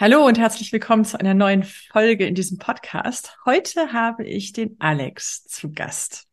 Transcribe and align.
Hallo 0.00 0.26
und 0.26 0.38
herzlich 0.38 0.72
willkommen 0.72 1.04
zu 1.04 1.20
einer 1.20 1.34
neuen 1.34 1.62
Folge 1.62 2.24
in 2.24 2.34
diesem 2.34 2.56
Podcast. 2.56 3.36
Heute 3.44 3.92
habe 3.92 4.24
ich 4.24 4.54
den 4.54 4.76
Alex 4.78 5.44
zu 5.44 5.72
Gast. 5.72 6.26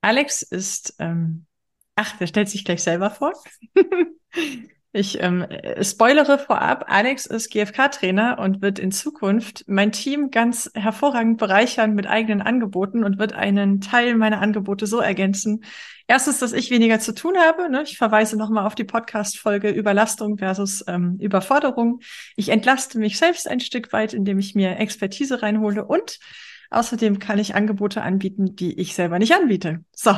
Alex 0.00 0.42
ist, 0.42 0.96
ähm, 0.98 1.46
ach, 1.94 2.18
der 2.18 2.26
stellt 2.26 2.48
sich 2.48 2.64
gleich 2.64 2.82
selber 2.82 3.12
vor. 3.12 3.32
ich 4.96 5.22
ähm, 5.22 5.46
spoilere 5.82 6.38
vorab, 6.38 6.86
Alex 6.88 7.26
ist 7.26 7.50
GFK-Trainer 7.50 8.38
und 8.40 8.62
wird 8.62 8.78
in 8.78 8.90
Zukunft 8.90 9.64
mein 9.66 9.92
Team 9.92 10.30
ganz 10.30 10.70
hervorragend 10.74 11.38
bereichern 11.38 11.94
mit 11.94 12.06
eigenen 12.06 12.42
Angeboten 12.42 13.04
und 13.04 13.18
wird 13.18 13.32
einen 13.32 13.80
Teil 13.80 14.16
meiner 14.16 14.40
Angebote 14.40 14.86
so 14.86 14.98
ergänzen, 14.98 15.62
Erstens, 16.08 16.38
dass 16.38 16.52
ich 16.52 16.70
weniger 16.70 17.00
zu 17.00 17.12
tun 17.12 17.36
habe. 17.36 17.68
Ne? 17.68 17.82
Ich 17.82 17.98
verweise 17.98 18.36
nochmal 18.36 18.64
auf 18.64 18.76
die 18.76 18.84
Podcast-Folge 18.84 19.70
Überlastung 19.70 20.38
versus 20.38 20.84
ähm, 20.86 21.18
Überforderung. 21.20 22.00
Ich 22.36 22.50
entlaste 22.50 22.98
mich 23.00 23.18
selbst 23.18 23.48
ein 23.48 23.58
Stück 23.58 23.92
weit, 23.92 24.14
indem 24.14 24.38
ich 24.38 24.54
mir 24.54 24.78
Expertise 24.78 25.42
reinhole 25.42 25.84
und 25.84 26.20
außerdem 26.70 27.18
kann 27.18 27.38
ich 27.38 27.54
Angebote 27.54 28.02
anbieten, 28.02 28.56
die 28.56 28.78
ich 28.78 28.94
selber 28.94 29.18
nicht 29.18 29.34
anbiete. 29.34 29.84
So. 29.94 30.12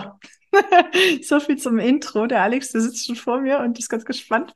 so 1.23 1.41
viel 1.41 1.57
zum 1.57 1.79
Intro. 1.79 2.27
Der 2.27 2.43
Alex, 2.43 2.73
der 2.73 2.81
sitzt 2.81 3.07
schon 3.07 3.17
vor 3.17 3.41
mir 3.41 3.59
und 3.61 3.79
ist 3.79 3.89
ganz 3.89 4.05
gespannt. 4.05 4.55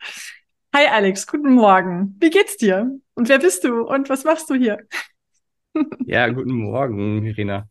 Hi 0.74 0.86
Alex, 0.86 1.26
guten 1.26 1.52
Morgen. 1.52 2.16
Wie 2.18 2.30
geht's 2.30 2.56
dir? 2.56 2.98
Und 3.14 3.28
wer 3.28 3.38
bist 3.38 3.64
du? 3.64 3.82
Und 3.82 4.08
was 4.08 4.24
machst 4.24 4.48
du 4.48 4.54
hier? 4.54 4.78
ja, 6.06 6.28
guten 6.28 6.52
Morgen, 6.52 7.24
Irina. 7.26 7.68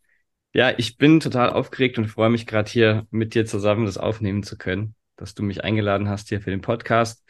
Ja, 0.53 0.73
ich 0.77 0.97
bin 0.97 1.19
total 1.19 1.49
aufgeregt 1.49 1.97
und 1.97 2.07
freue 2.07 2.29
mich 2.29 2.45
gerade 2.45 2.69
hier 2.69 3.07
mit 3.09 3.33
dir 3.33 3.45
zusammen 3.45 3.85
das 3.85 3.97
aufnehmen 3.97 4.43
zu 4.43 4.57
können, 4.57 4.95
dass 5.15 5.33
du 5.33 5.43
mich 5.43 5.63
eingeladen 5.63 6.09
hast 6.09 6.29
hier 6.29 6.41
für 6.41 6.49
den 6.49 6.61
Podcast, 6.61 7.25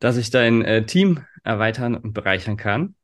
dass 0.00 0.16
ich 0.16 0.30
dein 0.30 0.62
äh, 0.62 0.84
Team 0.84 1.24
erweitern 1.44 1.94
und 1.94 2.12
bereichern 2.12 2.56
kann. 2.56 2.95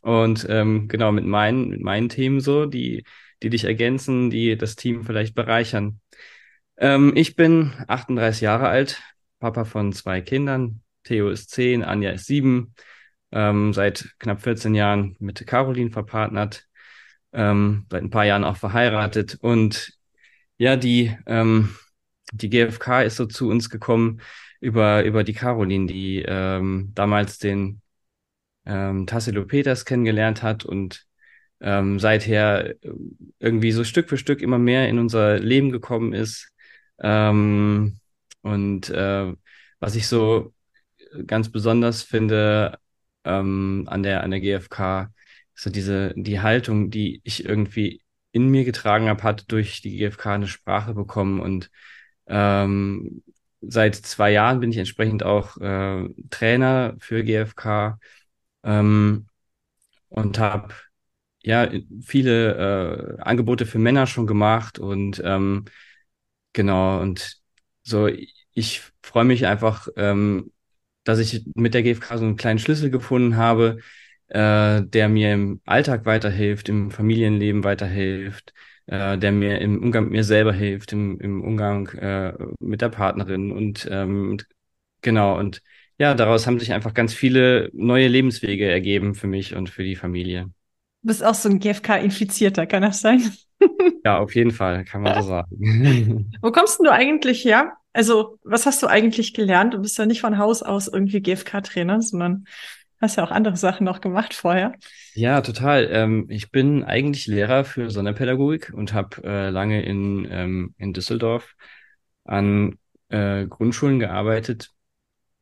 Und 0.00 0.46
ähm, 0.48 0.88
genau 0.88 1.12
mit 1.12 1.26
meinen, 1.26 1.68
mit 1.68 1.80
meinen 1.80 2.08
Themen 2.08 2.40
so, 2.40 2.66
die, 2.66 3.04
die 3.42 3.50
dich 3.50 3.64
ergänzen, 3.64 4.30
die 4.30 4.56
das 4.56 4.76
Team 4.76 5.04
vielleicht 5.04 5.34
bereichern. 5.34 6.00
Ähm, 6.78 7.12
ich 7.16 7.36
bin 7.36 7.72
38 7.88 8.40
Jahre 8.40 8.68
alt, 8.68 9.02
Papa 9.38 9.64
von 9.64 9.92
zwei 9.92 10.20
Kindern. 10.20 10.82
Theo 11.04 11.30
ist 11.30 11.50
10, 11.50 11.84
Anja 11.84 12.10
ist 12.10 12.26
7. 12.26 12.74
Ähm, 13.32 13.72
seit 13.72 14.14
knapp 14.18 14.42
14 14.42 14.74
Jahren 14.74 15.16
mit 15.20 15.46
Caroline 15.46 15.90
verpartnert 15.90 16.68
ähm, 17.32 17.86
seit 17.90 18.02
ein 18.02 18.10
paar 18.10 18.24
Jahren 18.24 18.44
auch 18.44 18.56
verheiratet. 18.56 19.38
Und 19.40 19.92
ja, 20.58 20.76
die, 20.76 21.16
ähm, 21.26 21.74
die 22.32 22.50
GfK 22.50 23.02
ist 23.02 23.16
so 23.16 23.26
zu 23.26 23.48
uns 23.48 23.70
gekommen 23.70 24.20
über, 24.60 25.04
über 25.04 25.24
die 25.24 25.32
Caroline, 25.34 25.86
die 25.86 26.24
ähm, 26.26 26.92
damals 26.94 27.38
den 27.38 27.82
ähm, 28.66 29.06
Tassilo 29.06 29.44
Peters 29.46 29.84
kennengelernt 29.84 30.42
hat 30.42 30.64
und 30.64 31.04
ähm, 31.60 31.98
seither 31.98 32.74
irgendwie 33.38 33.72
so 33.72 33.84
Stück 33.84 34.08
für 34.08 34.16
Stück 34.18 34.42
immer 34.42 34.58
mehr 34.58 34.88
in 34.88 34.98
unser 34.98 35.38
Leben 35.38 35.70
gekommen 35.70 36.12
ist. 36.12 36.50
Ähm, 37.00 37.98
und 38.42 38.90
äh, 38.90 39.32
was 39.80 39.94
ich 39.94 40.06
so 40.08 40.54
ganz 41.26 41.50
besonders 41.50 42.02
finde 42.02 42.78
ähm, 43.24 43.84
an 43.88 44.02
der 44.02 44.22
an 44.22 44.30
der 44.30 44.40
GfK 44.40 45.10
so 45.54 45.70
diese, 45.70 46.14
die 46.16 46.40
Haltung, 46.40 46.90
die 46.90 47.20
ich 47.24 47.44
irgendwie 47.44 48.02
in 48.32 48.48
mir 48.48 48.64
getragen 48.64 49.08
habe, 49.08 49.22
hat 49.22 49.50
durch 49.52 49.82
die 49.82 49.98
GfK 49.98 50.34
eine 50.34 50.46
Sprache 50.46 50.94
bekommen 50.94 51.40
und 51.40 51.70
ähm, 52.26 53.22
seit 53.60 53.94
zwei 53.96 54.32
Jahren 54.32 54.60
bin 54.60 54.70
ich 54.70 54.78
entsprechend 54.78 55.22
auch 55.22 55.56
äh, 55.58 56.08
Trainer 56.30 56.96
für 57.00 57.24
GfK 57.24 57.98
ähm, 58.64 59.26
und 60.08 60.38
habe 60.38 60.74
ja 61.42 61.70
viele 62.02 63.18
äh, 63.18 63.22
Angebote 63.22 63.66
für 63.66 63.78
Männer 63.78 64.06
schon 64.06 64.26
gemacht 64.26 64.78
und 64.78 65.22
ähm, 65.24 65.66
genau 66.52 67.00
und 67.00 67.38
so 67.82 68.08
ich 68.52 68.82
freue 69.02 69.24
mich 69.24 69.46
einfach, 69.46 69.88
ähm, 69.96 70.52
dass 71.04 71.18
ich 71.18 71.44
mit 71.54 71.74
der 71.74 71.82
GfK 71.82 72.18
so 72.18 72.24
einen 72.24 72.36
kleinen 72.36 72.58
Schlüssel 72.58 72.90
gefunden 72.90 73.36
habe, 73.36 73.78
äh, 74.28 74.82
der 74.82 75.08
mir 75.08 75.32
im 75.34 75.60
Alltag 75.64 76.04
weiterhilft, 76.06 76.68
im 76.68 76.90
Familienleben 76.90 77.64
weiterhilft, 77.64 78.52
äh, 78.86 79.16
der 79.18 79.32
mir 79.32 79.60
im 79.60 79.82
Umgang 79.82 80.04
mit 80.04 80.12
mir 80.12 80.24
selber 80.24 80.52
hilft, 80.52 80.92
im, 80.92 81.20
im 81.20 81.42
Umgang 81.42 81.88
äh, 81.90 82.34
mit 82.60 82.80
der 82.82 82.90
Partnerin 82.90 83.52
und 83.52 83.88
ähm, 83.90 84.38
genau 85.02 85.38
und 85.38 85.62
ja, 86.00 86.14
daraus 86.14 86.46
haben 86.46 86.58
sich 86.58 86.72
einfach 86.72 86.94
ganz 86.94 87.14
viele 87.14 87.70
neue 87.72 88.08
Lebenswege 88.08 88.68
ergeben 88.68 89.14
für 89.14 89.28
mich 89.28 89.54
und 89.54 89.70
für 89.70 89.84
die 89.84 89.94
Familie. 89.94 90.50
Du 91.02 91.08
bist 91.08 91.24
auch 91.24 91.34
so 91.34 91.48
ein 91.48 91.60
GFK-Infizierter, 91.60 92.66
kann 92.66 92.82
das 92.82 93.00
sein? 93.00 93.30
ja, 94.04 94.18
auf 94.18 94.34
jeden 94.34 94.50
Fall, 94.50 94.84
kann 94.84 95.02
man 95.02 95.22
so 95.22 95.28
sagen. 95.28 96.32
Wo 96.42 96.50
kommst 96.50 96.78
denn 96.78 96.86
du 96.86 96.92
eigentlich 96.92 97.44
her? 97.44 97.74
Also, 97.92 98.38
was 98.42 98.66
hast 98.66 98.82
du 98.82 98.86
eigentlich 98.88 99.34
gelernt? 99.34 99.74
Du 99.74 99.78
bist 99.78 99.98
ja 99.98 100.06
nicht 100.06 100.20
von 100.20 100.38
Haus 100.38 100.62
aus 100.62 100.88
irgendwie 100.88 101.20
GFK-Trainer, 101.20 102.02
sondern 102.02 102.46
Hast 103.00 103.16
ja 103.16 103.24
auch 103.24 103.30
andere 103.30 103.56
Sachen 103.56 103.84
noch 103.84 104.02
gemacht 104.02 104.34
vorher. 104.34 104.74
Ja, 105.14 105.40
total. 105.40 105.88
Ähm, 105.90 106.26
ich 106.28 106.50
bin 106.50 106.84
eigentlich 106.84 107.26
Lehrer 107.26 107.64
für 107.64 107.90
Sonderpädagogik 107.90 108.74
und 108.74 108.92
habe 108.92 109.24
äh, 109.24 109.48
lange 109.48 109.82
in, 109.82 110.28
ähm, 110.30 110.74
in 110.76 110.92
Düsseldorf 110.92 111.54
an 112.24 112.78
äh, 113.08 113.46
Grundschulen 113.46 114.00
gearbeitet 114.00 114.72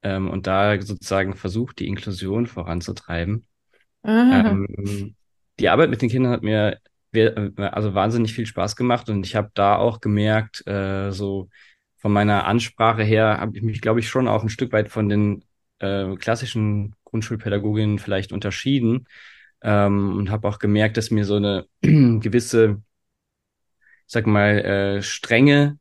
ähm, 0.09 0.31
und 0.31 0.47
da 0.47 0.81
sozusagen 0.81 1.35
versucht, 1.35 1.79
die 1.79 1.87
Inklusion 1.87 2.47
voranzutreiben. 2.47 3.47
Ähm, 4.33 5.15
die 5.61 5.69
Arbeit 5.69 5.91
mit 5.91 6.03
den 6.03 6.09
Kindern 6.09 6.33
hat 6.33 6.43
mir 6.43 6.81
also 7.57 7.95
wahnsinnig 7.95 8.35
viel 8.35 8.47
Spaß 8.47 8.77
gemacht 8.77 9.09
und 9.09 9.25
ich 9.25 9.35
habe 9.35 9.51
da 9.55 9.77
auch 9.77 10.01
gemerkt, 10.01 10.67
äh, 10.67 11.11
so 11.11 11.49
von 11.97 12.13
meiner 12.13 12.47
Ansprache 12.47 13.03
her 13.03 13.39
habe 13.41 13.57
ich 13.57 13.63
mich, 13.63 13.81
glaube 13.81 14.01
ich, 14.01 14.09
schon 14.09 14.29
auch 14.29 14.43
ein 14.43 14.51
Stück 14.51 14.73
weit 14.73 14.89
von 14.89 15.09
den 15.09 15.45
äh, 15.81 16.15
klassischen 16.17 16.95
Grundschulpädagogin 17.05 17.99
vielleicht 17.99 18.33
unterschieden 18.33 19.07
ähm, 19.63 20.17
und 20.17 20.31
habe 20.31 20.49
auch 20.49 20.59
gemerkt, 20.59 20.97
dass 20.97 21.11
mir 21.11 21.25
so 21.25 21.37
eine 21.37 21.67
gewisse, 21.83 22.83
ich 24.07 24.13
sag 24.13 24.27
mal, 24.27 24.59
äh, 24.59 25.03
Strenge, 25.03 25.79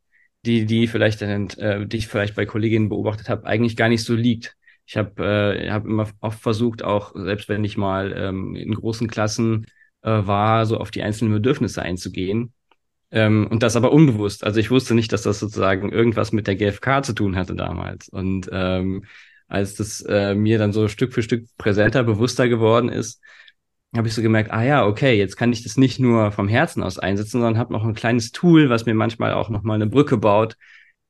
die 0.47 0.65
die 0.65 0.87
vielleicht 0.87 1.21
äh, 1.21 1.85
die 1.85 1.97
ich 1.97 2.07
vielleicht 2.07 2.35
bei 2.35 2.45
Kolleginnen 2.45 2.89
beobachtet 2.89 3.29
habe, 3.29 3.45
eigentlich 3.45 3.75
gar 3.75 3.89
nicht 3.89 4.03
so 4.03 4.15
liegt. 4.15 4.55
Ich 4.85 4.97
habe 4.97 5.23
äh, 5.59 5.69
hab 5.69 5.85
immer 5.85 6.09
oft 6.21 6.39
versucht, 6.41 6.83
auch 6.83 7.13
selbst 7.15 7.49
wenn 7.49 7.63
ich 7.63 7.77
mal 7.77 8.13
ähm, 8.17 8.55
in 8.55 8.73
großen 8.73 9.07
Klassen 9.07 9.67
äh, 10.01 10.09
war, 10.09 10.65
so 10.65 10.77
auf 10.77 10.91
die 10.91 11.03
einzelnen 11.03 11.33
Bedürfnisse 11.33 11.81
einzugehen. 11.81 12.53
Ähm, 13.11 13.47
und 13.49 13.63
das 13.63 13.75
aber 13.75 13.91
unbewusst. 13.91 14.43
Also 14.43 14.59
ich 14.59 14.71
wusste 14.71 14.95
nicht, 14.95 15.11
dass 15.13 15.23
das 15.23 15.39
sozusagen 15.39 15.91
irgendwas 15.91 16.31
mit 16.31 16.47
der 16.47 16.55
GfK 16.55 17.03
zu 17.03 17.13
tun 17.13 17.35
hatte 17.35 17.55
damals. 17.55 18.09
Und 18.09 18.49
ähm, 18.51 19.05
als 19.47 19.75
das 19.75 20.01
äh, 20.01 20.35
mir 20.35 20.57
dann 20.59 20.73
so 20.73 20.87
Stück 20.87 21.13
für 21.13 21.23
Stück 21.23 21.45
präsenter, 21.57 22.03
bewusster 22.03 22.49
geworden 22.49 22.89
ist, 22.89 23.21
habe 23.95 24.07
ich 24.07 24.13
so 24.13 24.21
gemerkt, 24.21 24.51
ah 24.51 24.63
ja, 24.63 24.85
okay, 24.85 25.17
jetzt 25.17 25.37
kann 25.37 25.53
ich 25.53 25.63
das 25.63 25.77
nicht 25.77 25.99
nur 25.99 26.31
vom 26.31 26.47
Herzen 26.47 26.83
aus 26.83 26.99
einsetzen, 26.99 27.41
sondern 27.41 27.57
habe 27.57 27.73
noch 27.73 27.85
ein 27.85 27.93
kleines 27.93 28.31
Tool, 28.31 28.69
was 28.69 28.85
mir 28.85 28.93
manchmal 28.93 29.33
auch 29.33 29.49
noch 29.49 29.63
mal 29.63 29.75
eine 29.75 29.87
Brücke 29.87 30.17
baut, 30.17 30.57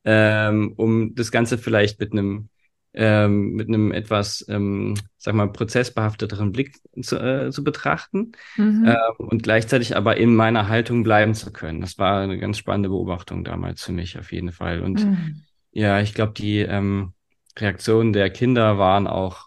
ähm, 0.06 0.74
um 0.78 1.16
das 1.16 1.32
Ganze 1.32 1.58
vielleicht 1.58 2.00
mit 2.00 2.12
einem 2.12 2.50
ähm, 2.94 3.54
mit 3.54 3.68
einem 3.68 3.92
etwas, 3.92 4.44
ähm, 4.50 4.96
sag 5.18 5.36
mal, 5.36 5.52
prozessbehafteteren 5.52 6.52
Blick 6.52 6.80
zu, 7.00 7.18
äh, 7.18 7.52
zu 7.52 7.64
betrachten 7.64 8.32
mhm. 8.56 8.86
ähm, 8.88 9.28
und 9.28 9.44
gleichzeitig 9.44 9.96
aber 9.96 10.18
in 10.18 10.36
meiner 10.36 10.68
Haltung 10.68 11.04
bleiben 11.04 11.36
zu 11.36 11.54
können. 11.54 11.80
Das 11.80 12.00
war 12.00 12.22
eine 12.22 12.40
ganz 12.40 12.58
spannende 12.58 12.90
Beobachtung 12.90 13.44
damals 13.44 13.84
für 13.84 13.92
mich 13.92 14.18
auf 14.18 14.32
jeden 14.32 14.52
Fall. 14.52 14.82
Und 14.82 15.06
mhm. 15.06 15.44
ja, 15.72 16.00
ich 16.02 16.16
glaube, 16.16 16.34
die 16.34 16.60
ähm, 16.60 17.14
Reaktionen 17.60 18.14
der 18.14 18.32
Kinder 18.32 18.80
waren 18.80 19.06
auch 19.06 19.47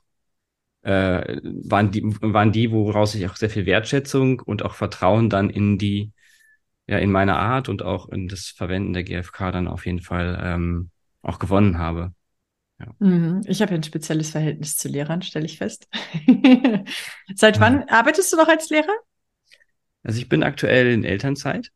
äh, 0.83 1.41
waren 1.43 1.91
die 1.91 2.03
waren 2.05 2.53
die, 2.53 2.71
woraus 2.71 3.15
ich 3.15 3.29
auch 3.29 3.37
sehr 3.37 3.51
viel 3.51 3.67
Wertschätzung 3.67 4.41
und 4.41 4.65
auch 4.65 4.75
Vertrauen 4.75 5.29
dann 5.29 5.51
in 5.51 5.79
die 5.79 6.13
ja 6.87 6.99
in 6.99 7.13
meine 7.13 7.37
Art 7.37 7.69
und 7.69 7.83
auch 7.83 8.09
in 8.09 8.29
das 8.29 8.49
Verwenden 8.49 8.93
der 8.93 9.05
GfK 9.05 9.53
dann 9.53 9.69
auf 9.69 9.87
jeden 9.87 10.01
Fall 10.01 10.41
ähm, 10.43 10.91
auch 11.23 11.39
gewonnen 11.39 11.79
habe. 11.79 12.13
Ja. 12.81 12.87
Mhm. 12.99 13.43
Ich 13.47 13.61
habe 13.61 13.73
ja 13.73 13.79
ein 13.79 13.83
spezielles 13.83 14.31
Verhältnis 14.31 14.77
zu 14.77 14.89
Lehrern, 14.89 15.23
stelle 15.23 15.45
ich 15.45 15.59
fest. 15.59 15.89
Seit 17.35 17.61
wann 17.61 17.85
arbeitest 17.89 18.33
du 18.33 18.37
noch 18.37 18.49
als 18.49 18.71
Lehrer? 18.71 18.97
Also 20.03 20.19
ich 20.19 20.29
bin 20.29 20.43
aktuell 20.43 20.91
in 20.91 21.05
Elternzeit. 21.05 21.71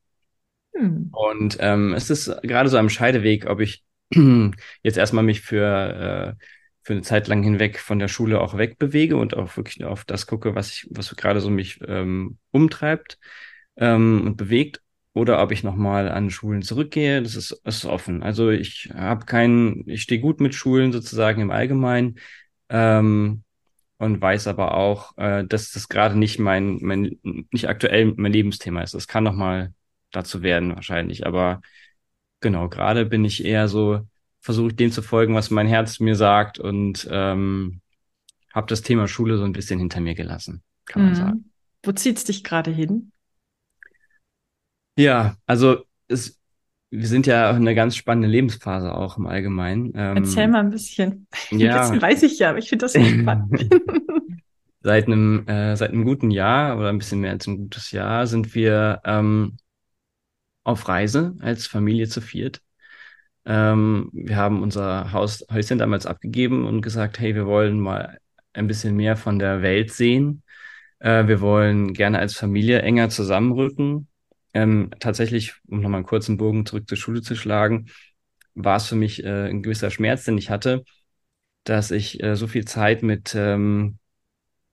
Hm. 0.75 1.11
Und 1.13 1.59
ähm, 1.61 1.93
es 1.93 2.11
ist 2.11 2.33
gerade 2.43 2.69
so 2.69 2.79
am 2.79 2.89
Scheideweg, 2.89 3.47
ob 3.47 3.61
ich 3.61 3.85
jetzt 4.83 4.97
erstmal 4.97 5.25
mich 5.25 5.43
für, 5.43 6.37
äh, 6.39 6.45
für 6.85 6.93
eine 6.93 7.03
Zeit 7.03 7.29
lang 7.29 7.43
hinweg 7.43 7.81
von 7.81 7.99
der 7.99 8.09
Schule 8.09 8.41
auch 8.41 8.57
wegbewege 8.57 9.17
und 9.17 9.37
auch 9.37 9.57
wirklich 9.57 9.85
auf 9.85 10.05
das 10.05 10.27
gucke, 10.27 10.55
was 10.55 10.71
ich, 10.71 10.87
was 10.91 11.15
gerade 11.17 11.41
so 11.41 11.51
mich 11.51 11.81
ähm, 11.87 12.39
umtreibt 12.51 13.19
ähm, 13.77 14.23
und 14.27 14.37
bewegt, 14.37 14.81
oder 15.15 15.41
ob 15.43 15.53
ich 15.53 15.63
nochmal 15.63 16.09
an 16.09 16.29
Schulen 16.31 16.63
zurückgehe. 16.63 17.23
Das 17.23 17.37
ist, 17.37 17.53
ist 17.65 17.85
offen. 17.85 18.23
Also 18.23 18.51
ich 18.51 18.91
habe 18.95 19.27
keinen, 19.27 19.89
ich 19.89 20.03
stehe 20.03 20.21
gut 20.21 20.41
mit 20.41 20.55
Schulen 20.55 20.93
sozusagen 20.93 21.41
im 21.41 21.53
Allgemeinen. 21.53 22.17
Ähm, 22.69 23.45
und 23.99 24.21
weiß 24.21 24.49
aber 24.49 24.75
auch, 24.75 25.17
äh, 25.19 25.45
dass 25.47 25.71
das 25.71 25.89
gerade 25.89 26.19
nicht 26.19 26.39
mein, 26.39 26.79
mein, 26.83 27.19
nicht 27.51 27.69
aktuell 27.69 28.13
mein 28.17 28.33
Lebensthema 28.33 28.83
ist. 28.83 28.95
Das 28.95 29.09
kann 29.09 29.25
noch 29.25 29.35
mal 29.35 29.73
dazu 30.11 30.43
werden 30.43 30.75
wahrscheinlich, 30.75 31.27
aber 31.27 31.61
genau, 32.41 32.69
gerade 32.69 33.07
bin 33.07 33.25
ich 33.25 33.45
eher 33.45 33.69
so, 33.69 34.07
versuche 34.45 34.75
dem 34.75 34.93
zu 34.93 35.01
folgen, 35.01 35.35
was 35.35 35.51
mein 35.51 35.67
Herz 35.67 36.01
mir 36.01 36.17
sagt 36.17 36.59
und 36.59 37.09
ähm, 37.11 37.81
habe 38.53 38.67
das 38.67 38.83
Thema 38.83 39.09
Schule 39.09 39.39
so 39.39 39.45
ein 39.45 39.55
bisschen 39.55 39.79
hinter 39.79 40.01
mir 40.01 40.15
gelassen, 40.15 40.63
kann 40.85 41.03
man 41.03 41.11
mhm. 41.13 41.17
sagen. 41.17 41.51
Wo 41.83 41.93
zieht's 41.93 42.25
dich 42.25 42.45
gerade 42.45 42.71
hin? 42.71 43.11
Ja, 44.99 45.37
also 45.47 45.87
es, 46.09 46.39
wir 46.91 47.07
sind 47.07 47.27
ja 47.27 47.49
in 47.51 47.57
einer 47.57 47.75
ganz 47.75 47.97
spannende 47.97 48.29
Lebensphase 48.29 48.95
auch 48.95 49.17
im 49.17 49.27
Allgemeinen. 49.27 49.93
Ähm, 49.95 50.19
Erzähl 50.19 50.47
mal 50.49 50.61
ein 50.61 50.71
bisschen. 50.71 51.27
Ja. 51.51 51.77
Ein 51.77 51.81
bisschen 51.81 52.03
weiß 52.03 52.23
ich 52.25 52.39
ja, 52.39 52.51
aber 52.51 52.59
ich 52.59 52.69
finde 52.69 52.85
das 52.85 52.93
so 52.93 53.03
spannend. 53.03 53.67
seit 54.83 55.07
einem, 55.07 55.49
äh, 55.49 55.75
seit 55.75 55.93
einem 55.93 56.05
guten 56.05 56.31
Jahr 56.31 56.77
oder 56.77 56.91
ein 56.91 56.99
bisschen 56.99 57.21
mehr 57.21 57.31
als 57.31 57.47
ein 57.47 57.57
gutes 57.57 57.93
Jahr 57.93 58.27
sind 58.27 58.55
wir 58.55 59.01
ähm, 59.07 59.57
auf 60.65 60.87
Reise 60.87 61.35
als 61.41 61.67
Familie 61.67 62.09
zu 62.09 62.21
viert. 62.21 62.61
Ähm, 63.47 64.11
wir 64.13 64.37
haben 64.37 64.63
unser 64.63 65.13
Haus, 65.13 65.45
Häuschen 65.51 65.79
damals 65.79 66.07
abgegeben 66.07 66.67
und 66.67 66.81
gesagt, 66.81 67.19
hey, 67.19 67.35
wir 67.35 67.47
wollen 67.47 67.79
mal 67.79 68.19
ein 68.53 68.67
bisschen 68.67 68.97
mehr 68.97 69.17
von 69.17 69.39
der 69.39 69.63
Welt 69.63 69.93
sehen. 69.93 70.43
Äh, 71.01 71.27
wir 71.27 71.41
wollen 71.41 71.93
gerne 71.93 72.19
als 72.19 72.35
Familie 72.35 72.83
enger 72.83 73.11
zusammenrücken. 73.11 74.09
Ähm, 74.55 74.91
tatsächlich, 75.01 75.55
um 75.67 75.81
nochmal 75.81 75.99
einen 75.99 76.07
kurzen 76.07 76.37
Bogen 76.39 76.65
zurück 76.65 76.89
zur 76.89 76.97
Schule 76.97 77.23
zu 77.23 77.35
schlagen, 77.35 77.87
war 78.55 78.77
es 78.77 78.87
für 78.87 78.97
mich 78.97 79.23
äh, 79.25 79.49
ein 79.49 79.63
gewisser 79.63 79.91
Schmerz, 79.91 80.25
den 80.25 80.39
ich 80.39 80.49
hatte, 80.49 80.85
dass 81.65 81.91
ich 81.91 82.23
äh, 82.23 82.37
so 82.37 82.47
viel 82.47 82.65
Zeit 82.65 83.03
mit 83.03 83.35
ähm, 83.35 83.99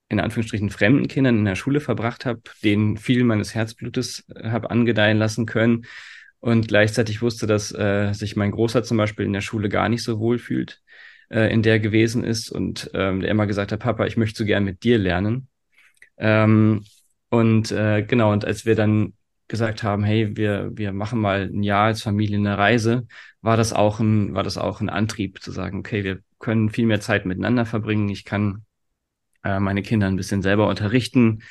in 0.08 0.20
Anführungsstrichen 0.20 0.70
fremden 0.70 1.08
Kindern 1.08 1.38
in 1.38 1.44
der 1.44 1.56
Schule 1.56 1.80
verbracht 1.80 2.26
habe, 2.26 2.42
denen 2.62 2.96
viel 2.96 3.24
meines 3.24 3.54
Herzblutes 3.54 4.24
äh, 4.34 4.50
habe 4.50 4.70
angedeihen 4.70 5.18
lassen 5.18 5.46
können 5.46 5.84
und 6.42 6.66
gleichzeitig 6.66 7.22
wusste, 7.22 7.46
dass 7.46 7.72
äh, 7.72 8.12
sich 8.14 8.34
mein 8.34 8.50
Großer 8.50 8.82
zum 8.82 8.96
Beispiel 8.96 9.24
in 9.24 9.32
der 9.32 9.42
Schule 9.42 9.68
gar 9.68 9.88
nicht 9.88 10.02
so 10.02 10.18
wohl 10.18 10.38
fühlt, 10.38 10.82
äh, 11.30 11.52
in 11.52 11.62
der 11.62 11.78
gewesen 11.78 12.24
ist 12.24 12.50
und 12.50 12.90
ähm, 12.94 13.20
der 13.20 13.30
immer 13.30 13.46
gesagt 13.46 13.70
hat, 13.70 13.78
Papa, 13.78 14.06
ich 14.06 14.16
möchte 14.16 14.38
so 14.38 14.44
gern 14.44 14.64
mit 14.64 14.82
dir 14.82 14.98
lernen. 14.98 15.46
Ähm, 16.18 16.84
und 17.30 17.70
äh, 17.70 18.02
genau, 18.02 18.32
und 18.32 18.44
als 18.44 18.66
wir 18.66 18.74
dann 18.74 19.14
gesagt 19.46 19.84
haben, 19.84 20.02
hey, 20.02 20.36
wir, 20.36 20.72
wir 20.74 20.92
machen 20.92 21.20
mal 21.20 21.42
ein 21.42 21.62
Jahr 21.62 21.86
als 21.86 22.02
Familie 22.02 22.38
eine 22.38 22.58
Reise, 22.58 23.06
war 23.40 23.56
das 23.56 23.72
auch 23.72 24.00
ein, 24.00 24.34
war 24.34 24.42
das 24.42 24.58
auch 24.58 24.80
ein 24.80 24.90
Antrieb 24.90 25.40
zu 25.42 25.52
sagen, 25.52 25.78
okay, 25.78 26.02
wir 26.02 26.22
können 26.40 26.70
viel 26.70 26.86
mehr 26.86 27.00
Zeit 27.00 27.24
miteinander 27.24 27.66
verbringen. 27.66 28.08
Ich 28.08 28.24
kann 28.24 28.64
äh, 29.44 29.60
meine 29.60 29.82
Kinder 29.82 30.08
ein 30.08 30.16
bisschen 30.16 30.42
selber 30.42 30.66
unterrichten, 30.66 31.44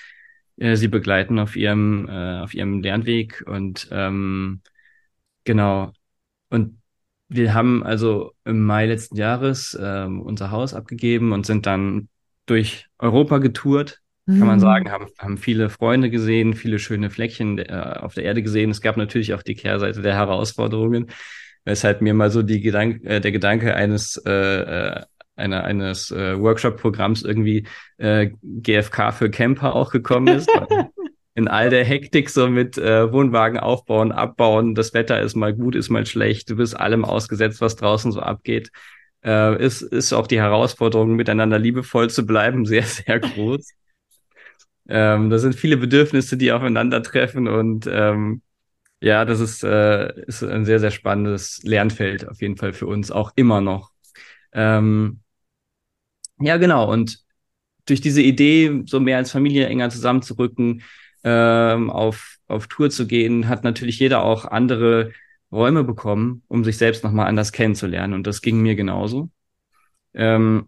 äh, 0.57 0.75
sie 0.75 0.89
begleiten 0.89 1.39
auf 1.39 1.55
ihrem, 1.55 2.09
äh, 2.09 2.39
auf 2.41 2.53
ihrem 2.53 2.81
Lernweg 2.81 3.41
und 3.47 3.87
ähm, 3.91 4.61
genau. 5.43 5.91
Und 6.49 6.81
wir 7.29 7.53
haben 7.53 7.83
also 7.83 8.33
im 8.43 8.65
Mai 8.65 8.85
letzten 8.85 9.15
Jahres 9.15 9.77
ähm, 9.81 10.21
unser 10.21 10.51
Haus 10.51 10.73
abgegeben 10.73 11.31
und 11.31 11.45
sind 11.45 11.65
dann 11.65 12.09
durch 12.45 12.87
Europa 12.99 13.37
getourt, 13.37 14.01
kann 14.27 14.39
man 14.39 14.57
mhm. 14.57 14.61
sagen, 14.61 14.91
haben, 14.91 15.07
haben 15.17 15.37
viele 15.37 15.69
Freunde 15.69 16.09
gesehen, 16.09 16.53
viele 16.53 16.79
schöne 16.79 17.09
Fleckchen 17.09 17.57
äh, 17.57 17.97
auf 17.99 18.13
der 18.13 18.23
Erde 18.23 18.43
gesehen. 18.43 18.69
Es 18.69 18.81
gab 18.81 18.97
natürlich 18.97 19.33
auch 19.33 19.41
die 19.41 19.55
Kehrseite 19.55 20.01
der 20.01 20.13
Herausforderungen, 20.13 21.07
weshalb 21.65 22.01
mir 22.01 22.13
mal 22.13 22.29
so 22.29 22.43
die 22.43 22.61
Gedank 22.61 23.03
äh, 23.03 23.19
der 23.19 23.31
Gedanke 23.31 23.75
eines 23.75 24.17
äh, 24.25 24.31
äh 24.31 25.01
einer, 25.37 25.63
eines 25.63 26.11
äh, 26.11 26.39
Workshop-Programms 26.39 27.23
irgendwie 27.23 27.65
äh, 27.97 28.31
GFK 28.43 29.11
für 29.11 29.31
Camper 29.31 29.75
auch 29.75 29.91
gekommen 29.91 30.27
ist. 30.27 30.49
in 31.33 31.47
all 31.47 31.69
der 31.69 31.85
Hektik 31.85 32.29
so 32.29 32.49
mit 32.49 32.77
äh, 32.77 33.11
Wohnwagen 33.11 33.59
aufbauen, 33.59 34.11
abbauen, 34.11 34.75
das 34.75 34.93
Wetter 34.93 35.21
ist 35.21 35.35
mal 35.35 35.53
gut, 35.53 35.75
ist 35.75 35.89
mal 35.89 36.05
schlecht, 36.05 36.49
du 36.49 36.57
bist 36.57 36.77
allem 36.77 37.05
ausgesetzt, 37.05 37.61
was 37.61 37.75
draußen 37.75 38.11
so 38.11 38.19
abgeht. 38.19 38.71
Äh, 39.23 39.63
ist, 39.63 39.81
ist 39.81 40.13
auch 40.13 40.27
die 40.27 40.39
Herausforderung, 40.39 41.15
miteinander 41.15 41.59
liebevoll 41.59 42.09
zu 42.09 42.25
bleiben, 42.25 42.65
sehr, 42.65 42.83
sehr 42.83 43.19
groß. 43.19 43.71
ähm, 44.89 45.29
da 45.29 45.37
sind 45.37 45.55
viele 45.55 45.77
Bedürfnisse, 45.77 46.37
die 46.37 46.51
aufeinandertreffen 46.51 47.47
und 47.47 47.87
ähm, 47.89 48.41
ja, 49.01 49.25
das 49.25 49.39
ist, 49.39 49.63
äh, 49.63 50.13
ist 50.27 50.43
ein 50.43 50.65
sehr, 50.65 50.79
sehr 50.79 50.91
spannendes 50.91 51.61
Lernfeld 51.63 52.27
auf 52.27 52.41
jeden 52.41 52.57
Fall 52.57 52.73
für 52.73 52.87
uns, 52.87 53.11
auch 53.11 53.31
immer 53.35 53.61
noch. 53.61 53.91
Ähm, 54.53 55.21
ja, 56.39 56.57
genau. 56.57 56.91
Und 56.91 57.19
durch 57.85 58.01
diese 58.01 58.21
Idee, 58.21 58.83
so 58.85 58.99
mehr 58.99 59.17
als 59.17 59.31
Familie 59.31 59.67
enger 59.67 59.89
zusammenzurücken, 59.89 60.83
ähm, 61.23 61.89
auf, 61.89 62.37
auf 62.47 62.67
Tour 62.67 62.89
zu 62.89 63.07
gehen, 63.07 63.47
hat 63.47 63.63
natürlich 63.63 63.99
jeder 63.99 64.23
auch 64.23 64.45
andere 64.45 65.11
Räume 65.51 65.83
bekommen, 65.83 66.43
um 66.47 66.63
sich 66.63 66.77
selbst 66.77 67.03
nochmal 67.03 67.27
anders 67.27 67.51
kennenzulernen. 67.51 68.13
Und 68.13 68.27
das 68.27 68.41
ging 68.41 68.61
mir 68.61 68.75
genauso. 68.75 69.29
Ähm, 70.13 70.67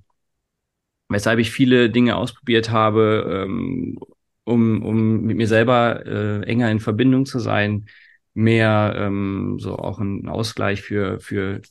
weshalb 1.10 1.40
ich 1.40 1.52
viele 1.52 1.90
Dinge 1.90 2.16
ausprobiert 2.16 2.70
habe, 2.72 3.46
ähm, 3.46 4.00
um, 4.46 4.84
um 4.84 5.22
mit 5.22 5.38
mir 5.38 5.48
selber 5.48 6.06
äh, 6.06 6.44
enger 6.44 6.70
in 6.72 6.80
Verbindung 6.80 7.26
zu 7.26 7.40
sein, 7.40 7.86
mehr 8.34 8.94
ähm, 8.98 9.58
so 9.60 9.78
auch 9.78 10.00
ein 10.00 10.28
Ausgleich 10.28 10.82
für, 10.82 11.20
für 11.20 11.62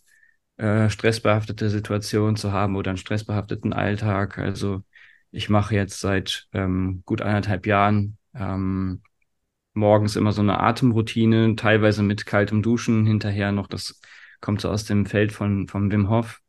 äh, 0.56 0.88
stressbehaftete 0.88 1.70
Situation 1.70 2.36
zu 2.36 2.52
haben 2.52 2.76
oder 2.76 2.90
einen 2.90 2.98
stressbehafteten 2.98 3.72
Alltag. 3.72 4.38
Also 4.38 4.82
ich 5.30 5.48
mache 5.48 5.74
jetzt 5.74 6.00
seit 6.00 6.48
ähm, 6.52 7.02
gut 7.04 7.20
anderthalb 7.22 7.66
Jahren 7.66 8.18
ähm, 8.34 9.02
morgens 9.74 10.16
immer 10.16 10.32
so 10.32 10.42
eine 10.42 10.60
Atemroutine, 10.60 11.56
teilweise 11.56 12.02
mit 12.02 12.26
kaltem 12.26 12.62
Duschen 12.62 13.06
hinterher 13.06 13.52
noch. 13.52 13.66
Das 13.66 14.00
kommt 14.40 14.60
so 14.60 14.68
aus 14.68 14.84
dem 14.84 15.06
Feld 15.06 15.32
von, 15.32 15.68
von 15.68 15.90
Wim 15.90 16.08
Hof. 16.08 16.40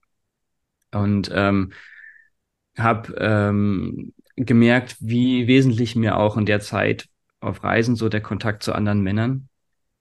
Und 0.91 1.31
ähm, 1.33 1.73
habe 2.77 3.13
ähm, 3.17 4.13
gemerkt, 4.35 4.97
wie 4.99 5.47
wesentlich 5.47 5.95
mir 5.95 6.17
auch 6.17 6.37
in 6.37 6.45
der 6.45 6.59
Zeit 6.59 7.07
auf 7.39 7.63
Reisen 7.63 7.95
so 7.95 8.09
der 8.09 8.21
Kontakt 8.21 8.63
zu 8.63 8.73
anderen 8.73 9.01
Männern 9.01 9.49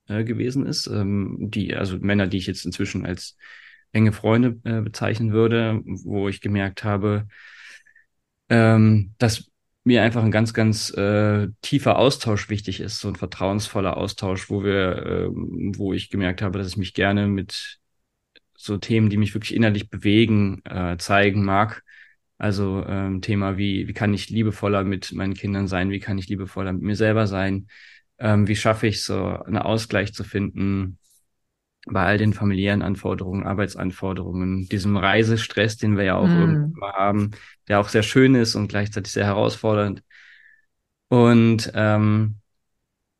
äh, 0.09 0.25
gewesen 0.25 0.67
ist. 0.67 0.87
Ähm, 0.87 1.37
die, 1.39 1.75
also 1.75 1.99
Männer, 1.99 2.27
die 2.27 2.39
ich 2.39 2.47
jetzt 2.47 2.65
inzwischen 2.65 3.05
als 3.05 3.37
enge 3.93 4.12
Freunde 4.12 4.59
äh, 4.65 4.81
bezeichnen 4.81 5.33
würde, 5.33 5.83
wo 5.85 6.29
ich 6.29 6.41
gemerkt 6.41 6.85
habe, 6.85 7.29
ähm, 8.49 9.15
dass 9.19 9.51
mir 9.85 10.03
einfach 10.03 10.23
ein 10.23 10.31
ganz, 10.31 10.55
ganz 10.55 10.91
äh, 10.91 11.49
tiefer 11.61 11.99
Austausch 11.99 12.49
wichtig 12.49 12.81
ist, 12.81 13.01
so 13.01 13.09
ein 13.09 13.17
vertrauensvoller 13.17 13.97
Austausch, 13.97 14.49
wo 14.49 14.62
wir, 14.62 14.97
äh, 15.07 15.29
wo 15.31 15.93
ich 15.93 16.11
gemerkt 16.11 16.43
habe, 16.43 16.59
dass 16.59 16.69
ich 16.69 16.77
mich 16.77 16.95
gerne 16.95 17.27
mit 17.27 17.79
so 18.57 18.79
Themen, 18.79 19.11
die 19.11 19.17
mich 19.17 19.35
wirklich 19.35 19.55
innerlich 19.55 19.91
bewegen, 19.91 20.62
äh, 20.65 20.97
zeigen 20.99 21.45
mag. 21.45 21.83
Also 22.39 22.85
ähm, 22.87 23.21
Thema 23.23 23.57
wie, 23.57 23.89
wie 23.89 23.93
kann 23.93 24.15
ich 24.15 24.31
liebevoller 24.31 24.85
mit 24.85 25.12
meinen 25.12 25.35
Kindern 25.35 25.69
sein, 25.69 25.91
wie 25.91 26.01
kann 26.01 26.19
ich 26.19 26.29
liebevoller 26.29 26.73
mit 26.73 26.83
mir 26.83 26.97
selber 26.97 27.27
sein, 27.27 27.69
ähm, 28.19 28.49
wie 28.49 28.57
schaffe 28.57 28.87
ich 28.87 29.05
so 29.05 29.27
einen 29.27 29.59
Ausgleich 29.59 30.12
zu 30.12 30.25
finden 30.25 30.99
bei 31.87 32.05
all 32.05 32.19
den 32.19 32.33
familiären 32.33 32.83
Anforderungen, 32.83 33.45
Arbeitsanforderungen, 33.45 34.69
diesem 34.69 34.97
Reisestress, 34.97 35.77
den 35.77 35.97
wir 35.97 36.05
ja 36.05 36.17
auch 36.17 36.29
mm. 36.29 36.75
haben, 36.81 37.33
der 37.69 37.81
auch 37.81 37.89
sehr 37.89 38.05
schön 38.05 38.35
ist 38.35 38.55
und 38.55 38.69
gleichzeitig 38.69 39.12
sehr 39.12 39.27
herausfordernd. 39.27 40.03
Und 41.09 41.73
ähm, 41.75 42.37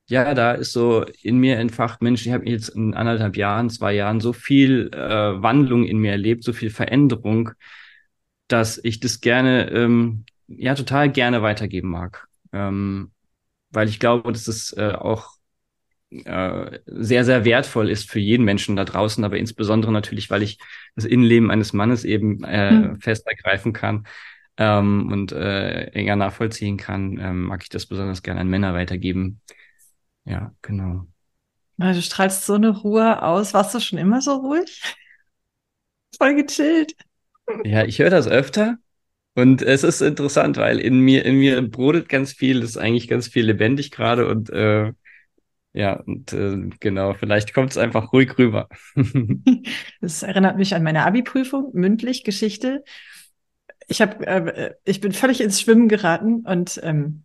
ja, 0.09 0.35
da 0.35 0.53
ist 0.53 0.73
so 0.73 1.05
in 1.23 1.39
mir 1.39 1.59
entfacht, 1.59 2.03
Mensch, 2.03 2.27
ich 2.27 2.33
habe 2.33 2.49
jetzt 2.49 2.69
in 2.69 2.95
anderthalb 2.95 3.37
Jahren, 3.37 3.71
zwei 3.71 3.95
Jahren 3.95 4.21
so 4.21 4.33
viel 4.33 4.91
äh, 4.93 5.43
Wandlung 5.43 5.85
in 5.85 5.99
mir 5.99 6.13
erlebt, 6.13 6.45
so 6.45 6.53
viel 6.53 6.71
Veränderung, 6.71 7.51
dass 8.47 8.79
ich 8.83 9.01
das 9.01 9.21
gerne, 9.21 9.71
ähm, 9.71 10.25
ja, 10.49 10.75
total 10.75 11.11
gerne 11.11 11.43
weitergeben 11.43 11.89
mag. 11.89 12.29
Ähm, 12.53 13.13
weil 13.71 13.89
ich 13.89 13.99
glaube, 13.99 14.33
dass 14.33 14.49
es 14.49 14.77
äh, 14.77 14.93
auch 14.93 15.31
äh, 16.25 16.81
sehr, 16.87 17.25
sehr 17.25 17.45
wertvoll 17.45 17.89
ist 17.91 18.11
für 18.11 18.19
jeden 18.19 18.45
Menschen 18.45 18.77
da 18.77 18.85
draußen, 18.85 19.25
aber 19.25 19.39
insbesondere 19.39 19.93
natürlich, 19.93 20.31
weil 20.31 20.43
ich 20.43 20.59
das 20.95 21.05
Innenleben 21.05 21.51
eines 21.51 21.73
Mannes 21.73 22.05
eben 22.05 22.45
äh, 22.45 22.73
mhm. 22.73 23.01
fest 23.01 23.27
ergreifen 23.27 23.73
kann 23.73 24.07
ähm, 24.57 25.11
und 25.11 25.33
äh, 25.33 25.85
enger 25.93 26.17
nachvollziehen 26.17 26.77
kann, 26.77 27.19
ähm, 27.19 27.43
mag 27.45 27.63
ich 27.63 27.69
das 27.69 27.87
besonders 27.87 28.23
gerne 28.23 28.41
an 28.41 28.49
Männer 28.49 28.75
weitergeben. 28.75 29.41
Ja, 30.25 30.53
genau. 30.63 31.07
Du 31.79 32.01
strahlst 32.01 32.47
so 32.47 32.55
eine 32.55 32.69
Ruhe 32.69 33.23
aus. 33.23 33.55
Warst 33.55 33.75
du 33.75 33.81
schon 33.81 33.99
immer 33.99 34.21
so 34.21 34.35
ruhig? 34.37 34.83
Voll 36.17 36.37
gechillt. 36.37 36.95
Ja, 37.65 37.85
ich 37.85 37.99
höre 37.99 38.11
das 38.11 38.29
öfter. 38.29 38.79
Und 39.35 39.63
es 39.63 39.83
ist 39.83 40.03
interessant, 40.03 40.59
weil 40.59 40.79
in 40.79 41.01
mir, 41.01 41.25
in 41.25 41.37
mir 41.37 41.63
brodelt 41.63 42.09
ganz 42.09 42.33
viel, 42.33 42.63
ist 42.63 42.77
eigentlich 42.77 43.09
ganz 43.09 43.29
viel 43.29 43.47
lebendig 43.47 43.91
gerade 43.91 44.29
und 44.29 44.51
äh, 44.51 44.93
ja, 45.75 45.95
und 45.95 46.33
äh, 46.33 46.69
genau, 46.81 47.15
vielleicht 47.15 47.55
kommt 47.55 47.71
es 47.71 47.79
einfach 47.79 48.13
ruhig 48.13 48.37
rüber. 48.39 48.69
das 50.01 50.23
erinnert 50.23 50.59
mich 50.59 50.75
an 50.75 50.83
meine 50.83 51.07
Abi-Prüfung, 51.07 51.71
mündlich 51.73 52.25
Geschichte. 52.25 52.85
Ich 53.89 54.03
habe, 54.03 54.27
äh, 54.27 54.75
ich 54.85 55.01
bin 55.01 55.13
völlig 55.13 55.41
ins 55.41 55.61
Schwimmen 55.61 55.89
geraten 55.89 56.45
und 56.47 56.79
ähm, 56.83 57.25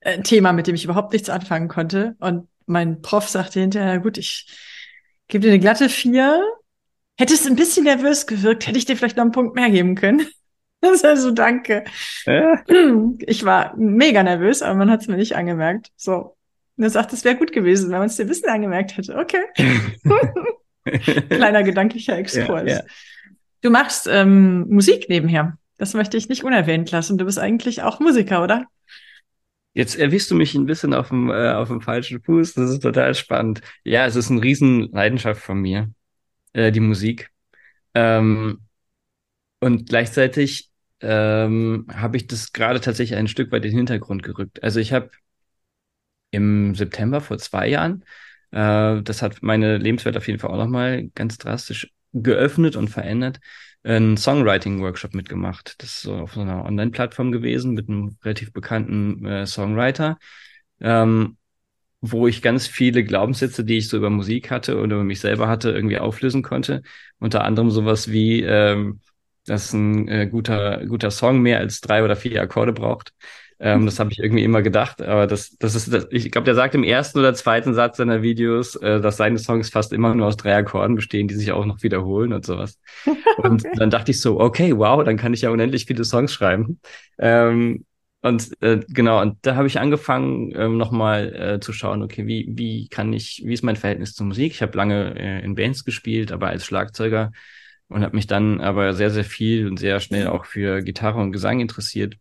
ein 0.00 0.24
Thema, 0.24 0.52
mit 0.52 0.66
dem 0.66 0.74
ich 0.74 0.84
überhaupt 0.84 1.12
nichts 1.12 1.30
anfangen 1.30 1.68
konnte. 1.68 2.16
Und 2.18 2.48
mein 2.66 3.00
Prof 3.00 3.28
sagte 3.28 3.60
hinterher, 3.60 4.00
gut, 4.00 4.18
ich 4.18 4.46
gebe 5.28 5.42
dir 5.42 5.52
eine 5.52 5.60
glatte 5.60 5.88
vier. 5.88 6.42
Hättest 7.16 7.46
ein 7.46 7.56
bisschen 7.56 7.84
nervös 7.84 8.26
gewirkt, 8.26 8.66
hätte 8.66 8.78
ich 8.78 8.86
dir 8.86 8.96
vielleicht 8.96 9.16
noch 9.16 9.22
einen 9.22 9.32
Punkt 9.32 9.54
mehr 9.54 9.70
geben 9.70 9.94
können. 9.94 10.26
Das 10.80 10.96
ist 10.96 11.04
also 11.06 11.30
danke. 11.30 11.84
Ja. 12.26 12.62
Ich 13.20 13.42
war 13.46 13.74
mega 13.74 14.22
nervös, 14.22 14.60
aber 14.60 14.74
man 14.74 14.90
hat 14.90 15.00
es 15.00 15.08
mir 15.08 15.16
nicht 15.16 15.34
angemerkt. 15.34 15.90
So. 15.96 16.36
Und 16.76 16.84
er 16.84 16.90
sagt, 16.90 17.12
es 17.12 17.24
wäre 17.24 17.36
gut 17.36 17.52
gewesen, 17.52 17.90
wenn 17.90 17.98
man 17.98 18.08
es 18.08 18.16
dir 18.16 18.28
Wissen 18.28 18.48
angemerkt 18.48 18.96
hätte. 18.96 19.16
Okay. 19.16 19.44
Kleiner 21.28 21.62
gedanklicher 21.62 22.18
Exkurs. 22.18 22.70
Ja, 22.70 22.76
ja. 22.78 22.82
Du 23.62 23.70
machst 23.70 24.08
ähm, 24.10 24.66
Musik 24.68 25.08
nebenher. 25.08 25.56
Das 25.78 25.94
möchte 25.94 26.16
ich 26.16 26.28
nicht 26.28 26.44
unerwähnt 26.44 26.90
lassen. 26.90 27.18
Du 27.18 27.24
bist 27.24 27.38
eigentlich 27.38 27.82
auch 27.82 28.00
Musiker, 28.00 28.42
oder? 28.42 28.66
Jetzt 29.72 29.96
erwischst 29.96 30.30
du 30.30 30.36
mich 30.36 30.54
ein 30.54 30.66
bisschen 30.66 30.94
auf 30.94 31.08
dem, 31.08 31.30
äh, 31.30 31.52
auf 31.52 31.68
dem 31.68 31.80
falschen 31.80 32.22
Fuß. 32.22 32.54
Das 32.54 32.70
ist 32.70 32.80
total 32.80 33.14
spannend. 33.14 33.60
Ja, 33.82 34.06
es 34.06 34.16
ist 34.16 34.30
eine 34.30 34.42
riesen 34.42 34.92
Leidenschaft 34.92 35.42
von 35.42 35.60
mir, 35.60 35.90
äh, 36.52 36.70
die 36.70 36.80
Musik. 36.80 37.30
Ähm, 37.94 38.60
und 39.60 39.88
gleichzeitig 39.88 40.70
ähm, 41.00 41.86
habe 41.92 42.16
ich 42.16 42.26
das 42.26 42.52
gerade 42.52 42.80
tatsächlich 42.80 43.18
ein 43.18 43.28
Stück 43.28 43.50
weit 43.50 43.64
in 43.64 43.70
den 43.70 43.78
Hintergrund 43.78 44.22
gerückt. 44.22 44.62
Also 44.62 44.78
ich 44.78 44.92
habe 44.92 45.10
im 46.34 46.74
September 46.74 47.20
vor 47.20 47.38
zwei 47.38 47.68
Jahren, 47.68 48.04
äh, 48.50 49.02
das 49.02 49.22
hat 49.22 49.42
meine 49.42 49.78
Lebenswelt 49.78 50.16
auf 50.16 50.26
jeden 50.26 50.38
Fall 50.38 50.50
auch 50.50 50.56
nochmal 50.56 51.08
ganz 51.14 51.38
drastisch 51.38 51.90
geöffnet 52.12 52.76
und 52.76 52.88
verändert, 52.88 53.40
einen 53.82 54.16
Songwriting-Workshop 54.16 55.14
mitgemacht. 55.14 55.74
Das 55.78 55.98
ist 55.98 56.06
auf 56.06 56.34
so 56.34 56.40
einer 56.40 56.64
Online-Plattform 56.64 57.32
gewesen 57.32 57.74
mit 57.74 57.88
einem 57.88 58.16
relativ 58.22 58.52
bekannten 58.52 59.26
äh, 59.26 59.46
Songwriter, 59.46 60.18
ähm, 60.80 61.36
wo 62.00 62.26
ich 62.28 62.42
ganz 62.42 62.66
viele 62.66 63.04
Glaubenssätze, 63.04 63.64
die 63.64 63.78
ich 63.78 63.88
so 63.88 63.96
über 63.96 64.10
Musik 64.10 64.50
hatte 64.50 64.76
oder 64.78 64.96
über 64.96 65.04
mich 65.04 65.20
selber 65.20 65.48
hatte, 65.48 65.70
irgendwie 65.70 65.98
auflösen 65.98 66.42
konnte. 66.42 66.82
Unter 67.18 67.44
anderem 67.44 67.70
sowas 67.70 68.10
wie, 68.10 68.42
ähm, 68.42 69.00
dass 69.46 69.72
ein 69.72 70.08
äh, 70.08 70.26
guter, 70.26 70.86
guter 70.86 71.10
Song 71.10 71.40
mehr 71.40 71.58
als 71.58 71.80
drei 71.80 72.04
oder 72.04 72.16
vier 72.16 72.40
Akkorde 72.42 72.72
braucht. 72.72 73.12
Ähm, 73.60 73.86
das 73.86 74.00
habe 74.00 74.10
ich 74.10 74.18
irgendwie 74.18 74.42
immer 74.42 74.62
gedacht, 74.62 75.00
aber 75.00 75.26
das, 75.26 75.56
das 75.58 75.74
ist, 75.74 75.92
das, 75.92 76.08
ich 76.10 76.30
glaube, 76.32 76.44
der 76.44 76.54
sagt 76.54 76.74
im 76.74 76.82
ersten 76.82 77.18
oder 77.18 77.34
zweiten 77.34 77.72
Satz 77.72 77.96
seiner 77.96 78.22
Videos, 78.22 78.74
äh, 78.76 79.00
dass 79.00 79.16
seine 79.16 79.38
Songs 79.38 79.70
fast 79.70 79.92
immer 79.92 80.14
nur 80.14 80.26
aus 80.26 80.36
drei 80.36 80.56
Akkorden 80.56 80.96
bestehen, 80.96 81.28
die 81.28 81.34
sich 81.34 81.52
auch 81.52 81.64
noch 81.64 81.82
wiederholen 81.82 82.32
und 82.32 82.44
sowas. 82.44 82.78
Und 83.38 83.64
okay. 83.64 83.76
dann 83.76 83.90
dachte 83.90 84.10
ich 84.10 84.20
so, 84.20 84.40
okay, 84.40 84.76
wow, 84.76 85.02
dann 85.04 85.16
kann 85.16 85.34
ich 85.34 85.42
ja 85.42 85.50
unendlich 85.50 85.86
viele 85.86 86.04
Songs 86.04 86.32
schreiben. 86.32 86.80
Ähm, 87.18 87.84
und 88.22 88.50
äh, 88.62 88.80
genau, 88.88 89.20
und 89.20 89.36
da 89.42 89.54
habe 89.54 89.66
ich 89.66 89.78
angefangen, 89.78 90.50
ähm, 90.56 90.78
nochmal 90.78 91.34
äh, 91.34 91.60
zu 91.60 91.74
schauen, 91.74 92.02
okay, 92.02 92.26
wie, 92.26 92.48
wie 92.48 92.88
kann 92.88 93.12
ich, 93.12 93.42
wie 93.44 93.52
ist 93.52 93.62
mein 93.62 93.76
Verhältnis 93.76 94.14
zur 94.14 94.24
Musik? 94.24 94.52
Ich 94.52 94.62
habe 94.62 94.76
lange 94.78 95.14
äh, 95.18 95.44
in 95.44 95.54
Bands 95.56 95.84
gespielt, 95.84 96.32
aber 96.32 96.46
als 96.48 96.64
Schlagzeuger 96.64 97.32
und 97.88 98.02
habe 98.02 98.16
mich 98.16 98.26
dann 98.26 98.62
aber 98.62 98.94
sehr, 98.94 99.10
sehr 99.10 99.24
viel 99.24 99.66
und 99.68 99.78
sehr 99.78 100.00
schnell 100.00 100.28
auch 100.28 100.46
für 100.46 100.80
Gitarre 100.82 101.20
und 101.20 101.32
Gesang 101.32 101.60
interessiert 101.60 102.16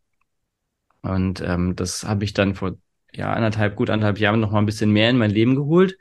und 1.03 1.41
ähm, 1.41 1.75
das 1.75 2.03
habe 2.03 2.23
ich 2.23 2.33
dann 2.33 2.55
vor 2.55 2.77
ja, 3.13 3.31
anderthalb, 3.33 3.75
gut 3.75 3.89
anderthalb 3.89 4.19
Jahren 4.19 4.39
noch 4.39 4.51
mal 4.51 4.59
ein 4.59 4.65
bisschen 4.65 4.91
mehr 4.91 5.09
in 5.09 5.17
mein 5.17 5.31
Leben 5.31 5.55
geholt. 5.55 5.97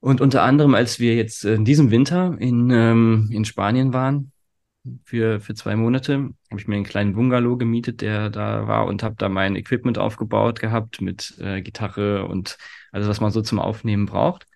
Und 0.00 0.20
unter 0.20 0.42
anderem, 0.42 0.74
als 0.74 1.00
wir 1.00 1.14
jetzt 1.16 1.44
in 1.44 1.64
diesem 1.64 1.90
Winter 1.90 2.36
in, 2.38 2.70
ähm, 2.70 3.30
in 3.32 3.44
Spanien 3.44 3.92
waren, 3.92 4.32
für, 5.04 5.40
für 5.40 5.54
zwei 5.54 5.74
Monate, 5.74 6.30
habe 6.50 6.60
ich 6.60 6.68
mir 6.68 6.76
einen 6.76 6.84
kleinen 6.84 7.14
Bungalow 7.14 7.56
gemietet, 7.56 8.02
der 8.02 8.30
da 8.30 8.68
war 8.68 8.86
und 8.86 9.02
habe 9.02 9.16
da 9.18 9.28
mein 9.28 9.56
Equipment 9.56 9.98
aufgebaut 9.98 10.60
gehabt 10.60 11.00
mit 11.00 11.36
äh, 11.40 11.60
Gitarre 11.62 12.26
und 12.26 12.56
alles, 12.92 13.08
was 13.08 13.20
man 13.20 13.32
so 13.32 13.42
zum 13.42 13.58
Aufnehmen 13.58 14.06
braucht. 14.06 14.46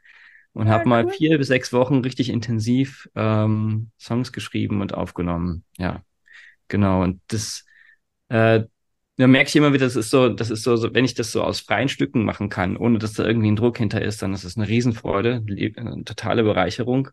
Und 0.53 0.67
ja, 0.67 0.75
habe 0.75 0.89
mal 0.89 1.09
vier 1.09 1.39
bis 1.39 1.49
sechs 1.49 1.73
Wochen 1.73 2.01
richtig 2.01 2.29
intensiv 2.29 3.09
ähm, 3.15 3.91
Songs 3.99 4.33
geschrieben 4.33 4.81
und 4.81 4.95
aufgenommen. 4.95 5.65
Ja, 5.79 6.03
genau. 6.69 7.03
Und 7.03 7.21
das, 7.29 7.65
äh, 8.29 8.65
da 9.21 9.27
merke 9.27 9.49
ich 9.49 9.57
immer 9.57 9.73
wieder, 9.73 9.87
das 9.87 9.97
ist 9.97 10.11
so, 10.11 10.29
das 10.29 10.51
ist 10.51 10.63
so, 10.63 10.77
so, 10.77 10.95
wenn 10.95 11.05
ich 11.05 11.15
das 11.15 11.33
so 11.33 11.43
aus 11.43 11.61
freien 11.61 11.89
Stücken 11.89 12.25
machen 12.25 12.49
kann, 12.49 12.77
ohne 12.77 12.99
dass 12.99 13.13
da 13.13 13.25
irgendwie 13.25 13.51
ein 13.51 13.57
Druck 13.57 13.79
hinter 13.79 14.03
ist, 14.03 14.23
dann 14.23 14.33
ist 14.33 14.45
es 14.45 14.57
eine 14.57 14.69
Riesenfreude, 14.69 15.45
eine 15.77 16.05
totale 16.05 16.43
Bereicherung. 16.43 17.11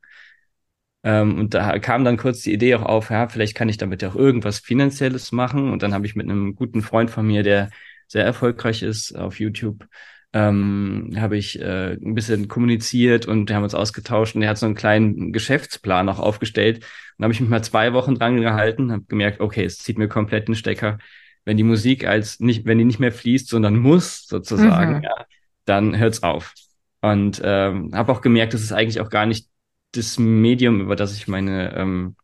Ähm, 1.04 1.38
und 1.40 1.54
da 1.54 1.80
kam 1.80 2.04
dann 2.06 2.18
kurz 2.18 2.42
die 2.42 2.54
Idee 2.54 2.76
auch 2.76 2.84
auf, 2.84 3.10
ja, 3.10 3.28
vielleicht 3.30 3.56
kann 3.56 3.70
ich 3.70 3.78
damit 3.78 4.02
ja 4.02 4.10
auch 4.10 4.16
irgendwas 4.16 4.60
Finanzielles 4.60 5.32
machen. 5.32 5.72
Und 5.72 5.84
dann 5.84 5.94
habe 5.94 6.06
ich 6.06 6.16
mit 6.16 6.30
einem 6.30 6.56
guten 6.56 6.82
Freund 6.82 7.10
von 7.12 7.26
mir, 7.28 7.44
der 7.44 7.70
sehr 8.08 8.26
erfolgreich 8.26 8.84
ist 8.84 9.16
auf 9.16 9.40
YouTube, 9.40 9.86
ähm, 10.34 11.14
habe 11.18 11.38
ich 11.38 11.60
äh, 11.60 11.94
ein 11.94 12.14
bisschen 12.16 12.48
kommuniziert 12.48 13.26
und 13.28 13.50
wir 13.50 13.56
haben 13.56 13.64
uns 13.64 13.76
ausgetauscht 13.76 14.36
und 14.36 14.42
er 14.44 14.50
hat 14.50 14.58
so 14.58 14.66
einen 14.66 14.76
kleinen 14.76 15.34
Geschäftsplan 15.34 16.10
auch 16.10 16.20
aufgestellt. 16.20 16.86
Und 17.18 17.24
habe 17.24 17.34
ich 17.34 17.42
mich 17.42 17.50
mal 17.50 17.64
zwei 17.64 17.94
Wochen 17.94 18.16
dran 18.16 18.40
gehalten, 18.42 18.92
habe 18.92 19.04
gemerkt, 19.08 19.40
okay, 19.40 19.66
es 19.66 19.80
zieht 19.80 19.98
mir 19.98 20.08
komplett 20.08 20.48
den 20.48 20.56
Stecker 20.56 21.00
wenn 21.48 21.56
die 21.56 21.64
Musik 21.64 22.06
als 22.06 22.42
nicht, 22.42 22.66
wenn 22.66 22.78
die 22.78 22.84
nicht 22.84 23.00
mehr 23.00 23.14
fließt, 23.14 23.48
sondern 23.48 23.78
muss 23.78 24.28
sozusagen, 24.28 24.98
mhm. 24.98 25.04
ja, 25.04 25.26
dann 25.64 25.98
hört's 25.98 26.22
auf. 26.22 26.54
Und 27.00 27.42
ähm, 27.42 27.92
habe 27.94 28.12
auch 28.12 28.20
gemerkt, 28.20 28.54
das 28.54 28.62
ist 28.62 28.74
eigentlich 28.74 29.00
auch 29.00 29.10
gar 29.10 29.26
nicht 29.26 29.48
das 29.94 30.20
Medium, 30.20 30.82
über 30.82 30.98
das 30.98 31.16
ich 31.16 31.30
meine 31.30 31.74
ähm, 31.74 32.18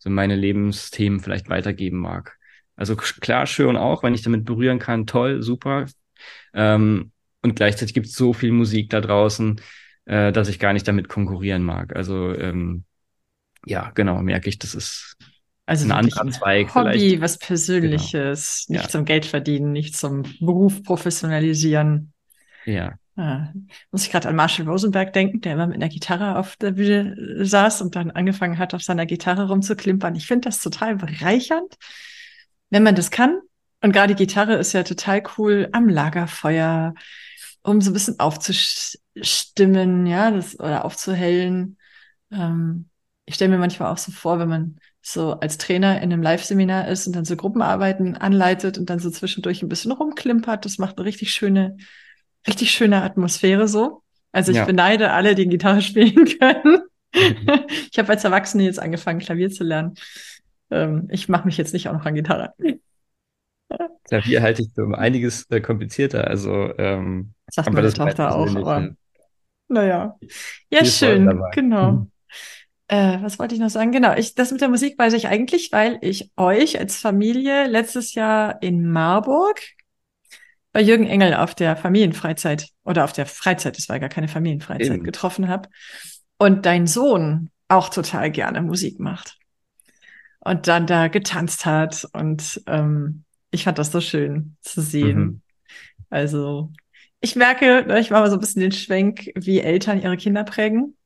so 0.00 0.10
meine 0.10 0.34
Lebensthemen 0.34 1.20
vielleicht 1.20 1.48
weitergeben 1.48 1.98
mag. 1.98 2.38
Also 2.74 2.96
klar, 2.96 3.46
schön 3.46 3.76
auch, 3.76 4.02
wenn 4.02 4.14
ich 4.14 4.22
damit 4.22 4.46
berühren 4.46 4.80
kann, 4.80 5.06
toll, 5.06 5.42
super. 5.44 5.86
Ähm, 6.52 7.12
und 7.42 7.54
gleichzeitig 7.54 7.94
gibt 7.94 8.06
es 8.06 8.14
so 8.14 8.32
viel 8.32 8.50
Musik 8.50 8.90
da 8.90 9.00
draußen, 9.00 9.60
äh, 10.06 10.32
dass 10.32 10.48
ich 10.48 10.58
gar 10.58 10.72
nicht 10.72 10.88
damit 10.88 11.08
konkurrieren 11.08 11.62
mag. 11.62 11.94
Also 11.94 12.34
ähm, 12.34 12.82
ja, 13.64 13.92
genau, 13.94 14.20
merke 14.22 14.48
ich, 14.48 14.58
das 14.58 14.74
ist 14.74 15.16
also 15.70 15.84
ein 15.84 15.92
anderer 15.92 16.28
Zweig 16.32 16.74
Hobby, 16.74 16.98
vielleicht. 16.98 17.20
was 17.20 17.38
Persönliches, 17.38 18.64
genau. 18.66 18.78
nicht 18.78 18.86
ja. 18.86 18.90
zum 18.90 19.04
Geld 19.04 19.24
verdienen, 19.24 19.70
nicht 19.70 19.96
zum 19.96 20.24
Beruf 20.40 20.82
professionalisieren. 20.82 22.12
Ja. 22.64 22.94
Ah, 23.14 23.52
muss 23.92 24.02
ich 24.02 24.10
gerade 24.10 24.28
an 24.28 24.34
Marshall 24.34 24.66
Rosenberg 24.68 25.12
denken, 25.12 25.40
der 25.42 25.52
immer 25.52 25.68
mit 25.68 25.76
einer 25.76 25.88
Gitarre 25.88 26.36
auf 26.38 26.56
der 26.56 26.72
Bühne 26.72 27.44
saß 27.44 27.82
und 27.82 27.94
dann 27.94 28.10
angefangen 28.10 28.58
hat, 28.58 28.74
auf 28.74 28.82
seiner 28.82 29.06
Gitarre 29.06 29.46
rumzuklimpern. 29.46 30.16
Ich 30.16 30.26
finde 30.26 30.48
das 30.48 30.60
total 30.60 30.96
bereichernd, 30.96 31.76
wenn 32.70 32.82
man 32.82 32.96
das 32.96 33.12
kann. 33.12 33.38
Und 33.80 33.92
gerade 33.92 34.16
die 34.16 34.26
Gitarre 34.26 34.54
ist 34.54 34.72
ja 34.72 34.82
total 34.82 35.22
cool 35.38 35.68
am 35.70 35.88
Lagerfeuer, 35.88 36.94
um 37.62 37.80
so 37.80 37.90
ein 37.90 37.94
bisschen 37.94 38.18
aufzustimmen, 38.18 40.06
ja, 40.06 40.32
das 40.32 40.58
oder 40.58 40.84
aufzuhellen. 40.84 41.78
Ähm, 42.32 42.88
ich 43.24 43.36
stelle 43.36 43.52
mir 43.52 43.58
manchmal 43.58 43.92
auch 43.92 43.98
so 43.98 44.10
vor, 44.10 44.40
wenn 44.40 44.48
man 44.48 44.76
so 45.02 45.32
als 45.32 45.58
Trainer 45.58 45.96
in 46.02 46.12
einem 46.12 46.22
Live-Seminar 46.22 46.88
ist 46.88 47.06
und 47.06 47.16
dann 47.16 47.24
so 47.24 47.36
Gruppenarbeiten 47.36 48.16
anleitet 48.16 48.78
und 48.78 48.90
dann 48.90 48.98
so 48.98 49.10
zwischendurch 49.10 49.62
ein 49.62 49.68
bisschen 49.68 49.92
rumklimpert. 49.92 50.64
Das 50.64 50.78
macht 50.78 50.98
eine 50.98 51.06
richtig 51.06 51.32
schöne, 51.32 51.76
richtig 52.46 52.70
schöne 52.70 53.02
Atmosphäre 53.02 53.66
so. 53.66 54.02
Also 54.32 54.52
ich 54.52 54.58
ja. 54.58 54.64
beneide 54.64 55.12
alle, 55.12 55.34
die 55.34 55.48
Gitarre 55.48 55.82
spielen 55.82 56.26
können. 56.38 56.82
Mhm. 57.14 57.64
ich 57.90 57.98
habe 57.98 58.10
als 58.10 58.24
Erwachsene 58.24 58.64
jetzt 58.64 58.78
angefangen, 58.78 59.18
Klavier 59.18 59.50
zu 59.50 59.64
lernen. 59.64 59.94
Ähm, 60.70 61.08
ich 61.10 61.28
mache 61.28 61.46
mich 61.46 61.56
jetzt 61.56 61.72
nicht 61.72 61.88
auch 61.88 61.94
noch 61.94 62.06
an 62.06 62.14
Gitarre. 62.14 62.54
Klavier 64.04 64.42
halte 64.42 64.62
ich 64.62 64.68
für 64.74 64.84
um 64.84 64.94
einiges 64.94 65.48
äh, 65.50 65.60
komplizierter. 65.60 66.26
Also 66.26 66.76
ähm, 66.78 67.32
sagt 67.50 67.72
meine 67.72 67.92
Tochter 67.92 68.34
auch. 68.34 68.54
Aber, 68.54 68.90
naja, 69.68 70.16
ja 70.70 70.84
schön, 70.84 71.42
genau. 71.52 72.06
Äh, 72.90 73.22
was 73.22 73.38
wollte 73.38 73.54
ich 73.54 73.60
noch 73.60 73.70
sagen? 73.70 73.92
Genau, 73.92 74.16
ich, 74.16 74.34
das 74.34 74.50
mit 74.50 74.60
der 74.60 74.68
Musik 74.68 74.98
weiß 74.98 75.12
ich 75.12 75.28
eigentlich, 75.28 75.70
weil 75.70 75.98
ich 76.00 76.32
euch 76.36 76.80
als 76.80 76.96
Familie 76.96 77.68
letztes 77.68 78.14
Jahr 78.14 78.60
in 78.62 78.90
Marburg 78.90 79.60
bei 80.72 80.82
Jürgen 80.82 81.06
Engel 81.06 81.34
auf 81.34 81.54
der 81.54 81.76
Familienfreizeit 81.76 82.66
oder 82.82 83.04
auf 83.04 83.12
der 83.12 83.26
Freizeit, 83.26 83.78
das 83.78 83.88
war 83.88 84.00
gar 84.00 84.08
keine 84.08 84.26
Familienfreizeit, 84.26 84.96
Eben. 84.96 85.04
getroffen 85.04 85.46
habe. 85.46 85.68
Und 86.36 86.66
dein 86.66 86.88
Sohn 86.88 87.50
auch 87.68 87.90
total 87.90 88.28
gerne 88.32 88.60
Musik 88.60 88.98
macht. 88.98 89.38
Und 90.40 90.66
dann 90.66 90.88
da 90.88 91.06
getanzt 91.06 91.66
hat. 91.66 92.08
Und 92.12 92.60
ähm, 92.66 93.22
ich 93.52 93.62
fand 93.62 93.78
das 93.78 93.92
so 93.92 94.00
schön 94.00 94.56
zu 94.62 94.80
sehen. 94.80 95.18
Mhm. 95.18 95.40
Also 96.08 96.72
ich 97.20 97.36
merke, 97.36 97.84
ne, 97.86 98.00
ich 98.00 98.10
mache 98.10 98.22
mal 98.22 98.30
so 98.30 98.36
ein 98.36 98.40
bisschen 98.40 98.62
den 98.62 98.72
Schwenk, 98.72 99.30
wie 99.36 99.60
Eltern 99.60 100.02
ihre 100.02 100.16
Kinder 100.16 100.42
prägen. 100.42 100.96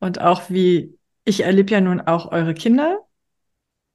Und 0.00 0.20
auch 0.20 0.50
wie, 0.50 0.98
ich 1.24 1.44
erlebe 1.44 1.70
ja 1.70 1.80
nun 1.80 2.00
auch 2.00 2.32
eure 2.32 2.54
Kinder 2.54 2.98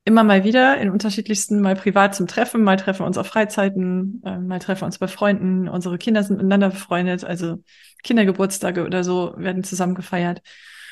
immer 0.05 0.23
mal 0.23 0.43
wieder 0.43 0.77
in 0.77 0.91
unterschiedlichsten, 0.91 1.61
mal 1.61 1.75
privat 1.75 2.13
zum 2.15 2.27
Treffen, 2.27 2.63
mal 2.63 2.77
treffen 2.77 2.99
wir 2.99 3.07
uns 3.07 3.17
auf 3.17 3.25
Freizeiten, 3.25 4.21
äh, 4.23 4.37
mal 4.37 4.59
treffen 4.59 4.83
wir 4.83 4.85
uns 4.85 4.99
bei 4.99 5.07
Freunden. 5.07 5.67
Unsere 5.67 5.97
Kinder 5.97 6.21
sind 6.21 6.37
miteinander 6.37 6.69
befreundet, 6.69 7.23
also 7.23 7.63
Kindergeburtstage 8.03 8.85
oder 8.85 9.03
so 9.03 9.33
werden 9.35 9.63
zusammen 9.63 9.95
gefeiert. 9.95 10.43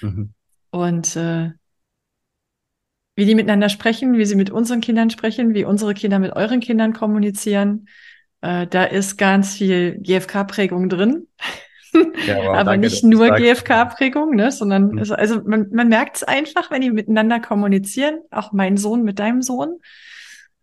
Mhm. 0.02 0.34
Und 0.72 1.16
äh, 1.16 1.52
wie 3.16 3.26
die 3.26 3.36
miteinander 3.36 3.70
sprechen, 3.70 4.18
wie 4.18 4.26
sie 4.26 4.36
mit 4.36 4.50
unseren 4.50 4.82
Kindern 4.82 5.12
sprechen, 5.12 5.54
wie 5.54 5.64
unsere 5.64 5.94
Kinder 5.94 6.18
mit 6.18 6.36
euren 6.36 6.60
Kindern 6.60 6.94
kommunizieren, 6.94 7.88
äh, 8.42 8.66
da 8.66 8.84
ist 8.84 9.18
ganz 9.18 9.54
viel 9.54 10.00
GFK-Prägung 10.02 10.90
drin. 10.90 11.28
Ja, 12.28 12.38
wow, 12.38 12.56
aber 12.56 12.72
danke, 12.72 12.88
nicht 12.88 13.04
nur 13.04 13.32
GFK-Prägung, 13.32 14.36
ne, 14.36 14.52
sondern 14.52 14.92
mhm. 14.92 15.00
also, 15.00 15.16
also 15.16 15.42
man, 15.44 15.68
man 15.72 15.90
merkt 15.90 16.18
es 16.18 16.24
einfach, 16.24 16.72
wenn 16.72 16.82
die 16.82 16.92
miteinander 16.92 17.40
kommunizieren, 17.40 18.22
auch 18.32 18.52
mein 18.52 18.78
Sohn 18.78 19.04
mit 19.04 19.20
deinem 19.20 19.42
Sohn. 19.42 19.80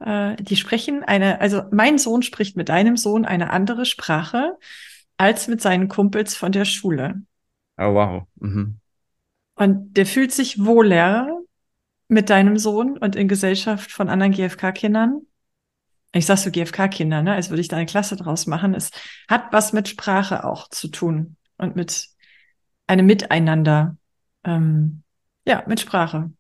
Äh, 0.01 0.37
die 0.37 0.57
sprechen 0.57 1.03
eine, 1.03 1.41
also 1.41 1.63
mein 1.71 1.99
Sohn 1.99 2.23
spricht 2.23 2.57
mit 2.57 2.69
deinem 2.69 2.97
Sohn 2.97 3.25
eine 3.25 3.51
andere 3.51 3.85
Sprache 3.85 4.57
als 5.17 5.49
mit 5.49 5.61
seinen 5.61 5.89
Kumpels 5.89 6.35
von 6.35 6.53
der 6.53 6.65
Schule. 6.65 7.23
Oh, 7.77 7.95
wow. 7.95 8.23
Mhm. 8.37 8.77
Und 9.55 9.97
der 9.97 10.07
fühlt 10.07 10.33
sich 10.33 10.65
wohler 10.65 11.41
mit 12.09 12.31
deinem 12.31 12.57
Sohn 12.57 12.97
und 12.97 13.15
in 13.15 13.29
Gesellschaft 13.29 13.93
von 13.93 14.09
anderen 14.09 14.33
GFK-Kindern 14.33 15.23
ich 16.13 16.27
sag 16.27 16.39
so 16.39 16.51
GFK-Kinder, 16.51 17.23
ne, 17.23 17.35
als 17.35 17.51
würde 17.51 17.61
ich 17.61 17.69
da 17.69 17.77
eine 17.77 17.87
Klasse 17.87 18.17
draus 18.17 18.47
machen. 18.47 18.75
Es 18.75 18.91
hat 19.29 19.53
was 19.53 19.73
mit 19.73 19.89
Sprache 19.89 20.45
auch 20.45 20.69
zu 20.69 20.89
tun 20.89 21.37
und 21.57 21.77
mit 21.77 22.09
einem 22.87 23.07
Miteinander. 23.07 23.97
Ähm, 24.45 25.03
ja, 25.47 25.63
mit 25.67 25.81
Sprache. 25.81 26.33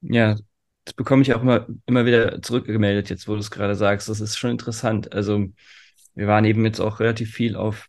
Ja, 0.00 0.36
das 0.84 0.94
bekomme 0.94 1.22
ich 1.22 1.34
auch 1.34 1.42
immer, 1.42 1.66
immer 1.86 2.06
wieder 2.06 2.42
zurückgemeldet, 2.42 3.10
jetzt 3.10 3.28
wo 3.28 3.34
du 3.34 3.40
es 3.40 3.50
gerade 3.50 3.74
sagst. 3.76 4.08
Das 4.08 4.20
ist 4.20 4.36
schon 4.36 4.50
interessant. 4.50 5.12
Also 5.12 5.46
wir 6.14 6.26
waren 6.26 6.44
eben 6.44 6.64
jetzt 6.64 6.80
auch 6.80 7.00
relativ 7.00 7.32
viel 7.32 7.56
auf 7.56 7.88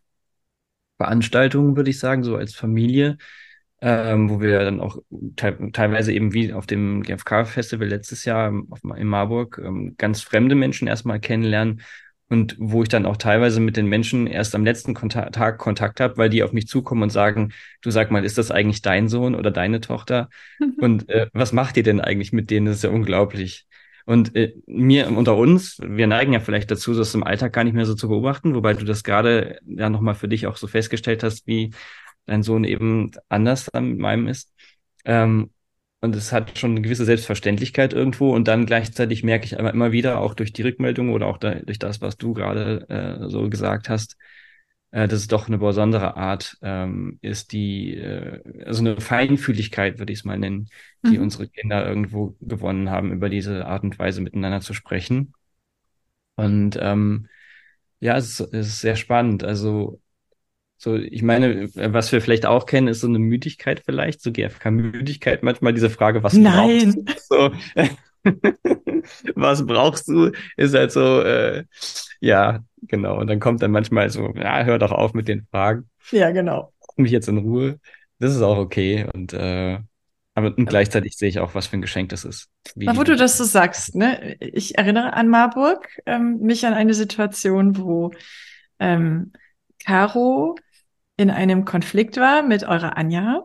Veranstaltungen, 0.98 1.76
würde 1.76 1.90
ich 1.90 1.98
sagen, 1.98 2.24
so 2.24 2.36
als 2.36 2.54
Familie 2.54 3.18
ähm, 3.80 4.28
wo 4.28 4.40
wir 4.40 4.58
dann 4.60 4.80
auch 4.80 4.98
te 5.36 5.56
teilweise 5.72 6.12
eben 6.12 6.32
wie 6.32 6.52
auf 6.52 6.66
dem 6.66 7.02
GFK-Festival 7.02 7.86
letztes 7.86 8.24
Jahr 8.24 8.52
auf, 8.70 8.80
in 8.96 9.06
Marburg 9.06 9.60
ähm, 9.64 9.94
ganz 9.98 10.20
fremde 10.20 10.54
Menschen 10.54 10.88
erstmal 10.88 11.20
kennenlernen 11.20 11.82
und 12.28 12.56
wo 12.58 12.82
ich 12.82 12.88
dann 12.88 13.06
auch 13.06 13.16
teilweise 13.16 13.60
mit 13.60 13.76
den 13.76 13.86
Menschen 13.86 14.26
erst 14.26 14.54
am 14.54 14.64
letzten 14.64 14.94
Kontakt 14.94 15.34
Tag 15.34 15.58
Kontakt 15.58 16.00
habe, 16.00 16.16
weil 16.18 16.28
die 16.28 16.42
auf 16.42 16.52
mich 16.52 16.68
zukommen 16.68 17.02
und 17.02 17.10
sagen, 17.10 17.52
du 17.80 17.90
sag 17.90 18.10
mal, 18.10 18.24
ist 18.24 18.36
das 18.36 18.50
eigentlich 18.50 18.82
dein 18.82 19.08
Sohn 19.08 19.34
oder 19.34 19.50
deine 19.50 19.80
Tochter? 19.80 20.28
und 20.78 21.08
äh, 21.08 21.28
was 21.32 21.52
macht 21.52 21.76
ihr 21.76 21.82
denn 21.82 22.00
eigentlich 22.00 22.32
mit 22.32 22.50
denen? 22.50 22.66
Das 22.66 22.76
ist 22.76 22.84
ja 22.84 22.90
unglaublich. 22.90 23.66
Und 24.04 24.34
äh, 24.36 24.54
mir 24.66 25.08
unter 25.08 25.36
uns, 25.36 25.78
wir 25.82 26.06
neigen 26.06 26.32
ja 26.32 26.40
vielleicht 26.40 26.70
dazu, 26.70 26.94
das 26.94 27.14
im 27.14 27.24
Alltag 27.24 27.52
gar 27.52 27.64
nicht 27.64 27.74
mehr 27.74 27.84
so 27.86 27.94
zu 27.94 28.08
beobachten, 28.08 28.54
wobei 28.54 28.74
du 28.74 28.84
das 28.84 29.04
gerade 29.04 29.58
ja 29.66 29.90
nochmal 29.90 30.14
für 30.14 30.28
dich 30.28 30.46
auch 30.46 30.56
so 30.56 30.66
festgestellt 30.66 31.22
hast, 31.22 31.46
wie 31.46 31.72
dein 32.28 32.42
Sohn 32.42 32.64
eben 32.64 33.10
anders 33.28 33.70
mit 33.74 33.98
meinem 33.98 34.28
ist. 34.28 34.54
Ähm, 35.04 35.50
und 36.00 36.14
es 36.14 36.32
hat 36.32 36.58
schon 36.58 36.72
eine 36.72 36.82
gewisse 36.82 37.04
Selbstverständlichkeit 37.04 37.92
irgendwo. 37.92 38.32
Und 38.32 38.46
dann 38.46 38.66
gleichzeitig 38.66 39.24
merke 39.24 39.46
ich 39.46 39.58
aber 39.58 39.72
immer 39.72 39.90
wieder, 39.92 40.20
auch 40.20 40.34
durch 40.34 40.52
die 40.52 40.62
Rückmeldung 40.62 41.12
oder 41.12 41.26
auch 41.26 41.38
da, 41.38 41.54
durch 41.56 41.78
das, 41.78 42.00
was 42.00 42.16
du 42.16 42.34
gerade 42.34 42.88
äh, 42.88 43.28
so 43.28 43.50
gesagt 43.50 43.88
hast, 43.88 44.16
äh, 44.92 45.08
dass 45.08 45.20
es 45.20 45.28
doch 45.28 45.48
eine 45.48 45.58
besondere 45.58 46.16
Art 46.16 46.56
ähm, 46.62 47.18
ist, 47.20 47.52
die, 47.52 47.96
äh, 47.96 48.42
also 48.64 48.80
eine 48.80 49.00
Feinfühligkeit, 49.00 49.98
würde 49.98 50.12
ich 50.12 50.20
es 50.20 50.24
mal 50.24 50.38
nennen, 50.38 50.68
die 51.04 51.18
mhm. 51.18 51.24
unsere 51.24 51.48
Kinder 51.48 51.86
irgendwo 51.86 52.36
gewonnen 52.40 52.90
haben, 52.90 53.12
über 53.12 53.28
diese 53.28 53.66
Art 53.66 53.82
und 53.82 53.98
Weise 53.98 54.20
miteinander 54.20 54.60
zu 54.60 54.74
sprechen. 54.74 55.32
Und 56.36 56.78
ähm, 56.80 57.28
ja, 58.00 58.16
es 58.16 58.38
es 58.40 58.68
ist 58.68 58.80
sehr 58.80 58.96
spannend. 58.96 59.42
Also 59.42 60.00
so, 60.80 60.94
ich 60.94 61.22
meine, 61.22 61.68
was 61.74 62.12
wir 62.12 62.20
vielleicht 62.20 62.46
auch 62.46 62.64
kennen, 62.64 62.86
ist 62.86 63.00
so 63.00 63.08
eine 63.08 63.18
Müdigkeit 63.18 63.82
vielleicht, 63.84 64.22
so 64.22 64.30
GFK-Müdigkeit 64.30 65.42
manchmal, 65.42 65.74
diese 65.74 65.90
Frage, 65.90 66.22
was 66.22 66.34
Nein. 66.34 67.04
brauchst 67.04 67.30
du? 67.30 67.50
So, 67.74 67.84
was 69.34 69.66
brauchst 69.66 70.08
du? 70.08 70.30
Ist 70.56 70.74
halt 70.74 70.92
so, 70.92 71.20
äh, 71.22 71.64
ja, 72.20 72.60
genau. 72.82 73.18
Und 73.18 73.26
dann 73.26 73.40
kommt 73.40 73.60
dann 73.60 73.72
manchmal 73.72 74.08
so, 74.08 74.32
ja, 74.36 74.62
hör 74.64 74.78
doch 74.78 74.92
auf 74.92 75.14
mit 75.14 75.26
den 75.26 75.46
Fragen. 75.50 75.88
Ja, 76.12 76.30
genau. 76.30 76.72
Mich 76.96 77.10
jetzt 77.10 77.28
in 77.28 77.38
Ruhe. 77.38 77.80
Das 78.20 78.34
ist 78.34 78.42
auch 78.42 78.58
okay. 78.58 79.06
Und 79.12 79.32
äh, 79.32 79.78
aber 80.34 80.56
und 80.56 80.66
gleichzeitig 80.66 81.16
sehe 81.16 81.28
ich 81.28 81.40
auch, 81.40 81.56
was 81.56 81.66
für 81.66 81.76
ein 81.76 81.82
Geschenk 81.82 82.10
das 82.10 82.24
ist. 82.24 82.48
Wie 82.76 82.86
wo 82.86 83.02
du 83.02 83.16
das 83.16 83.36
so 83.36 83.42
sagst, 83.42 83.96
ne? 83.96 84.36
Ich 84.38 84.78
erinnere 84.78 85.14
an 85.14 85.28
Marburg, 85.28 85.88
ähm, 86.06 86.38
mich 86.38 86.64
an 86.64 86.74
eine 86.74 86.94
Situation, 86.94 87.76
wo 87.76 88.12
ähm, 88.78 89.32
Caro 89.84 90.54
in 91.18 91.30
einem 91.30 91.66
Konflikt 91.66 92.16
war 92.16 92.42
mit 92.42 92.64
eurer 92.64 92.96
Anja 92.96 93.44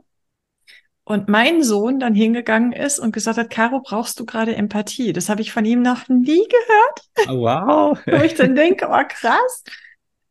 und 1.03 1.27
mein 1.27 1.63
Sohn 1.63 1.99
dann 1.99 2.15
hingegangen 2.15 2.71
ist 2.71 2.99
und 2.99 3.11
gesagt 3.11 3.37
hat, 3.37 3.49
Caro, 3.49 3.81
brauchst 3.81 4.19
du 4.19 4.25
gerade 4.25 4.55
Empathie? 4.55 5.11
Das 5.11 5.27
habe 5.27 5.41
ich 5.41 5.51
von 5.51 5.65
ihm 5.65 5.81
noch 5.81 6.07
nie 6.07 6.47
gehört. 6.47 7.27
Oh, 7.27 7.41
wow. 7.41 7.99
Wo 8.05 8.23
ich 8.23 8.35
dann 8.35 8.55
denke, 8.55 8.87
oh 8.89 9.03
krass. 9.07 9.63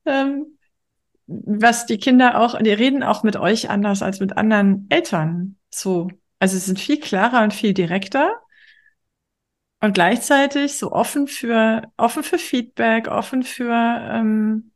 Ähm, 0.06 0.56
was 1.26 1.86
die 1.86 1.98
Kinder 1.98 2.40
auch, 2.40 2.58
die 2.58 2.70
reden 2.70 3.02
auch 3.02 3.22
mit 3.22 3.36
euch 3.36 3.68
anders 3.68 4.02
als 4.02 4.20
mit 4.20 4.36
anderen 4.36 4.86
Eltern. 4.88 5.56
So. 5.70 6.08
Also 6.38 6.56
sie 6.56 6.64
sind 6.64 6.80
viel 6.80 6.98
klarer 7.00 7.42
und 7.42 7.52
viel 7.52 7.74
direkter. 7.74 8.40
Und 9.80 9.94
gleichzeitig 9.94 10.78
so 10.78 10.92
offen 10.92 11.26
für, 11.26 11.82
offen 11.96 12.22
für 12.22 12.38
Feedback, 12.38 13.08
offen 13.08 13.42
für, 13.42 13.74
ähm, 13.74 14.71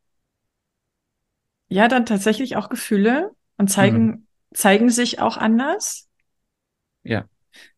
ja 1.69 1.89
dann 1.89 2.07
tatsächlich 2.07 2.57
auch 2.57 2.69
Gefühle 2.69 3.33
und 3.59 3.71
zeigen, 3.71 4.07
mhm. 4.07 4.27
zeigen 4.55 4.91
sich 4.91 5.21
auch 5.21 5.37
anders. 5.37 6.09
Ja. 7.03 7.25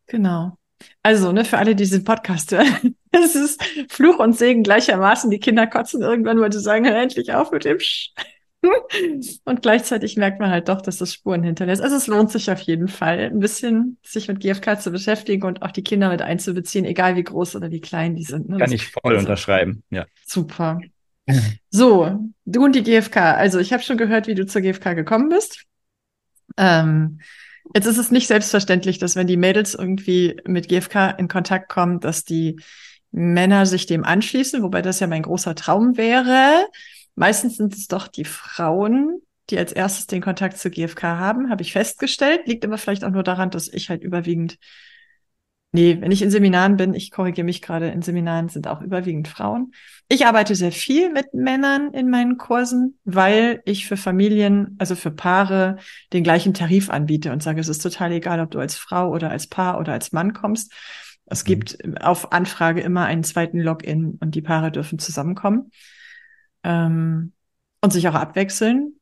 Genau. 0.06 0.56
Also, 1.02 1.32
ne, 1.32 1.44
für 1.44 1.58
alle, 1.58 1.74
die 1.74 1.84
diesen 1.84 2.04
Podcast 2.04 2.52
hören, 2.52 2.96
es 3.10 3.34
ist 3.34 3.62
Fluch 3.88 4.18
und 4.18 4.36
Segen 4.36 4.62
gleichermaßen. 4.62 5.30
Die 5.30 5.40
Kinder 5.40 5.66
kotzen 5.66 6.02
irgendwann, 6.02 6.40
weil 6.40 6.52
sie 6.52 6.60
sagen, 6.60 6.86
hör 6.86 7.00
endlich 7.00 7.32
auf 7.32 7.50
mit 7.50 7.64
dem 7.64 7.80
Sch 7.80 8.12
und 9.44 9.62
gleichzeitig 9.62 10.16
merkt 10.16 10.40
man 10.40 10.50
halt 10.50 10.68
doch, 10.68 10.80
dass 10.80 10.98
das 10.98 11.12
Spuren 11.14 11.42
hinterlässt. 11.42 11.80
Also 11.80 11.96
es 11.96 12.06
lohnt 12.08 12.32
sich 12.32 12.50
auf 12.50 12.60
jeden 12.60 12.88
Fall, 12.88 13.20
ein 13.20 13.38
bisschen 13.38 13.98
sich 14.02 14.26
mit 14.28 14.40
GFK 14.40 14.80
zu 14.80 14.90
beschäftigen 14.90 15.44
und 15.44 15.62
auch 15.62 15.70
die 15.70 15.84
Kinder 15.84 16.08
mit 16.08 16.22
einzubeziehen, 16.22 16.84
egal 16.84 17.14
wie 17.16 17.22
groß 17.22 17.54
oder 17.56 17.70
wie 17.70 17.80
klein 17.80 18.16
die 18.16 18.24
sind. 18.24 18.48
Ne? 18.48 18.58
Kann 18.58 18.72
ich 18.72 18.88
voll 18.88 19.14
also, 19.14 19.20
unterschreiben, 19.20 19.84
ja. 19.90 20.06
Super. 20.26 20.80
So, 21.70 22.18
du 22.44 22.64
und 22.64 22.74
die 22.74 22.82
GfK. 22.82 23.34
Also 23.34 23.58
ich 23.58 23.72
habe 23.72 23.82
schon 23.82 23.98
gehört, 23.98 24.26
wie 24.26 24.34
du 24.34 24.46
zur 24.46 24.62
GfK 24.62 24.94
gekommen 24.94 25.28
bist. 25.28 25.64
Ähm, 26.56 27.20
jetzt 27.74 27.86
ist 27.86 27.98
es 27.98 28.10
nicht 28.10 28.26
selbstverständlich, 28.26 28.98
dass 28.98 29.16
wenn 29.16 29.26
die 29.26 29.36
Mädels 29.36 29.74
irgendwie 29.74 30.40
mit 30.46 30.68
GfK 30.68 31.10
in 31.10 31.28
Kontakt 31.28 31.68
kommen, 31.68 32.00
dass 32.00 32.24
die 32.24 32.60
Männer 33.10 33.66
sich 33.66 33.86
dem 33.86 34.04
anschließen, 34.04 34.62
wobei 34.62 34.82
das 34.82 35.00
ja 35.00 35.06
mein 35.06 35.22
großer 35.22 35.54
Traum 35.54 35.96
wäre. 35.96 36.66
Meistens 37.14 37.56
sind 37.56 37.74
es 37.74 37.88
doch 37.88 38.08
die 38.08 38.24
Frauen, 38.24 39.20
die 39.50 39.58
als 39.58 39.72
erstes 39.72 40.06
den 40.06 40.22
Kontakt 40.22 40.58
zur 40.58 40.70
GfK 40.70 41.18
haben, 41.18 41.50
habe 41.50 41.62
ich 41.62 41.72
festgestellt. 41.72 42.46
Liegt 42.46 42.64
aber 42.64 42.78
vielleicht 42.78 43.04
auch 43.04 43.10
nur 43.10 43.22
daran, 43.22 43.50
dass 43.50 43.68
ich 43.68 43.90
halt 43.90 44.02
überwiegend 44.02 44.58
Nee, 45.72 45.98
wenn 46.00 46.10
ich 46.10 46.22
in 46.22 46.30
Seminaren 46.30 46.76
bin, 46.76 46.94
ich 46.94 47.10
korrigiere 47.10 47.44
mich 47.44 47.60
gerade, 47.60 47.88
in 47.88 48.00
Seminaren 48.00 48.48
sind 48.48 48.66
auch 48.68 48.80
überwiegend 48.80 49.28
Frauen. 49.28 49.72
Ich 50.10 50.24
arbeite 50.24 50.54
sehr 50.54 50.72
viel 50.72 51.12
mit 51.12 51.34
Männern 51.34 51.92
in 51.92 52.08
meinen 52.08 52.38
Kursen, 52.38 52.98
weil 53.04 53.60
ich 53.66 53.86
für 53.86 53.98
Familien, 53.98 54.74
also 54.78 54.94
für 54.94 55.10
Paare, 55.10 55.76
den 56.14 56.24
gleichen 56.24 56.54
Tarif 56.54 56.88
anbiete 56.88 57.30
und 57.30 57.42
sage, 57.42 57.60
es 57.60 57.68
ist 57.68 57.82
total 57.82 58.12
egal, 58.12 58.40
ob 58.40 58.50
du 58.50 58.58
als 58.58 58.74
Frau 58.76 59.10
oder 59.12 59.30
als 59.30 59.48
Paar 59.48 59.78
oder 59.78 59.92
als 59.92 60.12
Mann 60.12 60.32
kommst. 60.32 60.72
Es 61.26 61.44
mhm. 61.44 61.46
gibt 61.46 61.78
auf 62.00 62.32
Anfrage 62.32 62.80
immer 62.80 63.04
einen 63.04 63.22
zweiten 63.22 63.60
Login 63.60 64.16
und 64.20 64.34
die 64.34 64.40
Paare 64.40 64.72
dürfen 64.72 64.98
zusammenkommen 64.98 65.72
ähm, 66.64 67.34
und 67.82 67.92
sich 67.92 68.08
auch 68.08 68.14
abwechseln. 68.14 68.94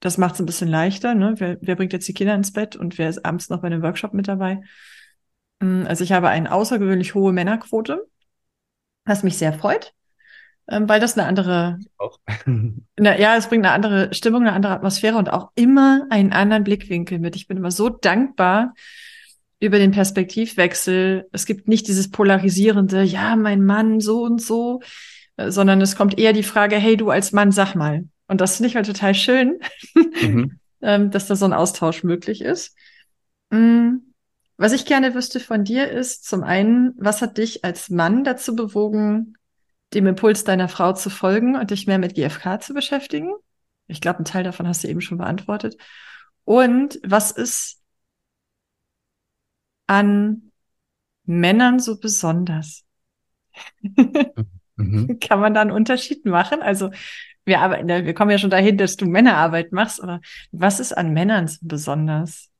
Das 0.00 0.18
macht 0.18 0.34
es 0.34 0.40
ein 0.40 0.46
bisschen 0.46 0.68
leichter. 0.68 1.14
Ne? 1.14 1.36
Wer, 1.38 1.56
wer 1.62 1.74
bringt 1.74 1.94
jetzt 1.94 2.06
die 2.06 2.14
Kinder 2.14 2.34
ins 2.34 2.52
Bett 2.52 2.76
und 2.76 2.98
wer 2.98 3.08
ist 3.08 3.24
abends 3.24 3.48
noch 3.48 3.62
bei 3.62 3.68
einem 3.68 3.82
Workshop 3.82 4.12
mit 4.12 4.28
dabei? 4.28 4.60
Mm, 5.60 5.84
also 5.86 6.04
ich 6.04 6.12
habe 6.12 6.28
eine 6.28 6.52
außergewöhnlich 6.52 7.14
hohe 7.14 7.32
Männerquote, 7.32 8.06
was 9.06 9.22
mich 9.22 9.38
sehr 9.38 9.54
freut. 9.54 9.94
Ähm, 10.68 10.88
weil 10.88 11.00
das 11.00 11.16
eine 11.16 11.26
andere, 11.26 11.78
auch. 11.96 12.18
na, 12.46 13.18
ja, 13.18 13.36
es 13.36 13.48
bringt 13.48 13.64
eine 13.64 13.74
andere 13.74 14.12
Stimmung, 14.12 14.42
eine 14.42 14.52
andere 14.52 14.74
Atmosphäre 14.74 15.16
und 15.16 15.32
auch 15.32 15.50
immer 15.54 16.06
einen 16.10 16.32
anderen 16.32 16.64
Blickwinkel 16.64 17.18
mit. 17.18 17.36
Ich 17.36 17.48
bin 17.48 17.56
immer 17.56 17.70
so 17.70 17.88
dankbar 17.88 18.74
über 19.60 19.78
den 19.78 19.92
Perspektivwechsel. 19.92 21.28
Es 21.32 21.46
gibt 21.46 21.68
nicht 21.68 21.88
dieses 21.88 22.10
polarisierende, 22.10 23.02
ja, 23.02 23.34
mein 23.34 23.64
Mann 23.64 24.00
so 24.00 24.22
und 24.22 24.42
so, 24.42 24.80
äh, 25.36 25.50
sondern 25.50 25.80
es 25.80 25.96
kommt 25.96 26.18
eher 26.18 26.32
die 26.32 26.42
Frage, 26.42 26.76
hey, 26.76 26.96
du 26.96 27.10
als 27.10 27.32
Mann, 27.32 27.50
sag 27.50 27.74
mal. 27.74 28.04
Und 28.26 28.40
das 28.40 28.56
finde 28.56 28.68
ich 28.68 28.76
halt 28.76 28.86
total 28.86 29.14
schön, 29.14 29.58
mhm. 30.20 30.58
ähm, 30.82 31.10
dass 31.10 31.26
da 31.26 31.34
so 31.34 31.46
ein 31.46 31.54
Austausch 31.54 32.04
möglich 32.04 32.42
ist. 32.42 32.76
Mm, 33.50 33.96
was 34.58 34.72
ich 34.72 34.84
gerne 34.84 35.14
wüsste 35.14 35.40
von 35.40 35.64
dir 35.64 35.90
ist, 35.90 36.24
zum 36.24 36.42
einen, 36.42 36.92
was 36.98 37.22
hat 37.22 37.38
dich 37.38 37.64
als 37.64 37.88
Mann 37.88 38.22
dazu 38.22 38.54
bewogen, 38.54 39.37
dem 39.94 40.06
Impuls 40.06 40.44
deiner 40.44 40.68
Frau 40.68 40.92
zu 40.92 41.10
folgen 41.10 41.56
und 41.56 41.70
dich 41.70 41.86
mehr 41.86 41.98
mit 41.98 42.14
GFK 42.14 42.60
zu 42.60 42.74
beschäftigen? 42.74 43.32
Ich 43.86 44.00
glaube, 44.00 44.18
einen 44.18 44.24
Teil 44.24 44.44
davon 44.44 44.68
hast 44.68 44.84
du 44.84 44.88
eben 44.88 45.00
schon 45.00 45.18
beantwortet. 45.18 45.76
Und 46.44 47.00
was 47.04 47.30
ist 47.30 47.80
an 49.86 50.52
Männern 51.24 51.78
so 51.78 51.98
besonders? 51.98 52.84
mhm. 54.76 55.18
Kann 55.20 55.40
man 55.40 55.54
da 55.54 55.62
einen 55.62 55.70
Unterschied 55.70 56.24
machen? 56.26 56.62
Also 56.62 56.90
wir 57.44 57.60
arbeiten, 57.60 57.88
wir 57.88 58.14
kommen 58.14 58.30
ja 58.30 58.38
schon 58.38 58.50
dahin, 58.50 58.76
dass 58.76 58.96
du 58.96 59.06
Männerarbeit 59.06 59.72
machst, 59.72 60.02
aber 60.02 60.20
was 60.52 60.80
ist 60.80 60.92
an 60.92 61.12
Männern 61.12 61.48
so 61.48 61.58
besonders? 61.62 62.50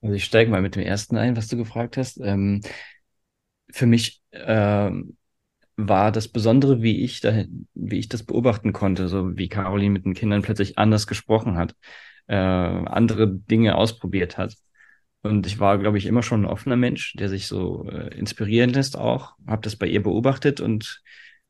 Also 0.00 0.14
ich 0.16 0.24
steige 0.24 0.50
mal 0.50 0.60
mit 0.60 0.74
dem 0.74 0.82
ersten 0.82 1.16
ein, 1.16 1.36
was 1.36 1.46
du 1.46 1.56
gefragt 1.56 1.96
hast. 1.96 2.18
Ähm, 2.20 2.62
für 3.70 3.86
mich 3.86 4.20
ähm, 4.32 5.16
war 5.88 6.12
das 6.12 6.28
Besondere, 6.28 6.82
wie 6.82 7.02
ich 7.02 7.20
da, 7.20 7.44
wie 7.74 7.98
ich 7.98 8.08
das 8.08 8.22
beobachten 8.24 8.72
konnte, 8.72 9.08
so 9.08 9.36
wie 9.36 9.48
Caroline 9.48 9.90
mit 9.90 10.04
den 10.04 10.14
Kindern 10.14 10.42
plötzlich 10.42 10.78
anders 10.78 11.06
gesprochen 11.06 11.56
hat, 11.56 11.74
äh, 12.26 12.36
andere 12.36 13.28
Dinge 13.28 13.76
ausprobiert 13.76 14.38
hat. 14.38 14.54
Und 15.22 15.46
ich 15.46 15.60
war, 15.60 15.78
glaube 15.78 15.98
ich, 15.98 16.06
immer 16.06 16.22
schon 16.22 16.42
ein 16.42 16.50
offener 16.50 16.76
Mensch, 16.76 17.14
der 17.14 17.28
sich 17.28 17.46
so 17.46 17.88
äh, 17.88 18.16
inspirieren 18.18 18.70
lässt 18.70 18.98
auch. 18.98 19.34
Habe 19.46 19.62
das 19.62 19.76
bei 19.76 19.86
ihr 19.86 20.02
beobachtet 20.02 20.60
und 20.60 21.02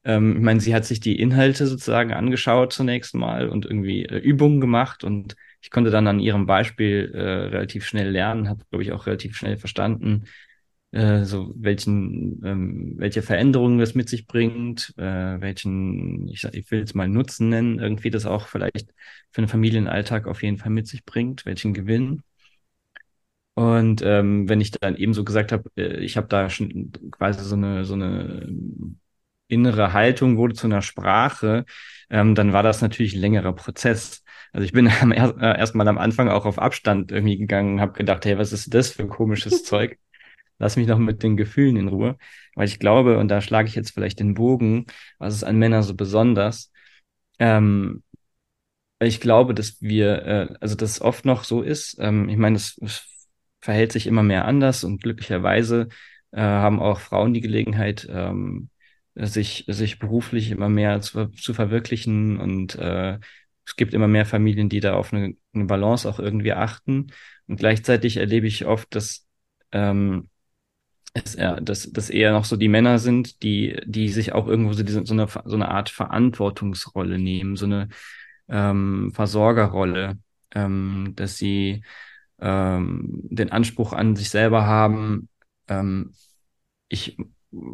ähm, 0.04 0.36
ich 0.36 0.42
meine, 0.42 0.60
sie 0.60 0.74
hat 0.74 0.84
sich 0.84 1.00
die 1.00 1.18
Inhalte 1.18 1.66
sozusagen 1.66 2.12
angeschaut 2.12 2.72
zunächst 2.72 3.14
mal 3.14 3.48
und 3.48 3.64
irgendwie 3.64 4.04
äh, 4.04 4.18
Übungen 4.18 4.60
gemacht 4.60 5.04
und 5.04 5.36
ich 5.60 5.70
konnte 5.70 5.90
dann 5.90 6.08
an 6.08 6.18
ihrem 6.18 6.46
Beispiel 6.46 7.12
äh, 7.14 7.20
relativ 7.20 7.86
schnell 7.86 8.10
lernen, 8.10 8.48
habe, 8.48 8.64
glaube 8.68 8.82
ich, 8.82 8.92
auch 8.92 9.06
relativ 9.06 9.36
schnell 9.36 9.56
verstanden, 9.56 10.24
äh, 10.92 11.24
so 11.24 11.52
welchen, 11.56 12.42
ähm, 12.44 12.94
welche 12.98 13.22
Veränderungen 13.22 13.78
das 13.78 13.94
mit 13.94 14.08
sich 14.08 14.26
bringt, 14.26 14.94
äh, 14.98 15.40
welchen, 15.40 16.28
ich, 16.28 16.44
ich 16.44 16.70
will 16.70 16.82
es 16.82 16.94
mal 16.94 17.08
Nutzen 17.08 17.48
nennen, 17.48 17.78
irgendwie 17.78 18.10
das 18.10 18.26
auch 18.26 18.46
vielleicht 18.48 18.92
für 19.32 19.38
einen 19.40 19.48
Familienalltag 19.48 20.26
auf 20.26 20.42
jeden 20.42 20.58
Fall 20.58 20.70
mit 20.70 20.86
sich 20.86 21.04
bringt, 21.04 21.46
welchen 21.46 21.74
Gewinn. 21.74 22.22
Und 23.54 24.00
ähm, 24.02 24.48
wenn 24.48 24.60
ich 24.62 24.70
dann 24.70 24.96
eben 24.96 25.12
so 25.14 25.24
gesagt 25.24 25.52
habe, 25.52 25.70
äh, 25.76 25.98
ich 25.98 26.16
habe 26.16 26.26
da 26.28 26.48
schon 26.48 26.90
quasi 27.10 27.44
so 27.44 27.54
eine 27.54 27.84
so 27.84 27.94
eine 27.94 28.46
innere 29.48 29.92
Haltung 29.92 30.38
wurde 30.38 30.54
zu 30.54 30.66
einer 30.66 30.80
Sprache, 30.82 31.64
ähm, 32.10 32.34
dann 32.34 32.52
war 32.54 32.62
das 32.62 32.80
natürlich 32.80 33.14
ein 33.14 33.20
längerer 33.20 33.52
Prozess. 33.54 34.24
Also 34.52 34.64
ich 34.64 34.72
bin 34.72 34.86
äh, 35.12 35.58
erstmal 35.58 35.86
am 35.88 35.98
Anfang 35.98 36.28
auch 36.30 36.46
auf 36.46 36.58
Abstand 36.58 37.12
irgendwie 37.12 37.36
gegangen, 37.38 37.80
habe 37.80 37.92
gedacht, 37.92 38.24
hey, 38.24 38.38
was 38.38 38.52
ist 38.52 38.72
das 38.74 38.90
für 38.92 39.06
komisches 39.08 39.64
Zeug? 39.64 39.98
Lass 40.58 40.76
mich 40.76 40.86
noch 40.86 40.98
mit 40.98 41.22
den 41.22 41.36
Gefühlen 41.36 41.76
in 41.76 41.88
Ruhe, 41.88 42.16
weil 42.54 42.66
ich 42.68 42.78
glaube, 42.78 43.18
und 43.18 43.28
da 43.28 43.40
schlage 43.40 43.68
ich 43.68 43.74
jetzt 43.74 43.92
vielleicht 43.92 44.20
den 44.20 44.34
Bogen, 44.34 44.86
was 45.18 45.34
ist 45.34 45.44
an 45.44 45.58
Männern 45.58 45.82
so 45.82 45.94
besonders? 45.94 46.72
Ähm, 47.38 48.02
ich 49.00 49.20
glaube, 49.20 49.54
dass 49.54 49.80
wir, 49.82 50.22
äh, 50.26 50.54
also 50.60 50.76
dass 50.76 50.90
es 50.92 51.00
oft 51.00 51.24
noch 51.24 51.44
so 51.44 51.62
ist, 51.62 51.96
ähm, 52.00 52.28
ich 52.28 52.36
meine, 52.36 52.56
es, 52.56 52.78
es 52.82 53.06
verhält 53.60 53.92
sich 53.92 54.06
immer 54.06 54.22
mehr 54.22 54.44
anders 54.46 54.84
und 54.84 55.02
glücklicherweise 55.02 55.88
äh, 56.32 56.40
haben 56.40 56.80
auch 56.80 57.00
Frauen 57.00 57.34
die 57.34 57.40
Gelegenheit, 57.40 58.06
ähm, 58.10 58.70
sich, 59.14 59.64
sich 59.68 59.98
beruflich 59.98 60.50
immer 60.50 60.68
mehr 60.68 61.00
zu, 61.00 61.28
zu 61.28 61.54
verwirklichen 61.54 62.38
und 62.40 62.76
äh, 62.76 63.18
es 63.66 63.76
gibt 63.76 63.94
immer 63.94 64.08
mehr 64.08 64.26
Familien, 64.26 64.68
die 64.68 64.80
da 64.80 64.94
auf 64.94 65.12
eine, 65.12 65.34
eine 65.54 65.64
Balance 65.66 66.08
auch 66.08 66.18
irgendwie 66.18 66.52
achten. 66.52 67.12
Und 67.46 67.56
gleichzeitig 67.58 68.16
erlebe 68.16 68.46
ich 68.46 68.66
oft, 68.66 68.94
dass 68.94 69.26
ähm, 69.72 70.28
es, 71.14 71.34
ja, 71.36 71.60
dass, 71.60 71.90
dass 71.92 72.10
eher 72.10 72.32
noch 72.32 72.44
so 72.44 72.56
die 72.56 72.68
Männer 72.68 72.98
sind, 72.98 73.42
die, 73.42 73.78
die 73.86 74.08
sich 74.08 74.32
auch 74.32 74.46
irgendwo 74.46 74.72
so, 74.72 74.82
diese, 74.82 75.04
so, 75.06 75.14
eine, 75.14 75.26
so 75.28 75.54
eine 75.54 75.68
Art 75.68 75.90
Verantwortungsrolle 75.90 77.18
nehmen, 77.18 77.56
so 77.56 77.66
eine 77.66 77.88
ähm, 78.48 79.12
Versorgerrolle, 79.14 80.18
ähm, 80.54 81.12
dass 81.16 81.36
sie 81.36 81.84
ähm, 82.40 83.20
den 83.30 83.52
Anspruch 83.52 83.92
an 83.92 84.16
sich 84.16 84.30
selber 84.30 84.66
haben, 84.66 85.28
ähm, 85.68 86.14
ich, 86.88 87.16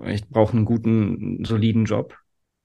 ich 0.06 0.28
brauche 0.28 0.52
einen 0.56 0.64
guten, 0.64 1.44
soliden 1.44 1.84
Job. 1.84 2.16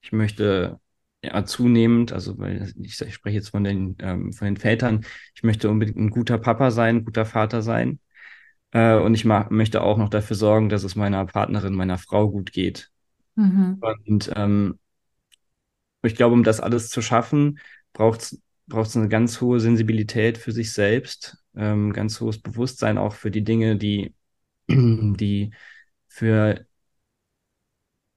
Ich 0.01 0.12
möchte 0.12 0.79
ja, 1.23 1.45
zunehmend, 1.45 2.12
also 2.12 2.38
weil 2.38 2.73
ich, 2.81 3.01
ich 3.01 3.13
spreche 3.13 3.38
jetzt 3.38 3.49
von 3.49 3.63
den, 3.63 3.95
ähm, 3.99 4.33
von 4.33 4.45
den 4.45 4.57
Vätern, 4.57 5.05
ich 5.36 5.43
möchte 5.43 5.69
unbedingt 5.69 5.97
ein 5.97 6.09
guter 6.09 6.38
Papa 6.38 6.71
sein, 6.71 6.97
ein 6.97 7.05
guter 7.05 7.25
Vater 7.25 7.62
sein. 7.62 7.99
Äh, 8.73 8.95
und 8.95 9.13
ich 9.13 9.23
möchte 9.23 9.81
auch 9.81 9.97
noch 9.97 10.09
dafür 10.09 10.36
sorgen, 10.36 10.67
dass 10.67 10.83
es 10.83 10.95
meiner 10.95 11.25
Partnerin, 11.25 11.75
meiner 11.75 11.99
Frau 11.99 12.29
gut 12.29 12.51
geht. 12.51 12.91
Mhm. 13.36 13.77
Und 13.79 14.31
ähm, 14.36 14.79
ich 16.01 16.15
glaube, 16.15 16.33
um 16.33 16.43
das 16.43 16.59
alles 16.59 16.89
zu 16.89 17.01
schaffen, 17.01 17.59
braucht 17.93 18.21
es 18.21 18.97
eine 18.97 19.07
ganz 19.09 19.39
hohe 19.39 19.59
Sensibilität 19.59 20.38
für 20.38 20.51
sich 20.51 20.73
selbst, 20.73 21.38
ähm, 21.55 21.93
ganz 21.93 22.19
hohes 22.19 22.39
Bewusstsein 22.39 22.97
auch 22.97 23.13
für 23.13 23.31
die 23.31 23.43
Dinge, 23.43 23.77
die, 23.77 24.13
die 24.67 25.51
für 26.07 26.65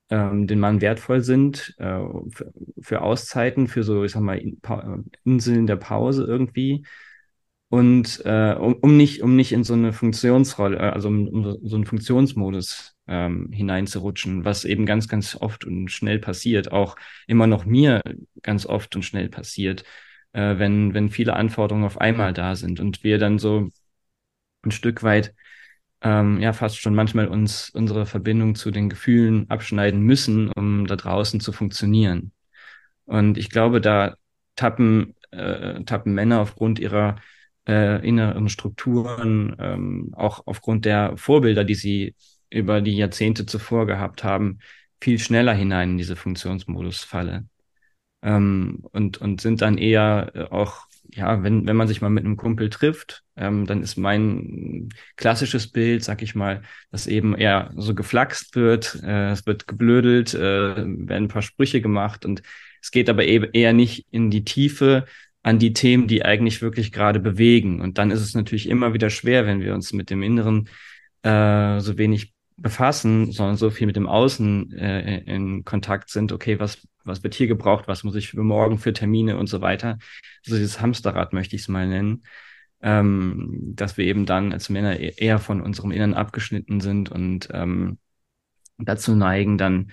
ähm, 0.09 0.47
den 0.47 0.59
Mann 0.59 0.81
wertvoll 0.81 1.21
sind, 1.21 1.75
äh, 1.79 2.01
für, 2.31 2.53
für 2.81 3.03
Auszeiten, 3.03 3.69
für 3.69 3.83
so, 3.83 4.05
ich 4.05 4.13
sag 4.13 4.23
mal, 4.23 4.41
Inseln 5.25 5.67
der 5.67 5.77
Pause 5.77 6.25
irgendwie 6.25 6.87
und 7.69 8.23
äh, 8.25 8.55
um, 8.59 8.75
um 8.75 8.97
nicht 8.97 9.23
um 9.23 9.35
nicht 9.37 9.53
in 9.53 9.65
so 9.65 9.75
eine 9.75 9.93
Funktionsrolle, 9.93 10.79
äh, 10.79 10.91
also 10.91 11.09
um, 11.09 11.29
um 11.29 11.59
so 11.63 11.77
einen 11.77 11.87
Funktionsmodus 11.87 12.97
ähm, 13.09 13.51
hineinzurutschen, 13.53 14.45
was 14.45 14.65
eben 14.65 14.87
ganz 14.87 15.09
ganz 15.09 15.37
oft 15.37 15.65
und 15.65 15.89
schnell 15.91 16.19
passiert, 16.21 16.73
auch 16.73 16.97
immer 17.27 17.47
noch 17.47 17.65
mir 17.65 18.03
ganz 18.43 18.67
oft 18.67 18.95
und 18.97 19.03
schnell 19.05 19.29
passiert, 19.29 19.85
äh, 20.33 20.59
wenn 20.59 20.95
wenn 20.95 21.11
viele 21.11 21.35
Anforderungen 21.35 21.85
auf 21.87 22.01
einmal 22.01 22.33
da 22.33 22.55
sind 22.55 22.81
und 22.81 23.03
wir 23.05 23.19
dann 23.19 23.39
so 23.39 23.69
ein 24.63 24.71
Stück 24.71 25.03
weit 25.03 25.35
ähm, 26.03 26.41
ja 26.41 26.53
fast 26.53 26.79
schon 26.81 26.95
manchmal 26.95 27.29
uns 27.29 27.71
unsere 27.71 28.07
Verbindung 28.07 28.55
zu 28.55 28.71
den 28.71 28.89
Gefühlen 28.89 29.51
abschneiden 29.51 30.01
müssen, 30.03 30.53
um 30.53 30.87
da 30.87 30.97
draußen 30.97 31.41
zu 31.41 31.53
funktionieren. 31.53 32.33
Und 33.07 33.39
ich 33.39 33.51
glaube, 33.51 33.81
da 33.81 34.17
tappen 34.57 35.15
äh, 35.31 35.83
tappen 35.85 36.15
Männer 36.15 36.41
aufgrund 36.41 36.79
ihrer 36.79 37.17
äh, 37.67 38.07
inneren 38.07 38.49
Strukturen, 38.49 39.57
ähm, 39.59 40.13
auch 40.15 40.43
aufgrund 40.47 40.85
der 40.85 41.17
Vorbilder, 41.17 41.65
die 41.65 41.75
sie 41.75 42.15
über 42.51 42.81
die 42.81 42.97
Jahrzehnte 42.97 43.47
zuvor 43.47 43.87
gehabt 43.87 44.25
haben, 44.25 44.59
viel 45.01 45.19
schneller 45.19 45.53
hinein 45.53 45.91
in 45.93 45.99
diese 45.99 46.17
Funktionsmodusfalle. 46.17 47.47
Ähm, 48.23 48.85
und, 48.93 49.19
und 49.19 49.41
sind 49.41 49.63
dann 49.63 49.79
eher 49.79 50.33
äh, 50.35 50.43
auch, 50.45 50.87
ja, 51.11 51.43
wenn, 51.43 51.67
wenn 51.67 51.77
man 51.77 51.89
sich 51.89 52.01
mal 52.01 52.09
mit 52.09 52.25
einem 52.25 52.37
Kumpel 52.37 52.71
trifft, 52.71 53.23
ähm, 53.37 53.67
dann 53.67 53.83
ist 53.83 53.97
mein 53.97 54.89
klassisches 55.17 55.71
Bild, 55.71 56.03
sag 56.03 56.23
ich 56.23 56.35
mal, 56.35 56.63
dass 56.91 57.07
eben 57.07 57.37
eher 57.37 57.73
so 57.77 57.95
geflaxt 57.95 58.57
wird, 58.57 59.01
äh, 59.05 59.31
es 59.31 59.47
wird 59.47 59.69
geblödelt, 59.69 60.35
äh, 60.35 60.77
werden 60.77 61.25
ein 61.25 61.29
paar 61.29 61.43
Sprüche 61.43 61.81
gemacht 61.81 62.25
und 62.25 62.43
es 62.81 62.91
geht 62.91 63.11
aber 63.11 63.25
eben 63.25 63.47
eher 63.53 63.73
nicht 63.73 64.07
in 64.11 64.31
die 64.31 64.45
Tiefe, 64.45 65.07
an 65.47 65.61
die 65.61 65.73
Themen, 65.73 66.09
die 66.09 66.25
eigentlich 66.25 66.61
wirklich 66.61 66.91
gerade 66.91 67.21
bewegen. 67.21 67.81
Und 67.81 67.99
dann 67.99 68.11
ist 68.11 68.21
es 68.21 68.35
natürlich 68.35 68.69
immer 68.69 68.95
wieder 68.95 69.11
schwer, 69.11 69.47
wenn 69.47 69.61
wir 69.61 69.75
uns 69.75 69.93
mit 69.93 70.11
dem 70.11 70.25
Inneren 70.25 70.69
äh, 71.23 71.79
so 71.79 71.97
wenig 71.97 72.35
befassen, 72.57 73.31
sondern 73.31 73.57
so 73.57 73.71
viel 73.71 73.87
mit 73.87 73.95
dem 73.95 74.09
Außen 74.09 74.73
äh, 74.73 75.19
in 75.21 75.65
Kontakt 75.65 76.11
sind. 76.11 76.33
Okay, 76.33 76.59
was, 76.59 76.85
was 77.05 77.23
wird 77.23 77.37
hier 77.37 77.47
gebraucht? 77.47 77.87
Was 77.87 78.03
muss 78.03 78.17
ich 78.17 78.31
für 78.31 78.43
morgen 78.43 78.79
für 78.79 78.93
Termine 78.93 79.37
und 79.39 79.47
so 79.47 79.61
weiter? 79.61 79.99
Also 80.45 80.57
dieses 80.57 80.81
Hamsterrad 80.81 81.33
möchte 81.33 81.55
ich 81.55 81.63
es 81.63 81.69
mal 81.69 81.87
nennen. 81.87 82.25
Ähm, 82.83 83.73
dass 83.77 83.97
wir 83.97 84.05
eben 84.05 84.27
dann 84.27 84.53
als 84.53 84.69
Männer 84.69 84.99
e-, 84.99 85.15
eher 85.17 85.39
von 85.39 85.61
unserem 85.61 85.93
Inneren 85.93 86.15
abgeschnitten 86.15 86.81
sind 86.81 87.13
und 87.13 87.51
ähm, 87.53 87.99
dazu 88.79 89.15
neigen, 89.15 89.59
dann 89.59 89.93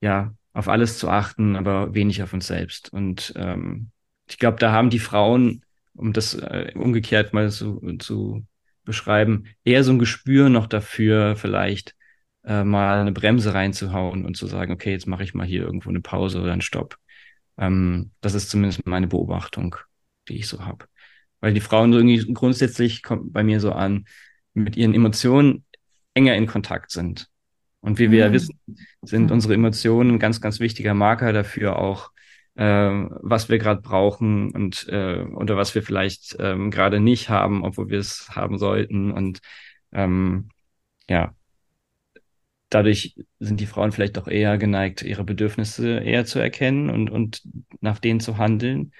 ja 0.00 0.34
auf 0.52 0.66
alles 0.66 0.98
zu 0.98 1.08
achten, 1.08 1.54
aber 1.54 1.94
wenig 1.94 2.24
auf 2.24 2.32
uns 2.32 2.48
selbst. 2.48 2.92
Und 2.92 3.32
ähm, 3.36 3.92
ich 4.30 4.38
glaube, 4.38 4.58
da 4.58 4.72
haben 4.72 4.90
die 4.90 4.98
Frauen, 4.98 5.62
um 5.94 6.12
das 6.12 6.34
äh, 6.34 6.72
umgekehrt 6.74 7.32
mal 7.32 7.50
so 7.50 7.80
zu 7.98 8.46
beschreiben, 8.84 9.44
eher 9.64 9.84
so 9.84 9.92
ein 9.92 9.98
Gespür 9.98 10.48
noch 10.48 10.66
dafür, 10.66 11.36
vielleicht, 11.36 11.94
äh, 12.44 12.64
mal 12.64 13.00
eine 13.00 13.12
Bremse 13.12 13.54
reinzuhauen 13.54 14.24
und 14.24 14.36
zu 14.36 14.46
sagen, 14.46 14.72
okay, 14.72 14.92
jetzt 14.92 15.06
mache 15.06 15.22
ich 15.22 15.34
mal 15.34 15.46
hier 15.46 15.62
irgendwo 15.62 15.90
eine 15.90 16.00
Pause 16.00 16.40
oder 16.40 16.52
einen 16.52 16.62
Stopp. 16.62 16.96
Ähm, 17.58 18.12
das 18.20 18.34
ist 18.34 18.50
zumindest 18.50 18.86
meine 18.86 19.06
Beobachtung, 19.06 19.76
die 20.28 20.38
ich 20.38 20.48
so 20.48 20.64
habe. 20.64 20.86
Weil 21.40 21.54
die 21.54 21.60
Frauen 21.60 21.92
irgendwie 21.92 22.32
grundsätzlich 22.32 23.02
kommt 23.02 23.32
bei 23.32 23.42
mir 23.42 23.60
so 23.60 23.72
an, 23.72 24.06
mit 24.54 24.76
ihren 24.76 24.94
Emotionen 24.94 25.64
enger 26.14 26.34
in 26.34 26.46
Kontakt 26.46 26.90
sind. 26.90 27.28
Und 27.80 27.98
wie 27.98 28.10
wir 28.10 28.20
ja 28.20 28.28
mhm. 28.28 28.32
wissen, 28.32 28.60
sind 29.02 29.26
mhm. 29.26 29.32
unsere 29.32 29.54
Emotionen 29.54 30.12
ein 30.12 30.18
ganz, 30.18 30.40
ganz 30.40 30.60
wichtiger 30.60 30.94
Marker 30.94 31.32
dafür 31.32 31.78
auch, 31.78 32.10
was 32.64 33.48
wir 33.48 33.58
gerade 33.58 33.80
brauchen 33.80 34.50
und 34.50 34.86
äh, 34.88 35.22
oder 35.22 35.56
was 35.56 35.74
wir 35.74 35.82
vielleicht 35.82 36.36
ähm, 36.38 36.70
gerade 36.70 37.00
nicht 37.00 37.30
haben, 37.30 37.64
obwohl 37.64 37.88
wir 37.88 37.98
es 37.98 38.28
haben 38.30 38.58
sollten. 38.58 39.12
Und 39.12 39.40
ähm, 39.92 40.50
ja, 41.08 41.34
dadurch 42.68 43.16
sind 43.38 43.60
die 43.60 43.66
Frauen 43.66 43.92
vielleicht 43.92 44.18
auch 44.18 44.28
eher 44.28 44.58
geneigt, 44.58 45.02
ihre 45.02 45.24
Bedürfnisse 45.24 46.00
eher 46.00 46.26
zu 46.26 46.38
erkennen 46.38 46.90
und, 46.90 47.10
und 47.10 47.42
nach 47.80 47.98
denen 47.98 48.20
zu 48.20 48.36
handeln. 48.36 48.92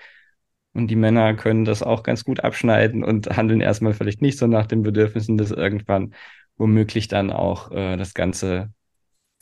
Und 0.72 0.88
die 0.88 0.96
Männer 0.96 1.34
können 1.34 1.64
das 1.64 1.82
auch 1.82 2.02
ganz 2.02 2.24
gut 2.24 2.40
abschneiden 2.40 3.04
und 3.04 3.36
handeln 3.36 3.60
erstmal 3.60 3.92
vielleicht 3.92 4.22
nicht 4.22 4.38
so 4.38 4.46
nach 4.46 4.66
den 4.66 4.82
Bedürfnissen, 4.82 5.36
dass 5.36 5.50
irgendwann 5.50 6.14
womöglich 6.56 7.08
dann 7.08 7.30
auch 7.30 7.72
äh, 7.72 7.96
das 7.96 8.14
Ganze 8.14 8.72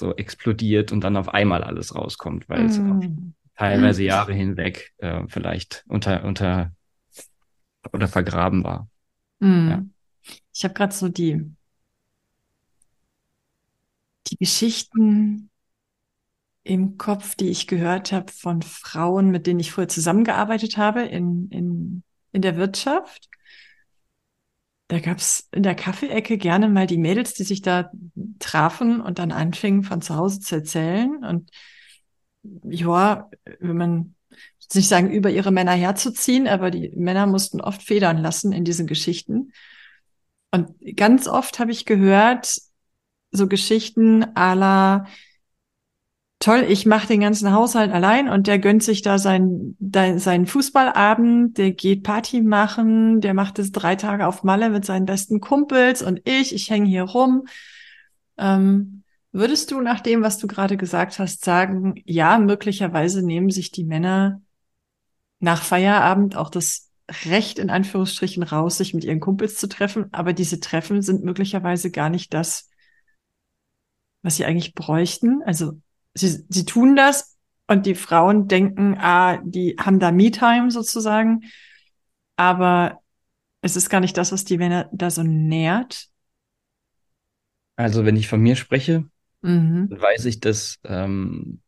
so 0.01 0.15
explodiert 0.17 0.93
und 0.93 1.03
dann 1.03 1.17
auf 1.17 1.29
einmal 1.29 1.63
alles 1.63 1.95
rauskommt, 1.95 2.49
weil 2.49 2.67
es 2.67 2.79
mm. 2.79 3.35
Teilweise 3.59 4.05
Jahre 4.05 4.33
hinweg 4.33 4.93
äh, 4.99 5.23
vielleicht 5.29 5.85
unter, 5.89 6.25
unter 6.25 6.73
oder 7.93 8.09
vergraben 8.09 8.65
war. 8.65 8.89
Mm. 9.41 9.69
Ja. 9.69 9.83
Ich 10.53 10.65
habe 10.65 10.75
gerade 10.75 10.95
so 10.95 11.09
die 11.09 11.55
die 14.31 14.37
Geschichten 14.37 15.51
im 16.65 16.99
Kopf, 16.99 17.35
die 17.35 17.49
ich 17.49 17.67
gehört 17.67 18.13
habe 18.13 18.31
von 18.31 18.63
Frauen, 18.63 19.31
mit 19.31 19.47
denen 19.47 19.61
ich 19.61 19.73
vorher 19.73 19.89
zusammengearbeitet 19.89 20.77
habe 20.77 21.03
in, 21.03 21.49
in, 21.51 22.03
in 22.33 22.43
der 22.43 22.57
Wirtschaft. 22.57 23.29
Da 24.89 25.01
gab's 25.01 25.49
in 25.53 25.63
der 25.63 25.75
Kaffeeecke 25.75 26.37
gerne 26.37 26.69
mal 26.69 26.87
die 26.87 26.99
Mädels, 26.99 27.35
die 27.35 27.45
sich 27.45 27.63
da 27.63 27.91
trafen 28.39 29.01
und 29.01 29.19
dann 29.19 29.33
anfingen 29.33 29.83
von 29.83 30.03
zu 30.03 30.17
Hause 30.17 30.41
zu 30.41 30.57
erzählen. 30.57 31.25
Und 31.25 31.51
ja, 32.65 33.31
wenn 33.61 33.77
man 33.77 34.15
nicht 34.75 34.89
sagen, 34.89 35.11
über 35.11 35.31
ihre 35.31 35.51
Männer 35.51 35.73
herzuziehen, 35.73 36.47
aber 36.47 36.71
die 36.71 36.91
Männer 36.95 37.27
mussten 37.27 37.61
oft 37.61 37.83
federn 37.83 38.19
lassen 38.19 38.53
in 38.53 38.65
diesen 38.65 38.87
Geschichten. 38.87 39.53
Und 40.51 40.75
ganz 40.97 41.27
oft 41.27 41.59
habe 41.59 41.73
ich 41.73 41.87
gehört, 41.87 42.59
so 43.31 43.47
Geschichten 43.47 44.25
à 44.35 44.55
la 44.55 45.07
toll, 46.41 46.65
ich 46.69 46.87
mache 46.87 47.09
den 47.09 47.21
ganzen 47.21 47.53
Haushalt 47.53 47.93
allein 47.93 48.29
und 48.29 48.47
der 48.47 48.59
gönnt 48.59 48.83
sich 48.83 49.03
da 49.03 49.19
seinen, 49.19 49.77
seinen 49.81 50.47
Fußballabend, 50.47 51.59
der 51.59 51.73
geht 51.73 52.05
Party 52.05 52.43
machen, 52.43 53.21
der 53.21 53.35
macht 53.35 53.59
es 53.59 53.73
drei 53.73 53.97
Tage 53.97 54.27
auf 54.27 54.45
Malle 54.45 54.71
mit 54.71 54.85
seinen 54.85 55.07
besten 55.07 55.41
Kumpels 55.41 56.03
und 56.03 56.21
ich, 56.25 56.55
ich 56.55 56.71
hänge 56.71 56.89
hier 56.89 57.03
rum. 57.03 57.47
Ähm, 58.39 59.03
würdest 59.33 59.71
du 59.71 59.81
nach 59.81 60.01
dem, 60.01 60.23
was 60.23 60.39
du 60.39 60.47
gerade 60.47 60.77
gesagt 60.77 61.19
hast, 61.19 61.45
sagen, 61.45 62.01
ja, 62.05 62.39
möglicherweise 62.39 63.25
nehmen 63.25 63.51
sich 63.51 63.71
die 63.71 63.85
Männer 63.85 64.41
nach 65.41 65.63
Feierabend 65.63 66.37
auch 66.37 66.51
das 66.51 66.91
Recht 67.25 67.59
in 67.59 67.71
Anführungsstrichen 67.71 68.43
raus, 68.43 68.79
sich 68.79 68.93
mit 68.93 69.05
ihren 69.05 69.21
Kumpels 69.21 69.57
zu 69.57 69.67
treffen, 69.69 70.07
aber 70.13 70.33
diese 70.35 70.61
Treffen 70.61 71.01
sind 71.01 71.25
möglicherweise 71.25 71.91
gar 71.91 72.11
nicht 72.11 72.35
das, 72.35 72.69
was 74.23 74.37
sie 74.37 74.45
eigentlich 74.45 74.75
bräuchten. 74.75 75.43
Also 75.45 75.81
sie, 76.15 76.45
sie 76.49 76.65
tun 76.67 76.97
das 76.97 77.37
und 77.67 77.87
die 77.87 77.95
Frauen 77.95 78.47
denken, 78.49 78.97
ah, 78.99 79.39
die 79.43 79.77
haben 79.79 80.01
da 80.01 80.13
Me-Time 80.13 80.71
sozusagen. 80.71 81.45
Aber 82.37 83.01
es 83.63 83.77
ist 83.77 83.89
gar 83.89 84.01
nicht 84.01 84.17
das, 84.17 84.33
was 84.33 84.45
die 84.45 84.59
Männer 84.59 84.89
da 84.93 85.11
so 85.11 85.23
nährt. 85.23 86.09
Also 87.77 88.05
wenn 88.05 88.17
ich 88.17 88.29
von 88.29 88.41
mir 88.41 88.57
spreche, 88.57 89.09
mhm. 89.43 89.89
weiß 89.91 90.25
ich, 90.27 90.41
dass, 90.41 90.79
ähm, 90.85 91.61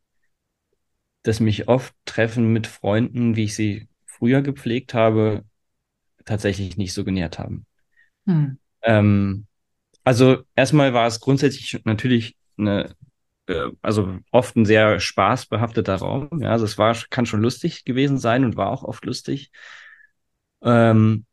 dass 1.22 1.40
mich 1.40 1.68
oft 1.68 1.94
Treffen 2.04 2.52
mit 2.52 2.66
Freunden, 2.66 3.36
wie 3.36 3.44
ich 3.44 3.54
sie 3.54 3.88
früher 4.06 4.42
gepflegt 4.42 4.94
habe, 4.94 5.44
tatsächlich 6.24 6.76
nicht 6.76 6.92
so 6.92 7.04
genährt 7.04 7.38
haben. 7.38 7.66
Mhm. 8.24 8.58
Ähm, 8.82 9.46
also 10.04 10.42
erstmal 10.56 10.94
war 10.94 11.06
es 11.06 11.20
grundsätzlich 11.20 11.80
natürlich 11.84 12.36
eine, 12.56 12.94
äh, 13.46 13.70
also 13.82 14.18
oft 14.30 14.56
ein 14.56 14.64
sehr 14.64 15.00
spaßbehafteter 15.00 15.96
Raum. 15.96 16.28
Ja, 16.40 16.50
also 16.50 16.64
es 16.64 16.78
war, 16.78 16.96
kann 17.10 17.26
schon 17.26 17.42
lustig 17.42 17.84
gewesen 17.84 18.18
sein 18.18 18.44
und 18.44 18.56
war 18.56 18.70
auch 18.70 18.82
oft 18.82 19.04
lustig. 19.04 19.50
Ähm, 20.62 21.26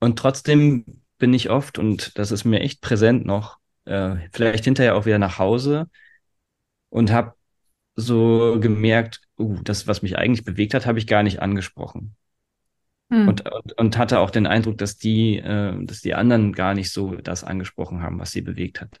und 0.00 0.18
trotzdem 0.18 1.02
bin 1.18 1.32
ich 1.32 1.50
oft, 1.50 1.78
und 1.78 2.18
das 2.18 2.30
ist 2.30 2.44
mir 2.44 2.60
echt 2.60 2.80
präsent 2.80 3.24
noch, 3.24 3.58
äh, 3.84 4.16
vielleicht 4.32 4.64
hinterher 4.64 4.96
auch 4.96 5.06
wieder 5.06 5.18
nach 5.18 5.38
Hause 5.38 5.88
und 6.90 7.12
habe 7.12 7.34
so 7.96 8.58
gemerkt, 8.60 9.20
uh, 9.38 9.58
das, 9.62 9.86
was 9.86 10.02
mich 10.02 10.18
eigentlich 10.18 10.44
bewegt 10.44 10.74
hat, 10.74 10.86
habe 10.86 10.98
ich 10.98 11.06
gar 11.06 11.22
nicht 11.22 11.40
angesprochen. 11.40 12.16
Hm. 13.10 13.28
Und, 13.28 13.50
und, 13.50 13.72
und, 13.78 13.98
hatte 13.98 14.18
auch 14.18 14.30
den 14.30 14.46
Eindruck, 14.46 14.78
dass 14.78 14.96
die, 14.96 15.38
äh, 15.38 15.84
dass 15.84 16.00
die 16.00 16.14
anderen 16.14 16.52
gar 16.52 16.74
nicht 16.74 16.92
so 16.92 17.14
das 17.16 17.44
angesprochen 17.44 18.02
haben, 18.02 18.18
was 18.18 18.32
sie 18.32 18.40
bewegt 18.40 18.80
hat. 18.80 19.00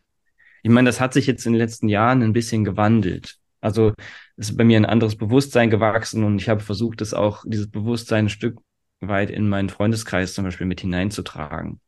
Ich 0.62 0.70
meine, 0.70 0.88
das 0.88 1.00
hat 1.00 1.12
sich 1.12 1.26
jetzt 1.26 1.46
in 1.46 1.52
den 1.52 1.58
letzten 1.58 1.88
Jahren 1.88 2.22
ein 2.22 2.32
bisschen 2.32 2.64
gewandelt. 2.64 3.36
Also 3.60 3.92
es 4.36 4.50
ist 4.50 4.56
bei 4.56 4.64
mir 4.64 4.76
ein 4.76 4.86
anderes 4.86 5.16
Bewusstsein 5.16 5.70
gewachsen 5.70 6.22
und 6.24 6.38
ich 6.38 6.48
habe 6.48 6.60
versucht, 6.60 7.00
das 7.00 7.14
auch, 7.14 7.44
dieses 7.46 7.70
Bewusstsein 7.70 8.26
ein 8.26 8.30
Stück 8.30 8.60
weit 9.00 9.30
in 9.30 9.48
meinen 9.48 9.70
Freundeskreis 9.70 10.34
zum 10.34 10.44
Beispiel 10.44 10.66
mit 10.66 10.80
hineinzutragen. 10.80 11.80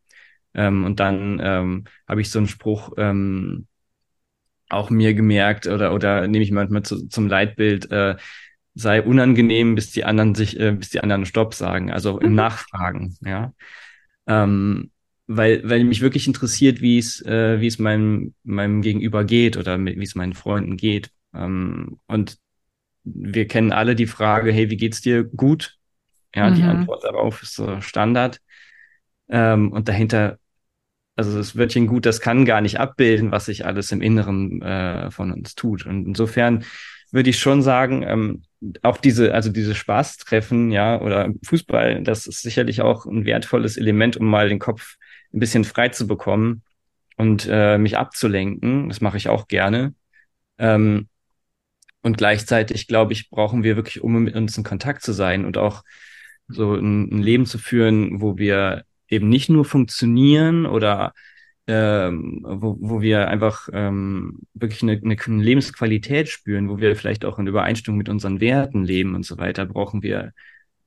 Ähm, 0.57 0.85
und 0.85 0.99
dann 0.99 1.40
ähm, 1.42 1.85
habe 2.09 2.21
ich 2.21 2.31
so 2.31 2.38
einen 2.38 2.49
Spruch 2.49 2.95
ähm, 2.97 3.66
auch 4.69 4.90
mir 4.90 5.14
gemerkt 5.14 5.66
oder, 5.66 5.95
oder 5.95 6.27
nehme 6.27 6.42
ich 6.42 6.51
manchmal 6.51 6.83
zu, 6.83 7.07
zum 7.09 7.29
Leitbild, 7.29 7.90
äh, 7.92 8.16
sei 8.75 9.03
unangenehm, 9.03 9.75
bis 9.75 9.92
die 9.92 10.05
anderen 10.05 10.35
sich, 10.35 10.59
äh, 10.59 10.73
bis 10.73 10.88
die 10.88 11.01
anderen 11.01 11.27
Stopp 11.27 11.55
sagen, 11.55 11.92
also 11.92 12.19
im 12.19 12.31
mhm. 12.31 12.37
Nachfragen, 12.37 13.16
ja. 13.25 13.53
Ähm, 14.27 14.90
weil, 15.29 15.69
weil 15.69 15.85
mich 15.85 16.01
wirklich 16.01 16.27
interessiert, 16.27 16.81
wie 16.81 16.99
es, 16.99 17.21
äh, 17.25 17.61
wie 17.61 17.66
es 17.66 17.79
meinem, 17.79 18.35
meinem 18.45 18.81
Gegenüber 18.81 19.25
geht 19.25 19.57
oder 19.57 19.79
wie 19.79 20.03
es 20.03 20.14
meinen 20.14 20.35
Freunden 20.35 20.77
geht. 20.77 21.11
Ähm, 21.35 21.99
und 22.07 22.38
wir 23.05 23.47
kennen 23.47 23.73
alle 23.73 23.95
die 23.95 24.07
Frage, 24.07 24.53
hey, 24.53 24.71
wie 24.71 24.77
geht's 24.77 25.01
dir? 25.01 25.25
Gut. 25.25 25.77
Ja, 26.35 26.51
mhm. 26.51 26.55
die 26.55 26.62
Antwort 26.62 27.05
darauf 27.05 27.42
ist 27.42 27.55
so 27.55 27.81
Standard. 27.81 28.40
Ähm, 29.29 29.73
und 29.73 29.88
dahinter, 29.88 30.38
also 31.17 31.37
das 31.37 31.57
Wörtchen 31.57 31.87
gut, 31.87 32.07
das 32.07 32.21
kann 32.21 32.45
gar 32.45 32.61
nicht 32.61 32.79
abbilden, 32.79 33.33
was 33.33 33.47
sich 33.47 33.65
alles 33.67 33.91
im 33.91 34.03
Inneren 34.03 34.63
äh, 34.63 35.11
von 35.11 35.33
uns 35.33 35.55
tut. 35.55 35.87
Und 35.87 36.07
insofern 36.07 36.65
würde 37.11 37.31
ich 37.31 37.39
schon 37.39 37.63
sagen, 37.63 38.03
ähm, 38.03 38.43
auch 38.83 38.99
diese, 38.99 39.33
also 39.35 39.51
diese 39.51 39.75
Spaßtreffen, 39.75 40.71
ja, 40.71 41.01
oder 41.01 41.33
Fußball, 41.45 42.03
das 42.03 42.27
ist 42.27 42.43
sicherlich 42.43 42.83
auch 42.83 43.07
ein 43.07 43.25
wertvolles 43.25 43.77
Element, 43.77 44.17
um 44.17 44.27
mal 44.27 44.49
den 44.49 44.59
Kopf 44.59 44.97
ein 45.33 45.41
bisschen 45.41 45.65
frei 45.65 45.89
zu 45.89 46.07
bekommen 46.07 46.63
und 47.17 47.49
äh, 47.51 47.79
mich 47.79 47.97
abzulenken. 47.97 48.89
Das 48.89 49.01
mache 49.01 49.17
ich 49.17 49.29
auch 49.29 49.49
gerne. 49.49 49.95
Ähm, 50.59 51.09
und 52.03 52.19
gleichzeitig, 52.19 52.87
glaube 52.87 53.13
ich, 53.13 53.31
brauchen 53.31 53.63
wir 53.65 53.77
wirklich, 53.77 54.03
um 54.03 54.23
mit 54.23 54.35
uns 54.37 54.57
in 54.57 54.65
Kontakt 54.65 55.03
zu 55.03 55.13
sein 55.13 55.45
und 55.45 55.59
auch 55.59 55.83
so 56.49 56.75
ein, 56.75 57.11
ein 57.11 57.23
Leben 57.23 57.47
zu 57.47 57.59
führen, 57.59 58.21
wo 58.21 58.39
wir 58.39 58.85
eben 59.09 59.29
nicht 59.29 59.49
nur 59.49 59.64
funktionieren 59.64 60.66
oder 60.66 61.12
ähm, 61.69 62.45
wo, 62.47 62.77
wo 62.81 63.01
wir 63.01 63.29
einfach 63.29 63.69
ähm, 63.73 64.40
wirklich 64.55 64.83
eine, 64.83 65.01
eine 65.03 65.42
Lebensqualität 65.42 66.29
spüren, 66.29 66.69
wo 66.69 66.79
wir 66.79 66.95
vielleicht 66.97 67.25
auch 67.25 67.38
in 67.38 67.47
Übereinstimmung 67.47 67.99
mit 67.99 68.09
unseren 68.09 68.40
Werten 68.40 68.85
leben 68.85 69.14
und 69.14 69.25
so 69.25 69.38
weiter, 69.38 69.66
brauchen 69.66 70.03
wir 70.03 70.33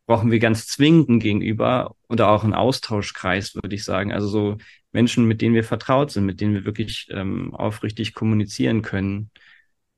brauchen 0.10 0.32
wir 0.32 0.40
ganz 0.40 0.66
zwingend 0.66 1.22
gegenüber 1.22 1.96
oder 2.08 2.30
auch 2.30 2.44
einen 2.44 2.56
Austauschkreis, 2.56 3.54
würde 3.54 3.76
ich 3.76 3.84
sagen. 3.84 4.12
Also 4.12 4.28
so 4.28 4.58
Menschen, 4.92 5.28
mit 5.28 5.40
denen 5.40 5.54
wir 5.54 5.64
vertraut 5.64 6.10
sind, 6.10 6.26
mit 6.26 6.42
denen 6.42 6.56
wir 6.56 6.66
wirklich 6.66 7.08
ähm, 7.12 7.54
aufrichtig 7.54 8.16
kommunizieren 8.16 8.82
können. 8.82 9.30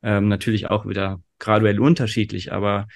Ähm, 0.03 0.27
natürlich 0.27 0.69
auch 0.69 0.86
wieder 0.86 1.21
graduell 1.39 1.79
unterschiedlich, 1.79 2.51
aber 2.51 2.88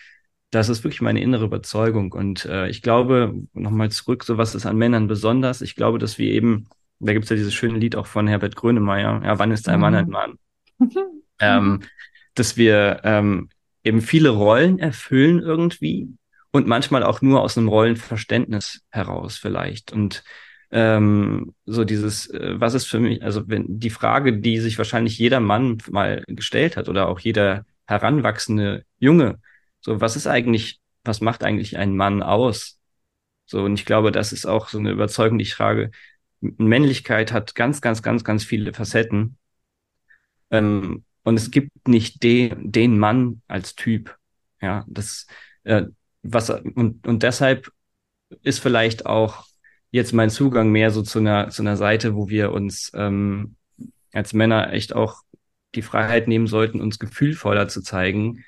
das 0.55 0.69
ist 0.69 0.83
wirklich 0.83 1.01
meine 1.01 1.21
innere 1.21 1.45
Überzeugung. 1.45 2.13
Und 2.13 2.45
äh, 2.45 2.69
ich 2.69 2.81
glaube, 2.81 3.35
nochmal 3.53 3.91
zurück, 3.91 4.23
so 4.23 4.37
was 4.37 4.55
ist 4.55 4.65
an 4.65 4.77
Männern 4.77 5.07
besonders? 5.07 5.61
Ich 5.61 5.75
glaube, 5.75 5.99
dass 5.99 6.17
wir 6.17 6.31
eben, 6.31 6.67
da 6.99 7.11
gibt 7.11 7.25
es 7.25 7.29
ja 7.29 7.35
dieses 7.35 7.53
schöne 7.53 7.77
Lied 7.77 7.95
auch 7.95 8.07
von 8.07 8.27
Herbert 8.27 8.55
Grönemeyer, 8.55 9.21
ja, 9.23 9.37
wann 9.37 9.51
ist 9.51 9.67
ein 9.67 9.81
Mann 9.81 9.95
ein 9.95 10.09
Mann? 10.09 10.37
ähm, 11.39 11.81
dass 12.35 12.55
wir 12.55 13.01
ähm, 13.03 13.49
eben 13.83 14.01
viele 14.01 14.29
Rollen 14.29 14.79
erfüllen 14.79 15.39
irgendwie 15.39 16.09
und 16.51 16.67
manchmal 16.67 17.03
auch 17.03 17.21
nur 17.21 17.41
aus 17.41 17.57
einem 17.57 17.67
Rollenverständnis 17.67 18.81
heraus 18.89 19.37
vielleicht. 19.37 19.91
Und 19.91 20.23
ähm, 20.71 21.53
so 21.65 21.83
dieses, 21.83 22.29
äh, 22.29 22.59
was 22.59 22.73
ist 22.73 22.87
für 22.87 22.99
mich, 22.99 23.21
also 23.23 23.47
wenn 23.47 23.65
die 23.79 23.89
Frage, 23.89 24.37
die 24.39 24.59
sich 24.59 24.77
wahrscheinlich 24.77 25.17
jeder 25.17 25.41
Mann 25.41 25.79
mal 25.89 26.23
gestellt 26.27 26.77
hat 26.77 26.87
oder 26.87 27.09
auch 27.09 27.19
jeder 27.19 27.65
heranwachsende 27.87 28.85
Junge, 28.99 29.39
so 29.86 30.02
was 30.02 30.15
ist 30.15 30.26
eigentlich, 30.26 30.82
was 31.04 31.21
macht 31.21 31.43
eigentlich 31.43 31.78
ein 31.78 31.95
Mann 31.95 32.24
aus? 32.24 32.80
So, 33.45 33.63
und 33.63 33.76
ich 33.76 33.86
glaube, 33.86 34.12
das 34.12 34.34
ist 34.34 34.48
auch 34.48 34.67
so 34.67 34.80
eine 34.80 34.89
Überzeugung, 34.89 35.38
die 35.38 35.43
ich 35.43 35.54
frage. 35.54 35.91
Männlichkeit 36.41 37.32
hat 37.32 37.54
ganz, 37.54 37.82
ganz, 37.82 38.02
ganz, 38.02 38.24
ganz 38.24 38.43
viele 38.43 38.74
Facetten. 38.74 39.38
Ähm, 40.50 41.06
und 41.24 41.36
es 41.36 41.52
gibt 41.52 41.88
nicht 41.88 42.24
den, 42.24 42.71
den 42.71 42.98
Mann 42.98 43.43
als 43.48 43.76
Typ. 43.76 44.17
Ja, 44.60 44.86
das, 44.88 45.28
äh, 45.65 45.84
was, 46.24 46.50
und, 46.50 47.06
und 47.06 47.21
deshalb 47.21 47.71
ist 48.41 48.62
vielleicht 48.62 49.06
auch 49.06 49.45
jetzt 49.91 50.13
mein 50.13 50.32
Zugang 50.32 50.71
mehr 50.71 50.89
so 50.89 51.04
zu 51.04 51.19
einer, 51.19 51.50
zu 51.50 51.62
einer 51.62 51.78
Seite, 51.78 52.15
wo 52.15 52.28
wir 52.28 52.52
uns 52.54 52.91
ähm, 52.95 53.56
als 54.13 54.34
Männer 54.34 54.74
echt 54.74 54.95
auch 54.95 55.21
die 55.76 55.84
Freiheit 55.84 56.28
nehmen 56.28 56.48
sollten, 56.48 56.82
uns 56.82 56.98
gefühlvoller 56.98 57.67
zu 57.67 57.84
zeigen. 57.84 58.43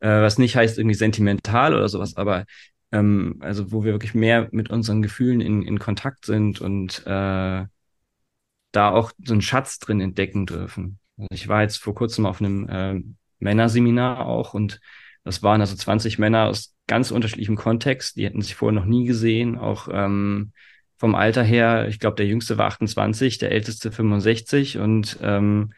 Äh, 0.00 0.22
was 0.22 0.38
nicht 0.38 0.56
heißt 0.56 0.78
irgendwie 0.78 0.94
sentimental 0.94 1.74
oder 1.74 1.88
sowas, 1.88 2.16
aber 2.16 2.44
ähm, 2.92 3.36
also 3.40 3.72
wo 3.72 3.84
wir 3.84 3.92
wirklich 3.92 4.14
mehr 4.14 4.48
mit 4.52 4.70
unseren 4.70 5.02
Gefühlen 5.02 5.40
in, 5.40 5.62
in 5.62 5.78
Kontakt 5.78 6.26
sind 6.26 6.60
und 6.60 7.06
äh, 7.06 7.64
da 8.72 8.90
auch 8.90 9.12
so 9.24 9.32
einen 9.32 9.42
Schatz 9.42 9.78
drin 9.78 10.00
entdecken 10.00 10.46
dürfen. 10.46 10.98
Also 11.16 11.28
ich 11.32 11.48
war 11.48 11.62
jetzt 11.62 11.76
vor 11.78 11.94
kurzem 11.94 12.26
auf 12.26 12.40
einem 12.40 12.68
äh, 12.68 13.02
Männerseminar 13.38 14.26
auch 14.26 14.54
und 14.54 14.80
das 15.24 15.42
waren 15.42 15.60
also 15.60 15.76
20 15.76 16.18
Männer 16.18 16.46
aus 16.46 16.74
ganz 16.86 17.10
unterschiedlichem 17.10 17.56
Kontext. 17.56 18.16
Die 18.16 18.24
hätten 18.24 18.40
sich 18.42 18.54
vorher 18.54 18.78
noch 18.78 18.86
nie 18.86 19.04
gesehen, 19.04 19.58
auch 19.58 19.88
ähm, 19.92 20.52
vom 20.98 21.14
Alter 21.14 21.42
her. 21.42 21.88
Ich 21.88 21.98
glaube, 21.98 22.16
der 22.16 22.26
jüngste 22.26 22.58
war 22.58 22.66
28, 22.66 23.38
der 23.38 23.52
älteste 23.52 23.92
65 23.92 24.78
und 24.78 25.18
ähm, 25.22 25.72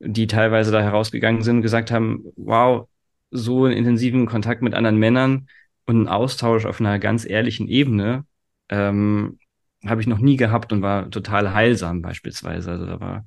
die 0.00 0.26
teilweise 0.26 0.72
da 0.72 0.82
herausgegangen 0.82 1.42
sind 1.42 1.56
und 1.56 1.62
gesagt 1.62 1.90
haben, 1.92 2.24
wow, 2.36 2.88
so 3.32 3.64
einen 3.64 3.76
intensiven 3.76 4.26
Kontakt 4.26 4.62
mit 4.62 4.74
anderen 4.74 4.98
Männern 4.98 5.48
und 5.86 5.96
einen 5.96 6.08
Austausch 6.08 6.64
auf 6.66 6.80
einer 6.80 6.98
ganz 6.98 7.24
ehrlichen 7.24 7.66
Ebene 7.66 8.24
ähm, 8.68 9.38
habe 9.84 10.00
ich 10.00 10.06
noch 10.06 10.18
nie 10.18 10.36
gehabt 10.36 10.72
und 10.72 10.82
war 10.82 11.10
total 11.10 11.52
heilsam 11.52 12.02
beispielsweise. 12.02 12.70
Also 12.70 12.86
da 12.86 13.00
war 13.00 13.26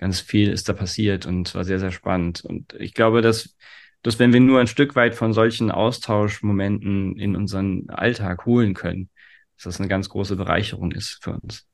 ganz 0.00 0.20
viel 0.20 0.50
ist 0.50 0.68
da 0.68 0.72
passiert 0.72 1.26
und 1.26 1.54
war 1.54 1.64
sehr, 1.64 1.78
sehr 1.78 1.92
spannend. 1.92 2.42
Und 2.44 2.74
ich 2.80 2.94
glaube, 2.94 3.20
dass, 3.20 3.54
dass 4.02 4.18
wenn 4.18 4.32
wir 4.32 4.40
nur 4.40 4.58
ein 4.58 4.66
Stück 4.66 4.96
weit 4.96 5.14
von 5.14 5.32
solchen 5.32 5.70
Austauschmomenten 5.70 7.16
in 7.18 7.36
unseren 7.36 7.88
Alltag 7.90 8.46
holen 8.46 8.74
können, 8.74 9.10
dass 9.56 9.64
das 9.64 9.78
eine 9.78 9.88
ganz 9.88 10.08
große 10.08 10.36
Bereicherung 10.36 10.90
ist 10.90 11.18
für 11.22 11.38
uns. 11.38 11.66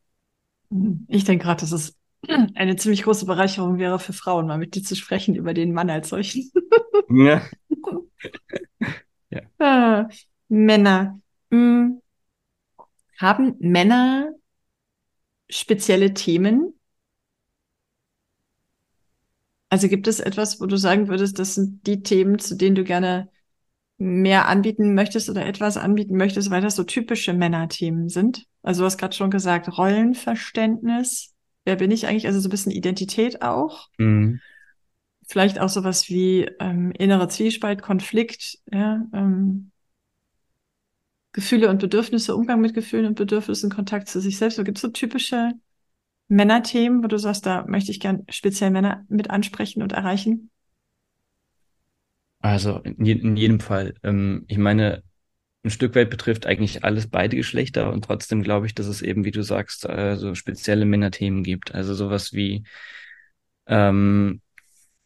Ich 1.07 1.23
denke 1.23 1.45
gerade, 1.45 1.61
dass 1.61 1.71
es 1.71 1.96
eine 2.55 2.77
ziemlich 2.77 3.03
große 3.03 3.27
Bereicherung 3.27 3.79
wäre 3.79 3.99
für 3.99 4.13
Frauen, 4.13 4.47
mal 4.47 4.59
mit 4.59 4.75
dir 4.75 4.83
zu 4.83 4.97
sprechen 4.97 5.35
über 5.35 5.55
den 5.55 5.73
Mann 5.73 5.91
als 5.91 6.09
solchen. 6.09 6.51
Ja. 7.09 7.43
ja. 9.31 9.41
Ah, 9.59 10.09
Männer. 10.49 11.21
Hm. 11.51 12.01
Haben 13.19 13.55
Männer 13.61 14.33
spezielle 15.49 16.13
Themen, 16.15 16.75
also 19.69 19.89
gibt 19.89 20.07
es 20.07 20.21
etwas, 20.21 20.61
wo 20.61 20.67
du 20.67 20.77
sagen 20.77 21.09
würdest, 21.09 21.39
das 21.39 21.55
sind 21.55 21.87
die 21.87 22.03
Themen, 22.03 22.39
zu 22.39 22.57
denen 22.57 22.77
du 22.77 22.85
gerne 22.85 23.31
mehr 23.99 24.49
anbieten 24.49 24.95
möchtest 24.95 25.31
oder 25.31 25.47
etwas 25.47 25.77
anbieten 25.77 26.17
möchtest, 26.17 26.51
weil 26.51 26.63
das 26.63 26.77
so 26.77 26.85
typische 26.85 27.33
Männerthemen 27.33 28.09
sind? 28.09 28.47
Also 28.63 28.83
du 28.83 28.87
hast 28.87 28.99
gerade 28.99 29.17
schon 29.17 29.31
gesagt, 29.31 29.79
Rollenverständnis. 29.79 31.36
Wer 31.67 31.77
bin 31.77 31.91
ich 31.91 32.07
eigentlich? 32.07 32.27
Also 32.29 32.39
so 32.39 32.47
ein 32.47 32.51
bisschen 32.51 32.71
Identität 32.71 33.43
auch. 33.43 33.89
Mhm. 33.99 34.41
Vielleicht 35.27 35.59
auch 35.59 35.69
sowas 35.69 36.09
wie 36.09 36.49
ähm, 36.61 36.93
innere 36.93 37.27
Zwiespalt, 37.29 37.83
Konflikt, 37.83 38.59
ja, 38.73 39.05
ähm, 39.13 39.73
Gefühle 41.33 41.69
und 41.69 41.81
Bedürfnisse, 41.81 42.37
Umgang 42.37 42.61
mit 42.61 42.73
Gefühlen 42.73 43.05
und 43.07 43.17
Bedürfnissen, 43.17 43.69
Kontakt 43.69 44.09
zu 44.09 44.21
sich 44.21 44.39
selbst. 44.39 44.57
So 44.57 44.65
gibt 44.65 44.79
es 44.79 44.83
so 44.83 44.89
typische 44.89 45.55
Männerthemen, 46.29 47.03
wo 47.03 47.09
du 47.09 47.19
sagst, 47.19 47.45
da 47.45 47.67
möchte 47.67 47.91
ich 47.91 47.99
gern 47.99 48.25
speziell 48.31 48.71
Männer 48.71 49.05
mit 49.09 49.29
ansprechen 49.29 49.83
und 49.83 49.91
erreichen? 49.91 50.51
Also 52.39 52.79
in, 52.79 53.05
je, 53.05 53.15
in 53.15 53.37
jedem 53.37 53.59
Fall. 53.59 53.95
Ähm, 54.05 54.45
ich 54.47 54.59
meine, 54.59 55.03
ein 55.67 55.71
Stück 55.71 55.95
weit 55.95 56.11
betrifft 56.11 56.47
eigentlich 56.47 56.85
alles 56.85 57.09
beide 57.09 57.37
Geschlechter 57.37 57.93
und 57.93 58.05
trotzdem 58.05 58.43
glaube 58.43 58.67
ich, 58.67 58.75
dass 58.75 58.87
es 58.87 59.03
eben, 59.03 59.25
wie 59.25 59.33
du 59.33 59.43
sagst, 59.43 59.85
äh, 59.89 60.17
so 60.17 60.35
spezielle 60.35 60.87
Männerthemen 60.87 61.43
gibt. 61.43 61.75
Also 61.75 61.95
sowas 61.95 62.33
wie 62.33 62.65
ähm, 63.67 64.41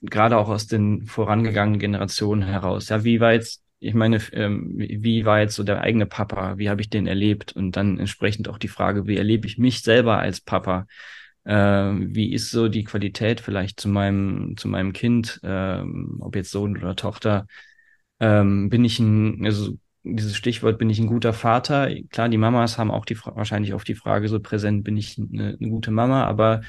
gerade 0.02 0.36
auch 0.38 0.48
aus 0.48 0.66
den 0.66 1.06
vorangegangenen 1.06 1.80
Generationen 1.80 2.42
heraus. 2.42 2.88
Ja, 2.88 3.04
wie 3.04 3.20
war 3.20 3.32
jetzt, 3.32 3.62
ich 3.80 3.94
meine, 3.94 4.18
ähm, 4.32 4.74
wie 4.76 5.24
war 5.24 5.40
jetzt 5.40 5.56
so 5.56 5.64
der 5.64 5.80
eigene 5.80 6.06
Papa? 6.06 6.58
Wie 6.58 6.68
habe 6.70 6.80
ich 6.82 6.90
den 6.90 7.06
erlebt? 7.06 7.52
Und 7.54 7.76
dann 7.76 7.98
entsprechend 7.98 8.48
auch 8.48 8.58
die 8.58 8.68
Frage, 8.68 9.06
wie 9.06 9.16
erlebe 9.16 9.46
ich 9.46 9.58
mich 9.58 9.82
selber 9.82 10.18
als 10.18 10.40
Papa? 10.40 10.86
Äh, 11.44 11.54
wie 11.54 12.32
ist 12.32 12.50
so 12.50 12.68
die 12.68 12.84
Qualität 12.84 13.40
vielleicht 13.40 13.80
zu 13.80 13.88
meinem, 13.88 14.56
zu 14.58 14.68
meinem 14.68 14.92
Kind, 14.92 15.40
ähm, 15.42 16.18
ob 16.20 16.36
jetzt 16.36 16.50
Sohn 16.50 16.76
oder 16.76 16.96
Tochter? 16.96 17.46
Ähm, 18.20 18.68
bin 18.70 18.84
ich 18.84 18.98
ein, 18.98 19.44
also 19.46 19.78
dieses 20.02 20.36
Stichwort, 20.36 20.78
bin 20.78 20.90
ich 20.90 20.98
ein 20.98 21.06
guter 21.06 21.32
Vater? 21.32 21.90
Klar, 22.10 22.28
die 22.28 22.38
Mamas 22.38 22.78
haben 22.78 22.90
auch 22.90 23.04
die 23.04 23.18
wahrscheinlich 23.18 23.74
oft 23.74 23.86
die 23.88 23.94
Frage 23.94 24.28
so 24.28 24.40
präsent, 24.40 24.84
bin 24.84 24.96
ich 24.96 25.18
eine, 25.18 25.56
eine 25.60 25.68
gute 25.70 25.90
Mama? 25.90 26.24
Aber 26.24 26.62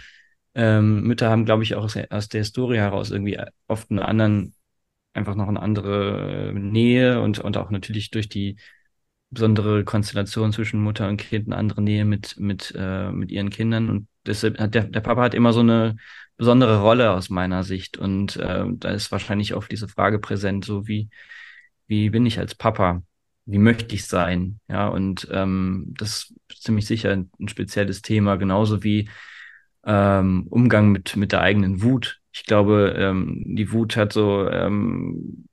ähm, 0.56 1.04
Mütter 1.04 1.30
haben, 1.30 1.46
glaube 1.46 1.64
ich, 1.64 1.76
auch 1.76 1.84
aus, 1.86 1.98
aus 2.10 2.30
der 2.30 2.42
Historie 2.42 2.78
heraus 2.78 3.12
irgendwie 3.12 3.40
oft 3.68 3.90
einen 3.90 4.00
anderen, 4.00 4.56
einfach 5.14 5.36
noch 5.36 5.48
eine 5.48 5.62
andere 5.62 6.50
äh, 6.50 6.54
Nähe 6.54 7.22
und, 7.22 7.40
und 7.40 7.58
auch 7.58 7.72
natürlich 7.72 8.12
durch 8.12 8.30
die 8.30 8.58
besondere 9.30 9.84
Konstellation 9.86 10.52
zwischen 10.52 10.82
Mutter 10.82 11.08
und 11.08 11.18
Kind, 11.18 11.48
eine 11.48 11.56
andere 11.58 11.82
Nähe 11.82 12.06
mit, 12.06 12.36
mit, 12.38 12.74
äh, 12.78 13.12
mit 13.12 13.32
ihren 13.32 13.50
Kindern. 13.50 13.90
Und 13.90 14.08
deshalb 14.26 14.60
hat 14.60 14.76
der, 14.76 14.84
der 14.84 15.00
Papa 15.02 15.22
hat 15.24 15.34
immer 15.34 15.54
so 15.54 15.62
eine 15.62 15.96
besondere 16.38 16.82
Rolle 16.82 17.12
aus 17.12 17.30
meiner 17.30 17.64
Sicht. 17.64 17.98
Und 17.98 18.36
äh, 18.38 18.66
da 18.70 18.90
ist 18.90 19.12
wahrscheinlich 19.12 19.54
oft 19.56 19.72
diese 19.72 19.88
Frage 19.88 20.20
präsent, 20.20 20.66
so 20.66 20.88
wie, 20.88 21.10
wie 21.88 22.10
bin 22.10 22.26
ich 22.26 22.40
als 22.40 22.56
Papa? 22.56 23.04
Wie 23.46 23.58
möchte 23.58 23.96
ich 23.96 24.06
sein? 24.06 24.60
Ja, 24.70 24.88
und 24.88 25.28
ähm, 25.32 25.94
das 25.98 26.34
ist 26.50 26.64
ziemlich 26.64 26.86
sicher 26.86 27.12
ein, 27.12 27.32
ein 27.40 27.48
spezielles 27.48 28.02
Thema, 28.02 28.36
genauso 28.38 28.84
wie 28.84 29.10
ähm, 29.86 30.48
Umgang 30.50 30.92
mit, 30.92 31.16
mit 31.16 31.32
der 31.32 31.42
eigenen 31.42 31.82
Wut. 31.82 32.22
Ich 32.34 32.46
glaube, 32.46 32.96
ähm, 32.98 33.44
die 33.46 33.72
Wut 33.72 33.98
hat 33.98 34.14
so, 34.14 34.48
ähm, 34.48 35.48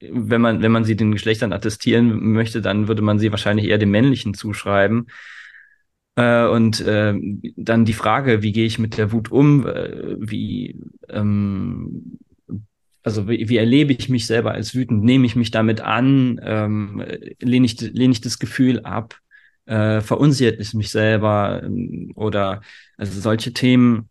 wenn 0.00 0.40
man, 0.40 0.62
wenn 0.62 0.72
man 0.72 0.84
sie 0.84 0.96
den 0.96 1.12
Geschlechtern 1.12 1.52
attestieren 1.52 2.32
möchte, 2.32 2.62
dann 2.62 2.88
würde 2.88 3.02
man 3.02 3.18
sie 3.18 3.30
wahrscheinlich 3.30 3.66
eher 3.66 3.78
dem 3.78 3.90
Männlichen 3.90 4.34
zuschreiben. 4.34 5.08
Äh, 6.16 6.46
und 6.46 6.80
äh, 6.80 7.14
dann 7.56 7.84
die 7.84 7.92
Frage, 7.92 8.42
wie 8.42 8.52
gehe 8.52 8.66
ich 8.66 8.78
mit 8.78 8.96
der 8.96 9.12
Wut 9.12 9.30
um? 9.30 9.66
Äh, 9.66 10.16
wie, 10.18 10.80
ähm, 11.08 12.18
also 13.08 13.26
wie, 13.28 13.48
wie 13.48 13.56
erlebe 13.56 13.92
ich 13.94 14.10
mich 14.10 14.26
selber 14.26 14.52
als 14.52 14.74
wütend? 14.74 15.02
Nehme 15.02 15.24
ich 15.24 15.34
mich 15.34 15.50
damit 15.50 15.80
an? 15.80 16.38
Ähm, 16.42 17.02
lehne, 17.40 17.64
ich, 17.66 17.80
lehne 17.80 18.12
ich 18.12 18.20
das 18.20 18.38
Gefühl 18.38 18.80
ab? 18.80 19.18
Äh, 19.64 20.02
verunsichert 20.02 20.60
es 20.60 20.74
mich 20.74 20.90
selber? 20.90 21.62
Oder 22.14 22.60
also 22.98 23.18
solche 23.18 23.52
Themen. 23.54 24.10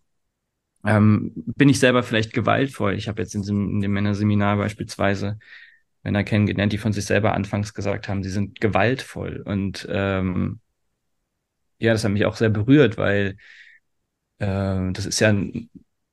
Ähm, 0.83 1.31
bin 1.35 1.69
ich 1.69 1.79
selber 1.79 2.01
vielleicht 2.01 2.33
gewaltvoll? 2.33 2.95
Ich 2.95 3.07
habe 3.07 3.21
jetzt 3.21 3.35
in, 3.35 3.41
diesem, 3.41 3.69
in 3.69 3.81
dem 3.81 3.91
Männerseminar 3.93 4.57
beispielsweise 4.57 5.37
Männer 6.03 6.23
kennengelernt, 6.23 6.73
die 6.73 6.77
von 6.79 6.93
sich 6.93 7.05
selber 7.05 7.33
anfangs 7.33 7.73
gesagt 7.75 8.09
haben, 8.09 8.23
sie 8.23 8.29
sind 8.31 8.59
gewaltvoll. 8.61 9.43
Und 9.45 9.87
ähm, 9.91 10.59
ja, 11.79 11.93
das 11.93 12.03
hat 12.03 12.11
mich 12.11 12.25
auch 12.25 12.35
sehr 12.35 12.49
berührt, 12.49 12.97
weil 12.97 13.37
äh, 14.39 14.91
das 14.91 15.05
ist 15.05 15.19
ja 15.19 15.33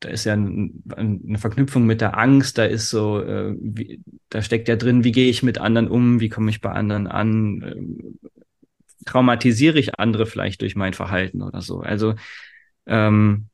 da 0.05 0.11
ist 0.11 0.24
ja 0.24 0.34
ein, 0.34 0.82
eine 0.96 1.38
Verknüpfung 1.38 1.86
mit 1.86 2.00
der 2.00 2.18
Angst, 2.18 2.59
da 2.59 2.64
ist 2.64 2.90
so, 2.90 3.22
äh, 3.22 3.55
wie, 3.59 4.00
da 4.28 4.42
steckt 4.42 4.68
ja 4.68 4.76
drin, 4.76 5.05
wie 5.05 5.12
gehe 5.12 5.30
ich 5.30 5.42
mit 5.42 5.59
anderen 5.59 5.88
um, 5.88 6.20
wie 6.20 6.28
komme 6.28 6.50
ich 6.50 6.61
bei 6.61 6.70
anderen 6.70 7.07
an, 7.07 7.62
äh, 7.62 9.05
traumatisiere 9.07 9.78
ich 9.78 9.98
andere 9.98 10.26
vielleicht 10.26 10.61
durch 10.62 10.76
mein 10.76 10.94
Verhalten 10.94 11.42
oder 11.42 11.62
so. 11.62 11.80
Also 11.80 12.14
ähm, 12.86 13.48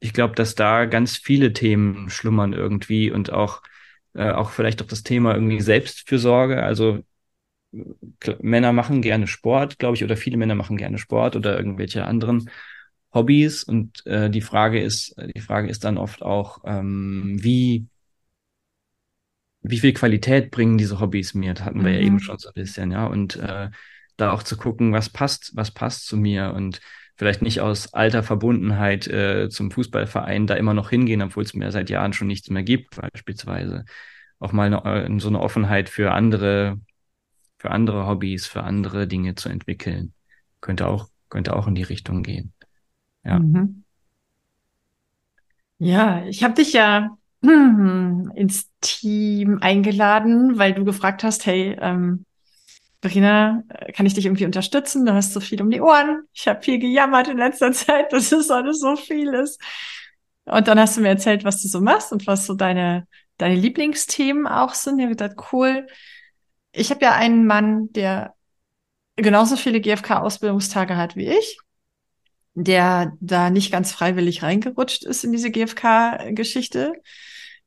ich 0.00 0.12
glaube, 0.12 0.34
dass 0.34 0.54
da 0.54 0.84
ganz 0.84 1.16
viele 1.16 1.52
Themen 1.52 2.08
schlummern 2.10 2.52
irgendwie 2.52 3.10
und 3.10 3.32
auch 3.32 3.62
äh, 4.14 4.30
auch 4.30 4.50
vielleicht 4.50 4.82
auch 4.82 4.86
das 4.86 5.02
Thema 5.02 5.34
irgendwie 5.34 5.60
Selbstfürsorge. 5.60 6.62
Also 6.62 7.00
Männer 8.40 8.72
machen 8.72 9.02
gerne 9.02 9.26
Sport, 9.26 9.78
glaube 9.78 9.96
ich, 9.96 10.04
oder 10.04 10.16
viele 10.16 10.36
Männer 10.36 10.54
machen 10.54 10.76
gerne 10.76 10.98
Sport 10.98 11.36
oder 11.36 11.56
irgendwelche 11.56 12.04
anderen 12.04 12.48
Hobbys. 13.12 13.64
Und 13.64 14.06
äh, 14.06 14.30
die 14.30 14.40
Frage 14.40 14.80
ist, 14.80 15.14
die 15.34 15.40
Frage 15.40 15.68
ist 15.68 15.84
dann 15.84 15.98
oft 15.98 16.22
auch, 16.22 16.62
ähm, 16.64 17.36
wie, 17.40 17.86
wie 19.62 19.78
viel 19.78 19.92
Qualität 19.92 20.50
bringen 20.50 20.78
diese 20.78 21.00
Hobbys 21.00 21.34
mir? 21.34 21.54
Das 21.54 21.64
hatten 21.64 21.84
wir 21.84 21.90
mhm. 21.90 21.94
ja 21.94 22.00
eben 22.00 22.20
schon 22.20 22.38
so 22.38 22.48
ein 22.48 22.54
bisschen, 22.54 22.90
ja. 22.90 23.06
Und 23.06 23.36
äh, 23.36 23.70
da 24.16 24.32
auch 24.32 24.42
zu 24.42 24.56
gucken, 24.56 24.92
was 24.92 25.08
passt, 25.08 25.52
was 25.54 25.70
passt 25.70 26.06
zu 26.06 26.16
mir 26.16 26.52
und 26.54 26.80
vielleicht 27.16 27.42
nicht 27.42 27.60
aus 27.60 27.94
alter 27.94 28.22
Verbundenheit 28.22 29.08
äh, 29.08 29.48
zum 29.48 29.70
Fußballverein 29.70 30.46
da 30.46 30.54
immer 30.54 30.74
noch 30.74 30.90
hingehen, 30.90 31.22
obwohl 31.22 31.42
es 31.42 31.54
mir 31.54 31.70
seit 31.72 31.90
Jahren 31.90 32.12
schon 32.12 32.28
nichts 32.28 32.48
mehr 32.50 32.62
gibt, 32.62 32.96
beispielsweise. 32.96 33.84
Auch 34.38 34.52
mal 34.52 34.72
eine, 34.72 35.06
äh, 35.06 35.20
so 35.20 35.28
eine 35.28 35.40
Offenheit 35.40 35.88
für 35.88 36.12
andere, 36.12 36.80
für 37.58 37.70
andere 37.70 38.06
Hobbys, 38.06 38.46
für 38.46 38.62
andere 38.62 39.08
Dinge 39.08 39.34
zu 39.34 39.48
entwickeln. 39.48 40.14
Könnte 40.60 40.86
auch, 40.86 41.08
könnte 41.28 41.56
auch 41.56 41.66
in 41.66 41.74
die 41.74 41.82
Richtung 41.82 42.22
gehen. 42.22 42.52
Ja. 43.28 43.38
Mhm. 43.38 43.84
Ja, 45.78 46.24
ich 46.26 46.42
habe 46.42 46.54
dich 46.54 46.72
ja 46.72 47.16
ins 47.42 48.68
Team 48.80 49.58
eingeladen, 49.60 50.58
weil 50.58 50.74
du 50.74 50.84
gefragt 50.84 51.22
hast, 51.22 51.46
hey, 51.46 51.76
ähm, 51.80 52.24
Verena, 53.02 53.62
äh, 53.68 53.92
kann 53.92 54.06
ich 54.06 54.14
dich 54.14 54.26
irgendwie 54.26 54.46
unterstützen? 54.46 55.06
Du 55.06 55.14
hast 55.14 55.32
so 55.32 55.40
viel 55.40 55.62
um 55.62 55.70
die 55.70 55.80
Ohren. 55.80 56.24
Ich 56.32 56.48
habe 56.48 56.62
viel 56.62 56.78
gejammert 56.78 57.28
in 57.28 57.38
letzter 57.38 57.72
Zeit, 57.74 58.12
dass 58.12 58.32
es 58.32 58.50
alles 58.50 58.80
so 58.80 58.96
viel 58.96 59.34
ist. 59.34 59.60
Und 60.46 60.68
dann 60.68 60.80
hast 60.80 60.96
du 60.96 61.02
mir 61.02 61.08
erzählt, 61.10 61.44
was 61.44 61.62
du 61.62 61.68
so 61.68 61.80
machst 61.80 62.12
und 62.12 62.26
was 62.26 62.46
so 62.46 62.54
deine, 62.54 63.06
deine 63.38 63.54
Lieblingsthemen 63.54 64.46
auch 64.46 64.74
sind. 64.74 64.98
Ich 64.98 65.04
habe 65.04 65.16
gedacht, 65.16 65.52
cool. 65.52 65.86
Ich 66.72 66.90
habe 66.90 67.02
ja 67.04 67.12
einen 67.14 67.46
Mann, 67.46 67.92
der 67.92 68.34
genauso 69.16 69.56
viele 69.56 69.80
GFK-Ausbildungstage 69.80 70.96
hat 70.96 71.16
wie 71.16 71.28
ich, 71.28 71.58
der 72.64 73.12
da 73.20 73.50
nicht 73.50 73.70
ganz 73.70 73.92
freiwillig 73.92 74.42
reingerutscht 74.42 75.04
ist 75.04 75.24
in 75.24 75.32
diese 75.32 75.50
GFK-Geschichte. 75.50 76.92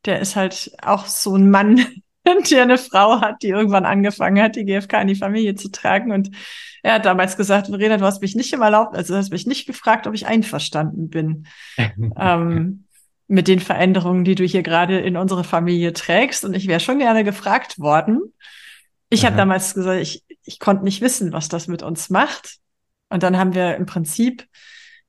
Der 0.05 0.19
ist 0.19 0.35
halt 0.35 0.71
auch 0.81 1.05
so 1.05 1.35
ein 1.35 1.49
Mann, 1.49 1.85
der 2.51 2.63
eine 2.63 2.77
Frau 2.77 3.21
hat, 3.21 3.41
die 3.41 3.49
irgendwann 3.49 3.85
angefangen 3.85 4.41
hat, 4.41 4.55
die 4.55 4.65
GfK 4.65 5.01
in 5.01 5.07
die 5.07 5.15
Familie 5.15 5.55
zu 5.55 5.69
tragen. 5.69 6.11
Und 6.11 6.31
er 6.83 6.95
hat 6.95 7.05
damals 7.05 7.37
gesagt, 7.37 7.67
Verena, 7.67 7.97
du 7.97 8.05
hast 8.05 8.21
mich 8.21 8.35
nicht 8.35 8.51
im 8.53 8.61
erlaubt, 8.61 8.95
also 8.95 9.13
du 9.13 9.19
hast 9.19 9.31
mich 9.31 9.45
nicht 9.47 9.65
gefragt, 9.65 10.07
ob 10.07 10.13
ich 10.13 10.27
einverstanden 10.27 11.09
bin. 11.09 11.47
ähm, 12.17 12.85
mit 13.27 13.47
den 13.47 13.61
Veränderungen, 13.61 14.25
die 14.25 14.35
du 14.35 14.43
hier 14.43 14.61
gerade 14.61 14.99
in 14.99 15.15
unsere 15.15 15.45
Familie 15.45 15.93
trägst. 15.93 16.43
Und 16.43 16.53
ich 16.53 16.67
wäre 16.67 16.81
schon 16.81 16.99
gerne 16.99 17.23
gefragt 17.23 17.79
worden. 17.79 18.19
Ich 19.09 19.25
habe 19.25 19.37
damals 19.37 19.73
gesagt, 19.73 20.01
ich, 20.01 20.25
ich 20.43 20.59
konnte 20.59 20.83
nicht 20.83 20.99
wissen, 20.99 21.31
was 21.31 21.47
das 21.47 21.69
mit 21.69 21.81
uns 21.81 22.09
macht. 22.09 22.57
Und 23.09 23.23
dann 23.23 23.37
haben 23.37 23.53
wir 23.53 23.77
im 23.77 23.85
Prinzip 23.85 24.47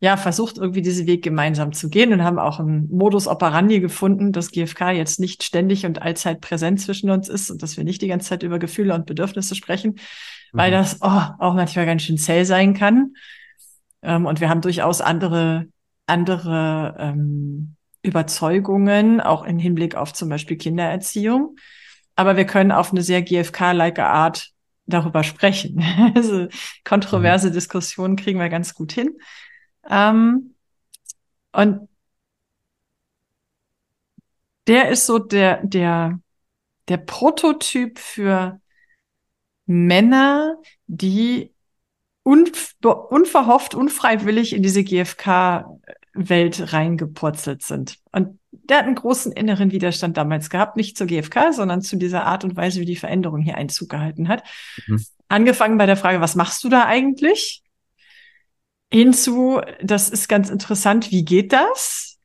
ja, 0.03 0.16
versucht 0.16 0.59
irgendwie 0.59 0.82
diesen 0.82 1.07
Weg 1.07 1.22
gemeinsam 1.22 1.72
zu 1.72 1.88
gehen 1.88 2.12
und 2.12 2.24
haben 2.24 2.40
auch 2.40 2.59
einen 2.59 2.88
Modus 2.90 3.28
operandi 3.28 3.78
gefunden, 3.78 4.32
dass 4.32 4.50
GFK 4.50 4.90
jetzt 4.90 5.20
nicht 5.20 5.44
ständig 5.44 5.86
und 5.86 6.03
allzeit 6.03 6.40
präsent 6.40 6.80
zwischen 6.80 7.09
uns 7.09 7.28
ist 7.28 7.53
und 7.53 7.62
dass 7.62 7.76
wir 7.76 7.84
nicht 7.84 8.03
die 8.03 8.09
ganze 8.09 8.30
Zeit 8.30 8.42
über 8.42 8.59
Gefühle 8.59 8.94
und 8.94 9.07
Bedürfnisse 9.07 9.55
sprechen, 9.55 9.92
mhm. 9.92 10.59
weil 10.59 10.72
das 10.72 10.98
oh, 11.03 11.22
auch 11.38 11.55
manchmal 11.55 11.86
ganz 11.86 12.03
schön 12.03 12.18
zäh 12.18 12.42
sein 12.42 12.74
kann. 12.74 13.14
Ähm, 14.03 14.26
und 14.26 14.40
wir 14.40 14.48
haben 14.48 14.61
durchaus 14.61 15.00
andere, 15.00 15.68
andere 16.07 16.96
ähm, 16.98 17.76
Überzeugungen, 18.03 19.20
auch 19.20 19.44
im 19.44 19.61
Hinblick 19.61 19.94
auf 19.94 20.12
zum 20.12 20.28
Beispiel 20.28 20.57
Kindererziehung. 20.57 21.55
Aber 22.16 22.36
wir 22.36 22.44
können 22.44 22.72
auf 22.72 22.90
eine 22.90 23.03
sehr 23.03 23.22
GFK-like 23.22 24.00
Art 24.00 24.50
darüber 24.86 25.22
sprechen. 25.22 25.80
also 26.16 26.48
kontroverse 26.82 27.50
mhm. 27.50 27.53
Diskussionen 27.53 28.16
kriegen 28.16 28.40
wir 28.40 28.48
ganz 28.48 28.74
gut 28.74 28.90
hin. 28.90 29.11
Ähm, 29.88 30.54
und 31.52 31.88
der 34.66 34.88
ist 34.90 35.06
so 35.06 35.18
der, 35.18 35.64
der, 35.64 36.20
der 36.88 36.96
Prototyp 36.98 37.98
für 37.98 38.60
Männer, 39.66 40.56
die 40.86 41.52
unv 42.22 42.76
unverhofft, 42.82 43.74
unfreiwillig 43.74 44.52
in 44.54 44.62
diese 44.62 44.84
GfK-Welt 44.84 46.72
reingepurzelt 46.72 47.62
sind. 47.62 47.98
Und 48.12 48.38
der 48.50 48.78
hat 48.78 48.86
einen 48.86 48.94
großen 48.94 49.32
inneren 49.32 49.72
Widerstand 49.72 50.16
damals 50.16 50.50
gehabt, 50.50 50.76
nicht 50.76 50.96
zur 50.96 51.06
GfK, 51.06 51.52
sondern 51.52 51.82
zu 51.82 51.96
dieser 51.96 52.24
Art 52.24 52.44
und 52.44 52.56
Weise, 52.56 52.80
wie 52.80 52.86
die 52.86 52.96
Veränderung 52.96 53.40
hier 53.40 53.56
Einzug 53.56 53.88
gehalten 53.88 54.28
hat. 54.28 54.44
Mhm. 54.86 55.04
Angefangen 55.28 55.78
bei 55.78 55.86
der 55.86 55.96
Frage, 55.96 56.20
was 56.20 56.36
machst 56.36 56.62
du 56.62 56.68
da 56.68 56.84
eigentlich? 56.84 57.61
Hinzu, 58.93 59.61
das 59.82 60.09
ist 60.11 60.28
ganz 60.28 60.51
interessant, 60.51 61.11
wie 61.11 61.24
geht 61.24 61.53
das? 61.53 62.18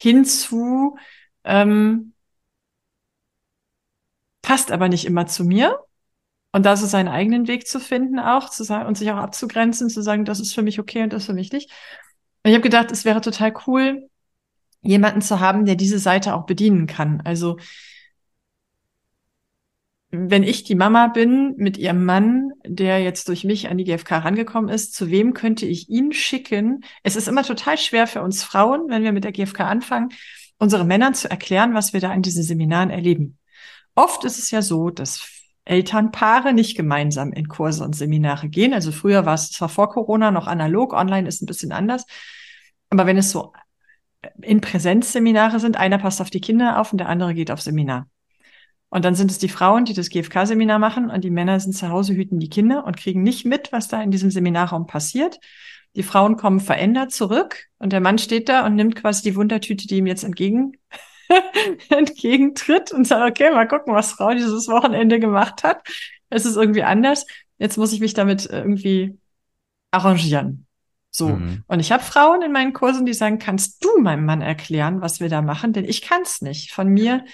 Hinzu, 0.00 0.96
ähm, 1.44 2.14
passt 4.42 4.70
aber 4.70 4.88
nicht 4.88 5.04
immer 5.04 5.26
zu 5.26 5.44
mir. 5.44 5.78
Und 6.52 6.64
da 6.64 6.76
so 6.76 6.86
seinen 6.86 7.08
eigenen 7.08 7.46
Weg 7.46 7.66
zu 7.66 7.78
finden 7.78 8.18
auch, 8.18 8.48
zu 8.48 8.64
sagen 8.64 8.86
und 8.86 8.96
sich 8.96 9.10
auch 9.10 9.18
abzugrenzen, 9.18 9.90
zu 9.90 10.02
sagen, 10.02 10.24
das 10.24 10.40
ist 10.40 10.54
für 10.54 10.62
mich 10.62 10.80
okay 10.80 11.02
und 11.02 11.12
das 11.12 11.26
für 11.26 11.34
mich 11.34 11.52
nicht. 11.52 11.70
Und 12.42 12.50
ich 12.50 12.54
habe 12.54 12.62
gedacht, 12.62 12.90
es 12.90 13.04
wäre 13.04 13.20
total 13.20 13.52
cool, 13.66 14.08
jemanden 14.80 15.20
zu 15.20 15.40
haben, 15.40 15.66
der 15.66 15.74
diese 15.74 15.98
Seite 15.98 16.34
auch 16.34 16.46
bedienen 16.46 16.86
kann. 16.86 17.20
Also 17.24 17.58
wenn 20.10 20.42
ich 20.42 20.64
die 20.64 20.74
Mama 20.74 21.08
bin 21.08 21.54
mit 21.58 21.76
ihrem 21.76 22.04
Mann, 22.04 22.52
der 22.64 23.00
jetzt 23.00 23.28
durch 23.28 23.44
mich 23.44 23.68
an 23.68 23.76
die 23.76 23.84
GfK 23.84 24.18
rangekommen 24.18 24.70
ist, 24.70 24.94
zu 24.94 25.10
wem 25.10 25.34
könnte 25.34 25.66
ich 25.66 25.90
ihn 25.90 26.12
schicken? 26.12 26.82
Es 27.02 27.14
ist 27.14 27.28
immer 27.28 27.42
total 27.42 27.76
schwer 27.76 28.06
für 28.06 28.22
uns 28.22 28.42
Frauen, 28.42 28.88
wenn 28.88 29.02
wir 29.02 29.12
mit 29.12 29.24
der 29.24 29.32
GfK 29.32 29.60
anfangen, 29.60 30.08
unsere 30.58 30.84
Männern 30.84 31.14
zu 31.14 31.30
erklären, 31.30 31.74
was 31.74 31.92
wir 31.92 32.00
da 32.00 32.12
in 32.14 32.22
diesen 32.22 32.42
Seminaren 32.42 32.90
erleben. 32.90 33.38
Oft 33.94 34.24
ist 34.24 34.38
es 34.38 34.50
ja 34.50 34.62
so, 34.62 34.88
dass 34.88 35.28
Elternpaare 35.66 36.54
nicht 36.54 36.76
gemeinsam 36.76 37.32
in 37.32 37.48
Kurse 37.48 37.84
und 37.84 37.94
Seminare 37.94 38.48
gehen. 38.48 38.72
Also 38.72 38.92
früher 38.92 39.26
war 39.26 39.34
es 39.34 39.50
zwar 39.50 39.68
vor 39.68 39.90
Corona 39.90 40.30
noch 40.30 40.46
analog, 40.46 40.94
online 40.94 41.28
ist 41.28 41.42
ein 41.42 41.46
bisschen 41.46 41.72
anders. 41.72 42.06
Aber 42.88 43.04
wenn 43.04 43.18
es 43.18 43.30
so 43.30 43.52
in 44.40 44.62
Präsenzseminare 44.62 45.60
sind, 45.60 45.76
einer 45.76 45.98
passt 45.98 46.22
auf 46.22 46.30
die 46.30 46.40
Kinder 46.40 46.80
auf 46.80 46.92
und 46.92 46.98
der 46.98 47.10
andere 47.10 47.34
geht 47.34 47.50
auf 47.50 47.60
Seminar. 47.60 48.08
Und 48.90 49.04
dann 49.04 49.14
sind 49.14 49.30
es 49.30 49.38
die 49.38 49.48
Frauen, 49.48 49.84
die 49.84 49.92
das 49.92 50.08
GFK-Seminar 50.08 50.78
machen 50.78 51.10
und 51.10 51.22
die 51.22 51.30
Männer 51.30 51.60
sind 51.60 51.74
zu 51.74 51.88
Hause, 51.90 52.14
hüten 52.14 52.38
die 52.38 52.48
Kinder 52.48 52.86
und 52.86 52.96
kriegen 52.96 53.22
nicht 53.22 53.44
mit, 53.44 53.70
was 53.70 53.88
da 53.88 54.02
in 54.02 54.10
diesem 54.10 54.30
Seminarraum 54.30 54.86
passiert. 54.86 55.38
Die 55.94 56.02
Frauen 56.02 56.36
kommen 56.36 56.60
verändert 56.60 57.12
zurück 57.12 57.66
und 57.78 57.92
der 57.92 58.00
Mann 58.00 58.18
steht 58.18 58.48
da 58.48 58.64
und 58.64 58.76
nimmt 58.76 58.94
quasi 58.96 59.22
die 59.22 59.36
Wundertüte, 59.36 59.86
die 59.86 59.98
ihm 59.98 60.06
jetzt 60.06 60.24
entgegen, 60.24 60.72
entgegentritt 61.90 62.92
und 62.92 63.06
sagt, 63.06 63.30
okay, 63.30 63.52
mal 63.52 63.68
gucken, 63.68 63.94
was 63.94 64.12
Frau 64.12 64.32
dieses 64.32 64.68
Wochenende 64.68 65.20
gemacht 65.20 65.64
hat. 65.64 65.86
Es 66.30 66.46
ist 66.46 66.56
irgendwie 66.56 66.82
anders. 66.82 67.26
Jetzt 67.58 67.76
muss 67.76 67.92
ich 67.92 68.00
mich 68.00 68.14
damit 68.14 68.46
irgendwie 68.46 69.18
arrangieren. 69.90 70.66
So. 71.10 71.28
Mhm. 71.28 71.64
Und 71.66 71.80
ich 71.80 71.92
habe 71.92 72.02
Frauen 72.02 72.42
in 72.42 72.52
meinen 72.52 72.72
Kursen, 72.72 73.06
die 73.06 73.14
sagen, 73.14 73.38
kannst 73.38 73.84
du 73.84 73.98
meinem 74.00 74.24
Mann 74.24 74.40
erklären, 74.40 75.00
was 75.00 75.20
wir 75.20 75.28
da 75.28 75.42
machen? 75.42 75.72
Denn 75.72 75.84
ich 75.84 76.02
kann 76.02 76.22
es 76.22 76.42
nicht. 76.42 76.72
Von 76.72 76.88
mir 76.88 77.24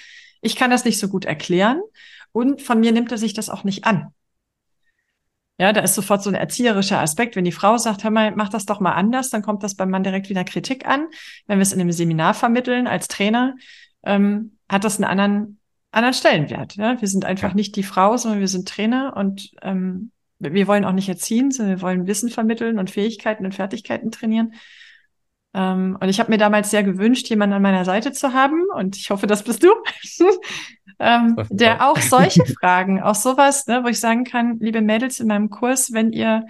ich 0.45 0.57
kann 0.57 0.71
das 0.71 0.85
nicht 0.85 0.99
so 0.99 1.09
gut 1.09 1.25
erklären 1.25 1.81
und 2.33 2.63
von 2.63 2.79
mir 2.79 2.93
nimmt 2.93 3.11
er 3.11 3.19
sich 3.19 3.33
das 3.33 3.49
auch 3.49 3.65
nicht 3.65 3.85
an. 3.85 4.13
Ja, 5.59 5.73
da 5.73 5.81
ist 5.83 5.95
sofort 5.95 6.23
so 6.23 6.31
ein 6.31 6.35
erzieherischer 6.35 7.01
Aspekt. 7.01 7.37
Wenn 7.37 7.45
die 7.45 7.53
Frau 7.53 7.79
sagt, 7.79 8.03
hör 8.03 8.11
mal, 8.11 8.33
mach 8.35 8.49
das 8.49 8.67
doch 8.67 8.81
mal 8.81 8.93
anders, 8.93 9.31
dann 9.31 9.43
kommt 9.43 9.63
das 9.63 9.77
beim 9.77 9.89
Mann 9.89 10.03
direkt 10.03 10.29
wieder 10.29 10.45
Kritik 10.45 10.85
an. 10.87 11.07
Wenn 11.47 11.59
wir 11.59 11.63
es 11.63 11.73
in 11.73 11.81
einem 11.81 11.93
Seminar 11.93 12.35
vermitteln 12.35 12.89
als 12.89 13.07
Trainer, 13.07 13.55
ähm, 14.03 14.59
hat 14.69 14.83
das 14.83 14.97
einen 14.97 15.05
anderen, 15.05 15.61
anderen 15.93 16.15
Stellenwert. 16.15 16.75
Ja? 16.75 17.01
Wir 17.01 17.09
sind 17.09 17.25
einfach 17.25 17.51
ja. 17.51 17.55
nicht 17.55 17.77
die 17.77 17.85
Frau, 17.85 18.17
sondern 18.17 18.41
wir 18.41 18.49
sind 18.49 18.69
Trainer 18.69 19.17
und 19.17 19.53
ähm, 19.63 20.11
wir 20.41 20.67
wollen 20.67 20.85
auch 20.85 20.93
nicht 20.93 21.09
erziehen, 21.09 21.53
sondern 21.53 21.77
wir 21.77 21.83
wollen 21.83 22.07
Wissen 22.09 22.31
vermitteln 22.31 22.81
und 22.81 22.91
Fähigkeiten 22.91 23.47
und 23.47 23.55
Fertigkeiten 23.55 24.11
trainieren. 24.11 24.55
Ähm, 25.55 25.97
und 26.01 26.09
ich 26.09 26.19
habe 26.19 26.33
mir 26.33 26.39
damals 26.39 26.71
sehr 26.71 26.83
gewünscht, 26.83 27.29
jemanden 27.29 27.55
an 27.55 27.63
meiner 27.63 27.85
Seite 27.85 28.13
zu 28.13 28.33
haben, 28.33 28.65
und 28.75 28.97
ich 28.97 29.11
hoffe, 29.11 29.29
das 29.29 29.45
bist 29.45 29.63
du, 29.63 29.73
ähm, 30.99 31.37
der 31.49 31.89
auch. 31.89 31.97
solche 31.99 32.45
Fragen, 32.61 33.01
auch 33.01 33.15
sowas, 33.15 33.67
ne, 33.69 33.85
wo 33.85 33.89
ich 33.89 34.01
sagen 34.01 34.25
kann, 34.25 34.59
liebe 34.59 34.83
Mädels 34.83 35.21
in 35.21 35.29
meinem 35.29 35.51
Kurs, 35.51 35.93
wenn 35.93 36.13
ihr 36.13 36.45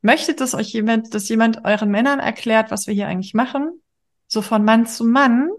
möchtet, 0.00 0.40
dass 0.40 0.54
euch 0.54 0.72
jemand, 0.72 1.14
dass 1.14 1.28
jemand 1.28 1.64
euren 1.64 1.90
Männern 1.90 2.18
erklärt, 2.18 2.70
was 2.70 2.86
wir 2.86 2.94
hier 2.94 3.08
eigentlich 3.08 3.34
machen, 3.34 3.82
so 4.26 4.40
von 4.40 4.64
Mann 4.64 4.86
zu 4.86 5.04
Mann, 5.04 5.50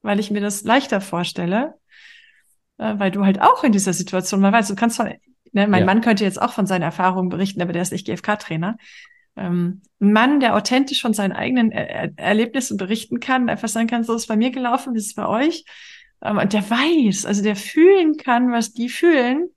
weil 0.00 0.18
ich 0.18 0.30
mir 0.30 0.40
das 0.40 0.64
leichter 0.64 1.02
vorstelle, 1.02 1.74
äh, 2.78 2.94
weil 2.96 3.10
du 3.10 3.26
halt 3.26 3.42
auch 3.42 3.62
in 3.62 3.72
dieser 3.72 3.92
Situation 3.92 4.40
mal 4.40 4.52
weißt, 4.52 4.70
du 4.70 4.74
kannst 4.74 4.96
von, 4.96 5.12
ne, 5.52 5.68
mein 5.68 5.80
ja. 5.80 5.86
Mann 5.86 6.00
könnte 6.00 6.24
jetzt 6.24 6.40
auch 6.40 6.54
von 6.54 6.66
seinen 6.66 6.82
Erfahrungen 6.82 7.28
berichten, 7.28 7.60
aber 7.60 7.74
der 7.74 7.82
ist 7.82 7.92
nicht 7.92 8.06
GFK-Trainer 8.06 8.78
ähm, 9.36 9.82
ein 10.00 10.12
Mann, 10.12 10.40
der 10.40 10.56
authentisch 10.56 11.02
von 11.02 11.14
seinen 11.14 11.32
eigenen 11.32 11.70
er 11.72 12.10
Erlebnissen 12.16 12.76
berichten 12.76 13.20
kann, 13.20 13.48
einfach 13.48 13.68
sagen 13.68 13.86
kann, 13.86 14.04
so 14.04 14.14
ist 14.14 14.26
bei 14.26 14.36
mir 14.36 14.50
gelaufen, 14.50 14.94
wie 14.94 14.98
ist 14.98 15.06
es 15.06 15.14
bei 15.14 15.26
euch? 15.26 15.64
Ähm, 16.22 16.38
und 16.38 16.52
der 16.52 16.68
weiß, 16.68 17.26
also 17.26 17.42
der 17.42 17.56
fühlen 17.56 18.16
kann, 18.16 18.52
was 18.52 18.72
die 18.72 18.88
fühlen. 18.88 19.50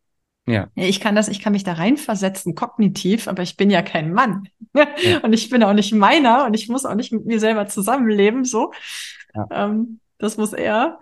Ja. 0.46 0.68
Ich 0.76 1.00
kann 1.00 1.16
das, 1.16 1.28
ich 1.28 1.42
kann 1.42 1.54
mich 1.54 1.64
da 1.64 1.74
reinversetzen, 1.74 2.56
kognitiv, 2.56 3.28
aber 3.28 3.44
ich 3.44 3.56
bin 3.56 3.70
ja 3.70 3.82
kein 3.82 4.14
Mann. 4.14 4.50
Ja. 4.74 4.88
Und 5.24 5.34
ich 5.34 5.50
bin 5.50 5.64
auch 5.64 5.74
nicht 5.74 5.94
meiner 5.94 6.46
und 6.46 6.54
ich 6.54 6.70
muss 6.70 6.86
auch 6.86 6.96
nicht 6.96 7.12
mit 7.12 7.26
mir 7.26 7.40
selber 7.40 7.68
zusammenleben, 7.68 8.46
so. 8.46 8.72
Ja. 9.34 9.48
Ähm, 9.52 10.00
das 10.18 10.38
muss 10.38 10.54
er. 10.54 11.00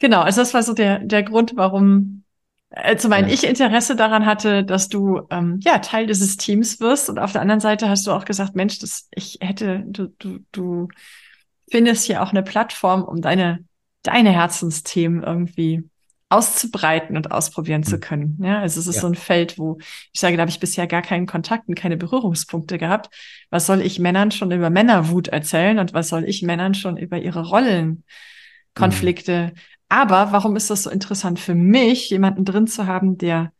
Genau, 0.00 0.20
also 0.20 0.40
das 0.40 0.54
war 0.54 0.62
so 0.62 0.74
der, 0.74 0.98
der 1.00 1.22
Grund, 1.22 1.56
warum 1.56 2.23
äh, 2.76 2.96
zum 2.96 3.12
einen 3.12 3.28
ja. 3.28 3.34
ich 3.34 3.44
Interesse 3.44 3.94
daran 3.94 4.26
hatte, 4.26 4.64
dass 4.64 4.88
du 4.88 5.22
ähm, 5.30 5.60
ja 5.62 5.78
Teil 5.78 6.06
dieses 6.06 6.36
Teams 6.36 6.80
wirst 6.80 7.08
und 7.08 7.18
auf 7.18 7.32
der 7.32 7.40
anderen 7.40 7.60
Seite 7.60 7.88
hast 7.88 8.06
du 8.06 8.12
auch 8.12 8.24
gesagt, 8.24 8.56
Mensch, 8.56 8.80
das 8.80 9.08
ich 9.14 9.38
hätte 9.40 9.84
du 9.86 10.08
du 10.18 10.40
du 10.50 10.88
findest 11.70 12.04
hier 12.04 12.22
auch 12.22 12.30
eine 12.30 12.42
Plattform, 12.42 13.04
um 13.04 13.20
deine 13.20 13.64
deine 14.02 14.30
Herzensthemen 14.30 15.22
irgendwie 15.22 15.88
auszubreiten 16.30 17.16
und 17.16 17.30
ausprobieren 17.30 17.82
mhm. 17.82 17.86
zu 17.86 18.00
können. 18.00 18.38
Ja, 18.42 18.60
also 18.60 18.80
es 18.80 18.88
ist 18.88 18.96
ja. 18.96 19.02
so 19.02 19.06
ein 19.06 19.14
Feld, 19.14 19.56
wo 19.56 19.78
ich 20.12 20.18
sage, 20.18 20.36
da 20.36 20.40
habe 20.40 20.50
ich 20.50 20.58
bisher 20.58 20.88
gar 20.88 21.02
keinen 21.02 21.26
Kontakt 21.26 21.68
und 21.68 21.76
keine 21.76 21.96
Berührungspunkte 21.96 22.76
gehabt. 22.76 23.14
Was 23.50 23.66
soll 23.66 23.82
ich 23.82 24.00
Männern 24.00 24.32
schon 24.32 24.50
über 24.50 24.68
Männerwut 24.68 25.28
erzählen 25.28 25.78
und 25.78 25.94
was 25.94 26.08
soll 26.08 26.24
ich 26.24 26.42
Männern 26.42 26.74
schon 26.74 26.96
über 26.96 27.18
ihre 27.18 27.46
Rollenkonflikte? 27.46 29.52
Mhm. 29.54 29.58
Aber 29.88 30.32
warum 30.32 30.56
ist 30.56 30.70
das 30.70 30.82
so 30.84 30.90
interessant 30.90 31.38
für 31.38 31.54
mich, 31.54 32.10
jemanden 32.10 32.44
drin 32.44 32.66
zu 32.66 32.86
haben, 32.86 33.18
der 33.18 33.52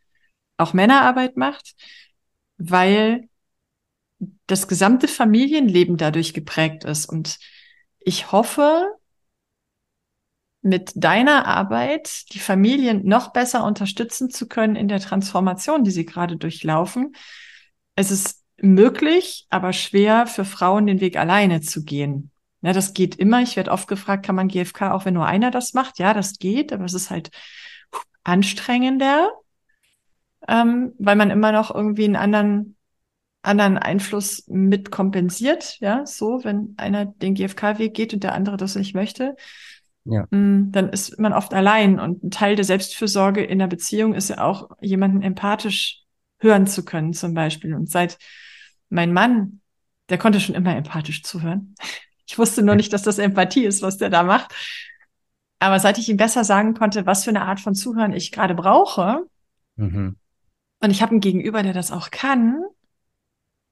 auch 0.57 0.73
Männerarbeit 0.73 1.37
macht? 1.37 1.75
Weil 2.57 3.29
das 4.47 4.67
gesamte 4.67 5.07
Familienleben 5.07 5.97
dadurch 5.97 6.33
geprägt 6.33 6.83
ist. 6.83 7.05
Und 7.05 7.37
ich 7.99 8.31
hoffe, 8.31 8.87
mit 10.61 10.93
deiner 10.95 11.45
Arbeit 11.45 12.33
die 12.33 12.39
Familien 12.39 13.05
noch 13.05 13.31
besser 13.31 13.63
unterstützen 13.63 14.31
zu 14.31 14.47
können 14.47 14.75
in 14.75 14.87
der 14.87 14.99
Transformation, 14.99 15.83
die 15.83 15.91
sie 15.91 16.05
gerade 16.05 16.37
durchlaufen. 16.37 17.15
Es 17.95 18.09
ist 18.09 18.43
möglich, 18.57 19.45
aber 19.49 19.73
schwer 19.73 20.25
für 20.25 20.43
Frauen 20.43 20.87
den 20.87 21.01
Weg 21.01 21.17
alleine 21.17 21.61
zu 21.61 21.83
gehen. 21.83 22.31
Ja, 22.65 22.73
das 22.73 22.93
geht 22.93 23.15
immer. 23.15 23.41
Ich 23.41 23.55
werde 23.55 23.71
oft 23.71 23.87
gefragt, 23.87 24.25
kann 24.25 24.35
man 24.35 24.47
GFK 24.47 24.91
auch, 24.91 25.05
wenn 25.05 25.13
nur 25.13 25.25
einer 25.25 25.51
das 25.51 25.73
macht? 25.73 25.99
Ja, 25.99 26.13
das 26.13 26.39
geht, 26.39 26.73
aber 26.73 26.85
es 26.85 26.93
ist 26.93 27.09
halt 27.09 27.29
anstrengender, 28.23 29.29
ähm, 30.47 30.93
weil 30.97 31.15
man 31.15 31.29
immer 31.29 31.51
noch 31.51 31.73
irgendwie 31.73 32.05
einen 32.05 32.15
anderen 32.15 32.75
anderen 33.43 33.77
Einfluss 33.77 34.43
mit 34.47 34.89
kompensiert, 34.89 35.79
ja, 35.79 36.03
so, 36.07 36.43
wenn 36.43 36.73
einer 36.77 37.05
den 37.05 37.35
GFK-Weg 37.35 37.93
geht 37.93 38.11
und 38.15 38.23
der 38.23 38.33
andere 38.33 38.57
das 38.57 38.75
nicht 38.75 38.95
möchte 38.95 39.35
ja. 40.05 40.27
Mm, 40.29 40.71
dann 40.71 40.89
ist 40.89 41.19
man 41.19 41.33
oft 41.33 41.53
allein. 41.53 41.99
Und 41.99 42.23
ein 42.23 42.31
Teil 42.31 42.55
der 42.55 42.65
Selbstfürsorge 42.65 43.43
in 43.43 43.59
der 43.59 43.67
Beziehung 43.67 44.13
ist 44.13 44.29
ja 44.29 44.43
auch, 44.43 44.69
jemanden 44.79 45.21
empathisch 45.21 46.03
hören 46.39 46.67
zu 46.67 46.85
können, 46.85 47.13
zum 47.13 47.33
Beispiel. 47.33 47.73
Und 47.73 47.89
seit 47.89 48.17
mein 48.89 49.11
Mann, 49.13 49.61
der 50.09 50.19
konnte 50.19 50.39
schon 50.39 50.55
immer 50.55 50.75
empathisch 50.75 51.23
zuhören. 51.23 51.75
Ich 52.27 52.37
wusste 52.37 52.63
nur 52.63 52.75
nicht, 52.75 52.91
dass 52.93 53.03
das 53.03 53.17
Empathie 53.17 53.65
ist, 53.65 53.81
was 53.81 53.97
der 53.97 54.09
da 54.09 54.23
macht. 54.23 54.53
Aber 55.59 55.79
seit 55.79 55.97
ich 55.97 56.09
ihm 56.09 56.17
besser 56.17 56.43
sagen 56.43 56.73
konnte, 56.73 57.05
was 57.05 57.23
für 57.23 57.29
eine 57.29 57.43
Art 57.43 57.59
von 57.59 57.75
Zuhören 57.75 58.13
ich 58.13 58.31
gerade 58.31 58.55
brauche, 58.55 59.25
mhm. 59.75 60.17
und 60.81 60.91
ich 60.91 61.01
habe 61.01 61.11
einen 61.11 61.21
Gegenüber, 61.21 61.63
der 61.63 61.73
das 61.73 61.91
auch 61.91 62.11
kann, 62.11 62.61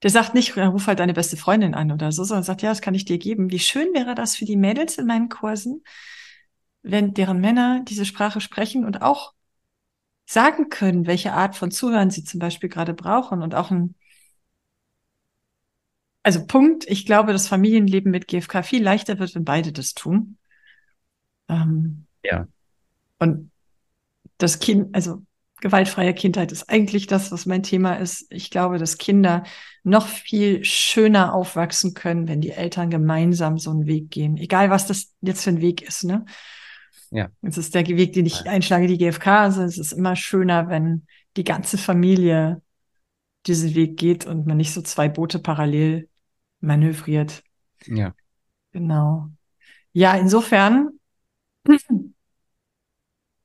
der 0.03 0.09
sagt 0.09 0.33
nicht, 0.33 0.57
ruf 0.57 0.87
halt 0.87 0.99
deine 0.99 1.13
beste 1.13 1.37
Freundin 1.37 1.73
an 1.73 1.91
oder 1.91 2.11
so, 2.11 2.23
sondern 2.25 2.43
sagt, 2.43 2.61
ja, 2.61 2.69
das 2.69 2.81
kann 2.81 2.93
ich 2.93 3.05
dir 3.05 3.17
geben. 3.17 3.51
Wie 3.51 3.59
schön 3.59 3.93
wäre 3.93 4.15
das 4.15 4.35
für 4.35 4.45
die 4.45 4.57
Mädels 4.57 4.97
in 4.97 5.07
meinen 5.07 5.29
Kursen, 5.29 5.81
wenn 6.81 7.13
deren 7.13 7.39
Männer 7.39 7.81
diese 7.87 8.05
Sprache 8.05 8.41
sprechen 8.41 8.83
und 8.85 9.01
auch 9.01 9.33
sagen 10.25 10.69
können, 10.69 11.07
welche 11.07 11.31
Art 11.33 11.55
von 11.55 11.71
Zuhören 11.71 12.09
sie 12.09 12.23
zum 12.25 12.39
Beispiel 12.39 12.69
gerade 12.69 12.93
brauchen 12.93 13.41
und 13.41 13.55
auch 13.55 13.71
ein 13.71 13.95
also 16.23 16.45
Punkt, 16.45 16.85
ich 16.87 17.05
glaube, 17.05 17.33
das 17.33 17.47
Familienleben 17.47 18.09
mit 18.09 18.27
GFK 18.27 18.63
viel 18.63 18.81
leichter 18.81 19.19
wird, 19.19 19.35
wenn 19.35 19.43
beide 19.43 19.73
das 19.73 19.93
tun. 19.93 20.37
Ähm, 21.49 22.07
ja. 22.23 22.47
Und 23.19 23.51
das 24.37 24.59
Kind, 24.59 24.95
also 24.95 25.21
gewaltfreie 25.59 26.13
Kindheit 26.13 26.51
ist 26.51 26.69
eigentlich 26.69 27.07
das, 27.07 27.31
was 27.31 27.45
mein 27.45 27.63
Thema 27.63 27.95
ist. 27.95 28.25
Ich 28.29 28.49
glaube, 28.49 28.77
dass 28.77 28.97
Kinder 28.97 29.43
noch 29.83 30.07
viel 30.07 30.63
schöner 30.63 31.33
aufwachsen 31.33 31.93
können, 31.93 32.27
wenn 32.27 32.41
die 32.41 32.51
Eltern 32.51 32.89
gemeinsam 32.89 33.57
so 33.57 33.71
einen 33.71 33.85
Weg 33.85 34.09
gehen. 34.09 34.37
Egal, 34.37 34.69
was 34.69 34.87
das 34.87 35.13
jetzt 35.21 35.43
für 35.43 35.51
ein 35.51 35.61
Weg 35.61 35.81
ist, 35.81 36.03
ne? 36.03 36.25
Ja. 37.11 37.29
Es 37.41 37.57
ist 37.57 37.75
der 37.75 37.87
Weg, 37.87 38.13
den 38.13 38.25
ich 38.25 38.47
einschlage, 38.47 38.87
die 38.87 38.97
GfK. 38.97 39.43
Also 39.43 39.61
es 39.61 39.77
ist 39.77 39.91
immer 39.91 40.15
schöner, 40.15 40.67
wenn 40.67 41.05
die 41.37 41.43
ganze 41.43 41.77
Familie 41.77 42.61
diesen 43.45 43.75
Weg 43.75 43.97
geht 43.97 44.25
und 44.25 44.47
man 44.47 44.57
nicht 44.57 44.73
so 44.73 44.81
zwei 44.81 45.09
Boote 45.09 45.39
parallel 45.39 46.09
manövriert. 46.63 47.43
Ja. 47.85 48.15
Genau. 48.71 49.29
Ja, 49.91 50.15
insofern 50.15 50.89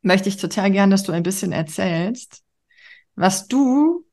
möchte 0.00 0.28
ich 0.28 0.36
total 0.36 0.70
gern, 0.70 0.90
dass 0.90 1.02
du 1.02 1.12
ein 1.12 1.22
bisschen 1.22 1.52
erzählst, 1.52 2.42
was 3.14 3.48
du 3.48 4.06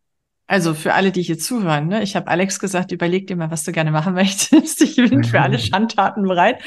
also 0.48 0.76
für 0.76 0.94
alle, 0.94 1.12
die 1.12 1.24
hier 1.24 1.40
zuhören, 1.40 1.88
ne? 1.88 2.04
ich 2.04 2.16
habe 2.16 2.28
Alex 2.28 2.60
gesagt, 2.60 2.92
überleg 2.92 3.26
dir 3.26 3.36
mal, 3.36 3.50
was 3.50 3.64
du 3.64 3.72
gerne 3.72 3.92
machen 3.92 4.14
möchtest. 4.16 4.82
Ich 4.82 4.96
bin 4.96 5.24
für 5.24 5.42
alle 5.42 5.58
Schandtaten 5.60 6.24
bereit. 6.24 6.62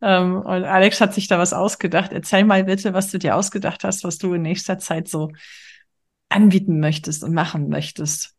Ähm, 0.00 0.36
und 0.36 0.64
Alex 0.64 1.00
hat 1.00 1.12
sich 1.12 1.26
da 1.26 1.38
was 1.38 1.52
ausgedacht. 1.52 2.12
Erzähl 2.12 2.44
mal 2.44 2.64
bitte, 2.64 2.94
was 2.94 3.10
du 3.10 3.18
dir 3.18 3.34
ausgedacht 3.34 3.82
hast, 3.82 4.04
was 4.04 4.18
du 4.18 4.34
in 4.34 4.42
nächster 4.42 4.78
Zeit 4.78 5.08
so 5.08 5.32
anbieten 6.28 6.78
möchtest 6.78 7.24
und 7.24 7.34
machen 7.34 7.68
möchtest. 7.68 8.34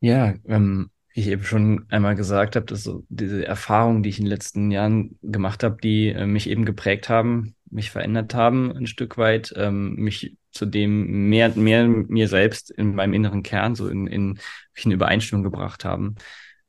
Ja, 0.00 0.34
ähm, 0.46 0.90
ich 1.16 1.28
eben 1.28 1.44
schon 1.44 1.86
einmal 1.88 2.14
gesagt 2.14 2.56
habe, 2.56 2.66
dass 2.66 2.82
so 2.82 3.04
diese 3.08 3.46
Erfahrungen, 3.46 4.02
die 4.02 4.10
ich 4.10 4.18
in 4.18 4.26
den 4.26 4.30
letzten 4.30 4.70
Jahren 4.70 5.18
gemacht 5.22 5.64
habe, 5.64 5.78
die 5.82 6.08
äh, 6.08 6.26
mich 6.26 6.48
eben 6.48 6.66
geprägt 6.66 7.08
haben, 7.08 7.54
mich 7.70 7.90
verändert 7.90 8.34
haben 8.34 8.70
ein 8.76 8.86
Stück 8.86 9.16
weit, 9.16 9.52
ähm, 9.56 9.94
mich 9.94 10.36
zu 10.50 10.66
dem 10.66 11.28
mehr, 11.28 11.50
mehr 11.50 11.88
mir 11.88 12.28
selbst 12.28 12.70
in 12.70 12.94
meinem 12.94 13.14
inneren 13.14 13.42
Kern 13.42 13.74
so 13.74 13.88
in, 13.88 14.06
in, 14.06 14.38
in 14.74 14.90
Übereinstimmung 14.90 15.42
gebracht 15.42 15.84
haben. 15.84 16.16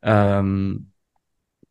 Ähm, 0.01 0.91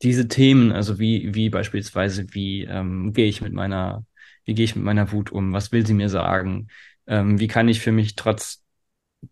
diese 0.02 0.28
Themen, 0.28 0.72
also 0.72 0.98
wie, 0.98 1.34
wie 1.34 1.48
beispielsweise, 1.48 2.26
wie 2.34 2.64
ähm, 2.64 3.12
gehe 3.14 3.26
ich 3.26 3.40
mit 3.40 3.54
meiner, 3.54 4.04
wie 4.44 4.54
gehe 4.54 4.64
ich 4.64 4.76
mit 4.76 4.84
meiner 4.84 5.12
Wut 5.12 5.32
um? 5.32 5.52
Was 5.54 5.72
will 5.72 5.86
sie 5.86 5.94
mir 5.94 6.10
sagen? 6.10 6.68
Ähm, 7.06 7.40
wie 7.40 7.48
kann 7.48 7.68
ich 7.68 7.80
für 7.80 7.92
mich 7.92 8.16
trotz 8.16 8.62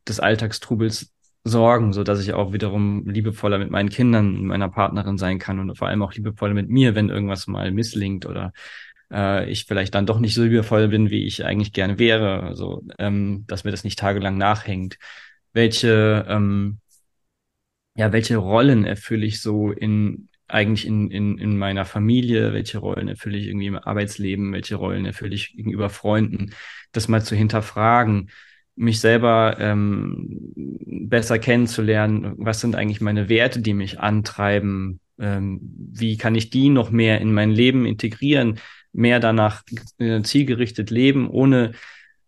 des 0.08 0.20
Alltagstrubels 0.20 1.13
sorgen, 1.44 1.92
so 1.92 2.04
dass 2.04 2.20
ich 2.20 2.32
auch 2.32 2.52
wiederum 2.52 3.06
liebevoller 3.06 3.58
mit 3.58 3.70
meinen 3.70 3.90
Kindern, 3.90 4.36
und 4.36 4.46
meiner 4.46 4.70
Partnerin 4.70 5.18
sein 5.18 5.38
kann 5.38 5.58
und 5.60 5.76
vor 5.76 5.88
allem 5.88 6.02
auch 6.02 6.14
liebevoller 6.14 6.54
mit 6.54 6.68
mir, 6.70 6.94
wenn 6.94 7.10
irgendwas 7.10 7.46
mal 7.46 7.70
misslingt 7.70 8.26
oder 8.26 8.52
äh, 9.12 9.50
ich 9.50 9.66
vielleicht 9.66 9.94
dann 9.94 10.06
doch 10.06 10.20
nicht 10.20 10.34
so 10.34 10.42
liebevoll 10.44 10.88
bin, 10.88 11.10
wie 11.10 11.24
ich 11.26 11.44
eigentlich 11.44 11.72
gerne 11.72 11.98
wäre, 11.98 12.56
so 12.56 12.82
ähm, 12.98 13.44
dass 13.46 13.64
mir 13.64 13.70
das 13.70 13.84
nicht 13.84 13.98
tagelang 13.98 14.38
nachhängt. 14.38 14.98
Welche 15.52 16.26
ähm, 16.28 16.80
ja, 17.96 18.12
welche 18.12 18.36
Rollen 18.36 18.84
erfülle 18.84 19.26
ich 19.26 19.40
so 19.40 19.70
in 19.70 20.28
eigentlich 20.48 20.86
in, 20.86 21.10
in, 21.10 21.38
in 21.38 21.56
meiner 21.56 21.84
Familie, 21.84 22.52
welche 22.52 22.78
Rollen 22.78 23.08
erfülle 23.08 23.38
ich 23.38 23.46
irgendwie 23.46 23.66
im 23.66 23.78
Arbeitsleben, 23.78 24.52
welche 24.52 24.76
Rollen 24.76 25.06
erfülle 25.06 25.34
ich 25.34 25.52
gegenüber 25.56 25.88
Freunden, 25.90 26.52
das 26.92 27.08
mal 27.08 27.24
zu 27.24 27.34
hinterfragen, 27.34 28.30
mich 28.76 29.00
selber 29.00 29.56
ähm, 29.58 30.52
besser 31.08 31.38
kennenzulernen, 31.38 32.34
was 32.38 32.60
sind 32.60 32.74
eigentlich 32.76 33.00
meine 33.00 33.28
Werte, 33.28 33.60
die 33.60 33.74
mich 33.74 34.00
antreiben, 34.00 35.00
ähm, 35.18 35.60
wie 35.92 36.16
kann 36.16 36.34
ich 36.34 36.50
die 36.50 36.68
noch 36.70 36.90
mehr 36.90 37.20
in 37.20 37.32
mein 37.32 37.50
Leben 37.50 37.86
integrieren, 37.86 38.58
mehr 38.92 39.20
danach 39.20 39.62
äh, 39.98 40.22
zielgerichtet 40.22 40.90
leben, 40.90 41.28
ohne, 41.28 41.72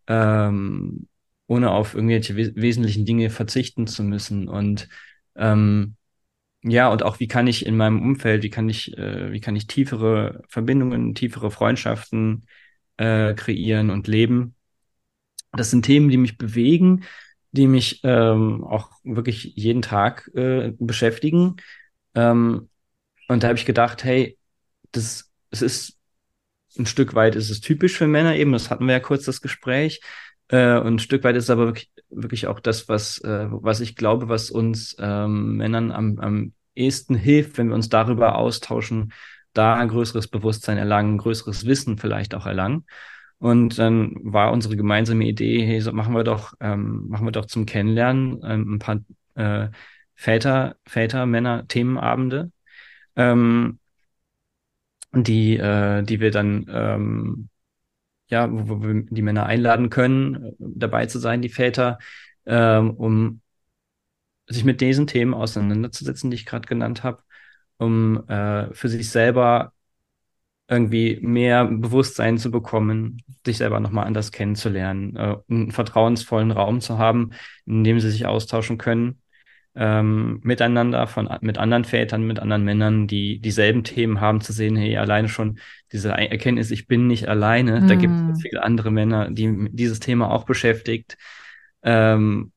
ähm, 0.07 1.09
ohne 1.47 1.71
auf 1.71 1.95
irgendwelche 1.95 2.37
wes 2.37 2.55
wesentlichen 2.57 3.05
Dinge 3.05 3.31
verzichten 3.31 3.87
zu 3.87 4.03
müssen. 4.05 4.49
Und 4.49 4.89
ähm, 5.37 5.97
ja, 6.63 6.89
und 6.89 7.03
auch 7.05 7.21
wie 7.21 7.29
kann 7.29 7.47
ich 7.47 7.65
in 7.67 7.77
meinem 7.77 8.03
Umfeld, 8.03 8.43
wie 8.43 8.51
kann 8.51 8.69
ich, 8.69 8.97
äh, 8.99 9.33
wie 9.33 9.41
kann 9.41 9.57
ich 9.57 9.69
tiefere 9.69 10.43
Verbindungen, 10.49 11.15
tiefere 11.15 11.51
Freundschaften 11.51 12.47
äh, 12.97 13.35
kreieren 13.35 13.91
und 13.91 14.09
leben. 14.09 14.56
Das 15.57 15.71
sind 15.71 15.85
Themen, 15.85 16.09
die 16.09 16.17
mich 16.17 16.39
bewegen, 16.39 17.05
die 17.53 17.67
mich 17.67 18.01
ähm, 18.05 18.65
auch 18.65 18.91
wirklich 19.05 19.53
jeden 19.57 19.83
Tag 19.83 20.31
äh, 20.35 20.73
beschäftigen. 20.79 21.57
Ähm, 22.15 22.69
und 23.29 23.43
da 23.43 23.49
habe 23.49 23.59
ich 23.59 23.67
gedacht, 23.67 24.05
hey, 24.05 24.39
das, 24.93 25.31
es 25.51 25.63
ist 25.63 25.97
ein 26.79 26.87
Stück 26.87 27.15
weit 27.15 27.37
ist 27.37 27.51
es 27.51 27.61
typisch 27.61 27.97
für 27.97 28.07
Männer 28.07 28.37
eben, 28.37 28.53
das 28.53 28.71
hatten 28.71 28.87
wir 28.87 28.93
ja 28.93 29.01
kurz 29.01 29.25
das 29.25 29.41
Gespräch. 29.41 30.01
Äh, 30.49 30.79
und 30.79 30.95
ein 30.95 30.99
Stück 30.99 31.25
weit 31.25 31.37
ist 31.37 31.45
es 31.45 31.51
aber 31.51 31.67
wirklich, 31.67 31.91
wirklich 32.11 32.47
auch 32.47 32.61
das, 32.61 32.89
was, 32.89 33.19
äh, 33.21 33.47
was 33.51 33.81
ich 33.81 33.97
glaube, 33.97 34.29
was 34.29 34.51
uns 34.51 34.97
ähm, 34.99 35.57
Männern 35.57 35.91
am, 35.91 36.19
am 36.19 36.53
ehesten 36.75 37.15
hilft, 37.15 37.59
wenn 37.59 37.69
wir 37.69 37.75
uns 37.75 37.89
darüber 37.89 38.37
austauschen, 38.37 39.13
da 39.53 39.75
ein 39.75 39.89
größeres 39.89 40.29
Bewusstsein 40.29 40.79
erlangen, 40.79 41.19
größeres 41.19 41.67
Wissen 41.67 41.99
vielleicht 41.99 42.35
auch 42.35 42.47
erlangen. 42.47 42.85
Und 43.39 43.79
dann 43.79 44.15
war 44.23 44.53
unsere 44.53 44.77
gemeinsame 44.77 45.27
Idee, 45.27 45.65
hey, 45.67 45.81
so 45.81 45.93
machen 45.93 46.15
wir 46.15 46.25
doch, 46.25 46.55
ähm, 46.61 47.09
machen 47.09 47.27
wir 47.27 47.33
doch 47.33 47.47
zum 47.47 47.67
Kennenlernen 47.67 48.41
ähm, 48.45 48.75
ein 48.75 48.79
paar 48.79 49.01
äh, 49.35 49.71
Väter, 50.15 50.77
Väter, 50.87 51.27
Männer, 51.27 51.67
Themenabende. 51.69 52.51
Ähm, 53.17 53.79
die, 55.13 55.57
äh, 55.57 56.03
die 56.03 56.21
wir 56.21 56.31
dann 56.31 56.67
ähm, 56.69 57.49
ja, 58.29 58.49
wo, 58.51 58.83
wir 58.83 59.03
die 59.11 59.23
Männer 59.23 59.47
einladen 59.47 59.91
können, 59.91 60.55
dabei 60.59 61.07
zu 61.07 61.19
sein, 61.19 61.43
die 61.43 61.49
Väter, 61.49 61.99
ähm, 62.47 62.91
um 62.93 63.41
sich 64.49 64.65
mit 64.65 64.81
diesen 64.81 65.07
Themen 65.07 65.35
auseinanderzusetzen, 65.35 66.31
die 66.31 66.37
ich 66.37 66.47
gerade 66.47 66.67
genannt 66.69 67.03
habe, 67.03 67.23
um 67.79 68.29
äh, 68.29 68.73
für 68.75 68.89
sich 68.89 69.11
selber 69.11 69.73
irgendwie 70.69 71.19
mehr 71.23 71.65
Bewusstsein 71.65 72.39
zu 72.39 72.51
bekommen, 72.51 73.23
sich 73.45 73.59
selber 73.59 73.79
nochmal 73.81 74.07
anders 74.07 74.33
kennenzulernen, 74.33 75.15
äh, 75.17 75.37
einen 75.49 75.71
vertrauensvollen 75.71 76.51
Raum 76.51 76.81
zu 76.81 76.99
haben, 76.99 77.31
in 77.67 77.85
dem 77.85 78.01
sie 78.01 78.11
sich 78.11 78.27
austauschen 78.27 78.77
können, 78.77 79.21
ähm, 79.77 80.41
miteinander, 80.43 81.07
von, 81.07 81.29
mit 81.43 81.59
anderen 81.59 81.85
Vätern, 81.85 82.27
mit 82.27 82.41
anderen 82.41 82.65
Männern, 82.65 83.07
die 83.07 83.39
dieselben 83.41 83.85
Themen 83.85 84.21
haben, 84.21 84.41
zu 84.41 84.53
sehen, 84.53 84.75
hey, 84.75 84.97
alleine 84.97 85.29
schon 85.29 85.59
diese 85.93 86.11
Erkenntnis, 86.11 86.71
ich 86.71 86.87
bin 86.87 87.07
nicht 87.07 87.29
alleine, 87.29 87.83
mm. 87.83 87.89
da 87.89 87.95
gibt 87.95 88.15
es 88.33 88.43
viele 88.43 88.63
andere 88.63 88.91
Männer, 88.91 89.31
die 89.31 89.69
dieses 89.71 90.01
Thema 90.01 90.31
auch 90.31 90.45
beschäftigt, 90.45 91.19
ähm, 91.83 92.53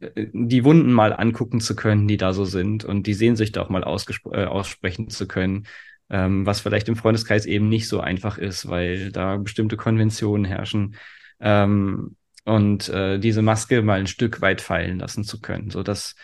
die 0.00 0.64
Wunden 0.64 0.92
mal 0.92 1.12
angucken 1.12 1.60
zu 1.60 1.74
können, 1.74 2.06
die 2.06 2.16
da 2.16 2.32
so 2.32 2.44
sind 2.44 2.84
und 2.84 3.06
die 3.06 3.14
Sehnsucht 3.14 3.56
auch 3.58 3.68
mal 3.68 3.82
äh, 3.82 4.44
aussprechen 4.44 5.10
zu 5.10 5.26
können, 5.26 5.66
ähm, 6.10 6.46
was 6.46 6.60
vielleicht 6.60 6.88
im 6.88 6.96
Freundeskreis 6.96 7.46
eben 7.46 7.68
nicht 7.68 7.88
so 7.88 8.00
einfach 8.00 8.38
ist, 8.38 8.68
weil 8.68 9.12
da 9.12 9.36
bestimmte 9.36 9.76
Konventionen 9.76 10.44
herrschen. 10.44 10.96
Ähm, 11.40 12.16
und 12.44 12.88
äh, 12.88 13.18
diese 13.18 13.42
Maske 13.42 13.82
mal 13.82 14.00
ein 14.00 14.06
Stück 14.06 14.40
weit 14.40 14.60
fallen 14.60 14.98
lassen 14.98 15.24
zu 15.24 15.40
können, 15.40 15.70
so 15.70 15.82
dass 15.82 16.14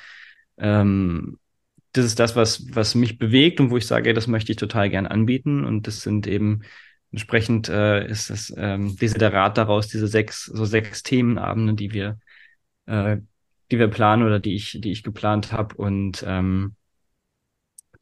ähm, 0.59 1.39
das 1.93 2.07
ist 2.07 2.19
das, 2.19 2.35
was 2.37 2.67
was 2.75 2.95
mich 2.95 3.19
bewegt 3.19 3.61
und 3.61 3.71
wo 3.71 3.77
ich 3.77 3.87
sage, 3.87 4.15
das 4.15 4.27
möchte 4.27 4.53
ich 4.53 4.59
total 4.59 4.91
gern 4.91 5.07
anbieten. 5.07 5.65
Und 5.65 5.87
das 5.87 6.03
sind 6.03 6.27
eben 6.27 6.63
entsprechend 7.13 7.69
äh, 7.69 8.07
ist 8.09 8.31
es 8.31 8.53
ähm, 8.57 8.97
Rat 9.01 9.59
daraus 9.59 9.89
diese 9.89 10.09
sechs 10.09 10.47
so 10.47 10.65
sechs 10.65 11.03
Themenabende, 11.03 11.75
die 11.75 11.93
wir 11.93 12.19
äh, 12.87 13.19
die 13.71 13.79
wir 13.79 13.89
planen 13.89 14.25
oder 14.25 14.41
die 14.41 14.55
ich 14.55 14.79
die 14.81 14.93
ich 14.93 15.03
geplant 15.03 15.53
habe. 15.53 15.77
Und 15.77 16.25
ähm, 16.27 16.75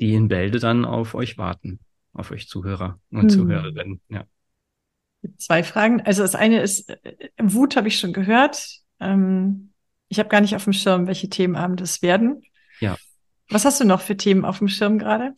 die 0.03 0.15
in 0.15 0.27
Bälde 0.27 0.59
dann 0.59 0.85
auf 0.85 1.15
euch 1.15 1.39
warten, 1.39 1.79
auf 2.13 2.33
euch 2.33 2.49
Zuhörer 2.49 2.99
und 3.13 3.23
hm. 3.23 3.29
Zuhörerinnen. 3.31 4.01
Ja. 4.09 4.25
Zwei 5.39 5.63
Fragen. 5.63 6.01
Also 6.01 6.23
das 6.23 6.35
eine 6.35 6.61
ist, 6.61 6.91
äh, 6.91 7.29
Wut 7.39 7.77
habe 7.77 7.87
ich 7.87 8.01
schon 8.01 8.13
gehört. 8.13 8.81
Ähm, 8.99 9.71
ich 10.09 10.19
habe 10.19 10.29
gar 10.29 10.41
nicht 10.41 10.57
auf 10.57 10.65
dem 10.65 10.73
Schirm, 10.73 11.07
welche 11.07 11.29
Themenabende 11.29 11.85
es 11.85 12.03
werden. 12.03 12.43
Ja. 12.81 12.97
Was 13.49 13.65
hast 13.65 13.81
du 13.81 13.85
noch 13.85 14.01
für 14.01 14.17
Themen 14.17 14.45
auf 14.45 14.59
dem 14.59 14.67
Schirm 14.67 14.99
gerade? 14.99 15.35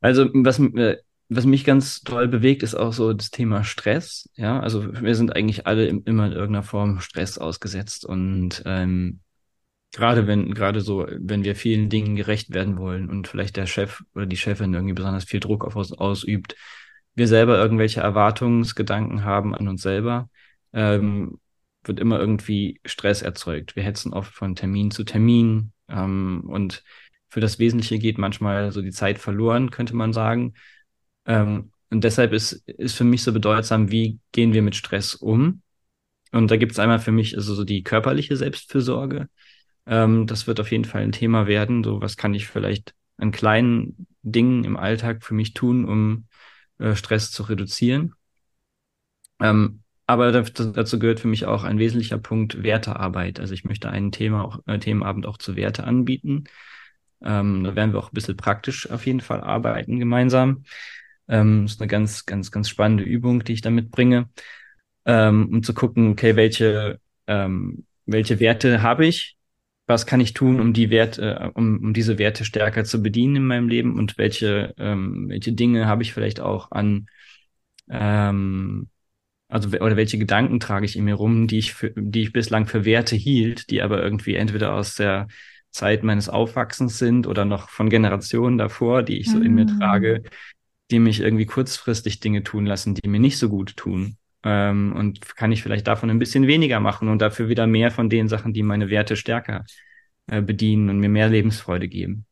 Also 0.00 0.28
was, 0.34 0.58
äh, 0.58 0.96
was 1.28 1.46
mich 1.46 1.64
ganz 1.64 2.00
toll 2.00 2.26
bewegt, 2.26 2.64
ist 2.64 2.74
auch 2.74 2.92
so 2.92 3.12
das 3.12 3.30
Thema 3.30 3.62
Stress. 3.62 4.28
Ja, 4.34 4.58
also 4.58 5.00
wir 5.00 5.14
sind 5.14 5.36
eigentlich 5.36 5.68
alle 5.68 5.86
immer 5.86 6.26
in 6.26 6.32
irgendeiner 6.32 6.64
Form 6.64 6.98
Stress 6.98 7.38
ausgesetzt 7.38 8.04
und 8.04 8.64
ähm, 8.66 9.20
Gerade 9.92 10.26
wenn, 10.26 10.52
gerade 10.54 10.80
so, 10.80 11.06
wenn 11.08 11.44
wir 11.44 11.56
vielen 11.56 11.88
Dingen 11.88 12.14
gerecht 12.14 12.52
werden 12.52 12.76
wollen 12.78 13.08
und 13.08 13.26
vielleicht 13.26 13.56
der 13.56 13.66
Chef 13.66 14.02
oder 14.14 14.26
die 14.26 14.36
Chefin 14.36 14.74
irgendwie 14.74 14.94
besonders 14.94 15.24
viel 15.24 15.40
Druck 15.40 15.64
auf 15.64 15.76
uns 15.76 15.92
ausübt, 15.92 16.56
wir 17.14 17.26
selber 17.26 17.58
irgendwelche 17.58 18.00
Erwartungsgedanken 18.00 19.24
haben 19.24 19.54
an 19.54 19.66
uns 19.66 19.82
selber, 19.82 20.30
ähm, 20.72 21.40
wird 21.84 22.00
immer 22.00 22.20
irgendwie 22.20 22.80
Stress 22.84 23.22
erzeugt. 23.22 23.76
Wir 23.76 23.82
hetzen 23.82 24.12
oft 24.12 24.32
von 24.32 24.54
Termin 24.54 24.90
zu 24.90 25.04
Termin 25.04 25.72
ähm, 25.88 26.44
und 26.46 26.84
für 27.28 27.40
das 27.40 27.58
Wesentliche 27.58 27.98
geht 27.98 28.18
manchmal 28.18 28.72
so 28.72 28.82
die 28.82 28.90
Zeit 28.90 29.18
verloren, 29.18 29.70
könnte 29.70 29.96
man 29.96 30.12
sagen. 30.12 30.54
Ähm, 31.26 31.72
und 31.90 32.04
deshalb 32.04 32.32
ist, 32.32 32.52
ist 32.68 32.96
für 32.96 33.04
mich 33.04 33.22
so 33.22 33.32
bedeutsam, 33.32 33.90
wie 33.90 34.18
gehen 34.32 34.52
wir 34.52 34.62
mit 34.62 34.76
Stress 34.76 35.14
um? 35.14 35.62
Und 36.32 36.50
da 36.50 36.56
gibt 36.56 36.72
es 36.72 36.78
einmal 36.78 36.98
für 36.98 37.12
mich 37.12 37.36
also 37.36 37.54
so 37.54 37.64
die 37.64 37.82
körperliche 37.82 38.36
Selbstfürsorge, 38.36 39.28
ähm, 39.88 40.26
das 40.26 40.46
wird 40.46 40.60
auf 40.60 40.70
jeden 40.70 40.84
Fall 40.84 41.02
ein 41.02 41.12
Thema 41.12 41.46
werden. 41.46 41.82
So, 41.82 42.00
was 42.00 42.16
kann 42.16 42.34
ich 42.34 42.46
vielleicht 42.46 42.94
an 43.16 43.32
kleinen 43.32 44.06
Dingen 44.22 44.64
im 44.64 44.76
Alltag 44.76 45.24
für 45.24 45.34
mich 45.34 45.54
tun, 45.54 45.86
um 45.86 46.26
äh, 46.78 46.94
Stress 46.94 47.30
zu 47.32 47.44
reduzieren? 47.44 48.14
Ähm, 49.40 49.82
aber 50.06 50.32
dazu 50.32 50.98
gehört 50.98 51.20
für 51.20 51.28
mich 51.28 51.46
auch 51.46 51.64
ein 51.64 51.78
wesentlicher 51.78 52.18
Punkt 52.18 52.62
Wertearbeit. 52.62 53.40
Also 53.40 53.54
ich 53.54 53.64
möchte 53.64 53.90
einen 53.90 54.12
Thema 54.12 54.44
auch, 54.44 54.60
äh, 54.66 54.78
Themenabend 54.78 55.26
auch 55.26 55.38
zu 55.38 55.56
Werte 55.56 55.84
anbieten. 55.84 56.44
Ähm, 57.22 57.64
da 57.64 57.74
werden 57.74 57.92
wir 57.92 57.98
auch 57.98 58.12
ein 58.12 58.14
bisschen 58.14 58.36
praktisch 58.36 58.90
auf 58.90 59.06
jeden 59.06 59.20
Fall 59.20 59.40
arbeiten 59.40 59.98
gemeinsam. 59.98 60.64
Ähm, 61.28 61.64
ist 61.64 61.80
eine 61.80 61.88
ganz, 61.88 62.26
ganz, 62.26 62.50
ganz 62.50 62.68
spannende 62.68 63.04
Übung, 63.04 63.44
die 63.44 63.54
ich 63.54 63.60
da 63.60 63.70
mitbringe, 63.70 64.28
ähm, 65.04 65.48
um 65.52 65.62
zu 65.62 65.74
gucken, 65.74 66.12
okay, 66.12 66.36
welche, 66.36 67.00
ähm, 67.26 67.86
welche 68.06 68.40
Werte 68.40 68.82
habe 68.82 69.06
ich 69.06 69.37
was 69.88 70.06
kann 70.06 70.20
ich 70.20 70.34
tun, 70.34 70.60
um 70.60 70.72
die 70.72 70.90
Werte, 70.90 71.40
äh, 71.40 71.50
um, 71.54 71.78
um 71.78 71.94
diese 71.94 72.18
Werte 72.18 72.44
stärker 72.44 72.84
zu 72.84 73.02
bedienen 73.02 73.36
in 73.36 73.46
meinem 73.46 73.68
Leben 73.68 73.98
und 73.98 74.18
welche, 74.18 74.74
ähm, 74.78 75.28
welche 75.28 75.52
Dinge 75.52 75.86
habe 75.86 76.02
ich 76.02 76.12
vielleicht 76.12 76.40
auch 76.40 76.70
an, 76.70 77.06
ähm, 77.90 78.88
also 79.48 79.70
oder 79.70 79.96
welche 79.96 80.18
Gedanken 80.18 80.60
trage 80.60 80.84
ich 80.84 80.94
in 80.94 81.04
mir 81.04 81.14
rum, 81.14 81.46
die 81.46 81.58
ich 81.58 81.72
für, 81.72 81.90
die 81.96 82.20
ich 82.22 82.32
bislang 82.34 82.66
für 82.66 82.84
Werte 82.84 83.16
hielt, 83.16 83.70
die 83.70 83.80
aber 83.80 84.02
irgendwie 84.02 84.34
entweder 84.34 84.74
aus 84.74 84.94
der 84.94 85.26
Zeit 85.70 86.02
meines 86.02 86.28
Aufwachsens 86.28 86.98
sind 86.98 87.26
oder 87.26 87.46
noch 87.46 87.70
von 87.70 87.88
Generationen 87.88 88.58
davor, 88.58 89.02
die 89.02 89.18
ich 89.18 89.30
so 89.30 89.38
mhm. 89.38 89.44
in 89.44 89.54
mir 89.54 89.64
mm. 89.64 89.78
trage, 89.78 90.22
die 90.90 90.98
mich 90.98 91.20
irgendwie 91.20 91.46
kurzfristig 91.46 92.20
Dinge 92.20 92.42
tun 92.42 92.66
lassen, 92.66 92.94
die 92.94 93.08
mir 93.08 93.20
nicht 93.20 93.38
so 93.38 93.48
gut 93.48 93.76
tun. 93.76 94.17
Ähm, 94.44 94.92
und 94.96 95.36
kann 95.36 95.52
ich 95.52 95.62
vielleicht 95.62 95.86
davon 95.86 96.10
ein 96.10 96.18
bisschen 96.18 96.46
weniger 96.46 96.80
machen 96.80 97.08
und 97.08 97.20
dafür 97.20 97.48
wieder 97.48 97.66
mehr 97.66 97.90
von 97.90 98.08
den 98.08 98.28
Sachen, 98.28 98.52
die 98.52 98.62
meine 98.62 98.88
Werte 98.88 99.16
stärker 99.16 99.64
äh, 100.28 100.42
bedienen 100.42 100.90
und 100.90 100.98
mir 100.98 101.08
mehr 101.08 101.28
Lebensfreude 101.28 101.88
geben. 101.88 102.26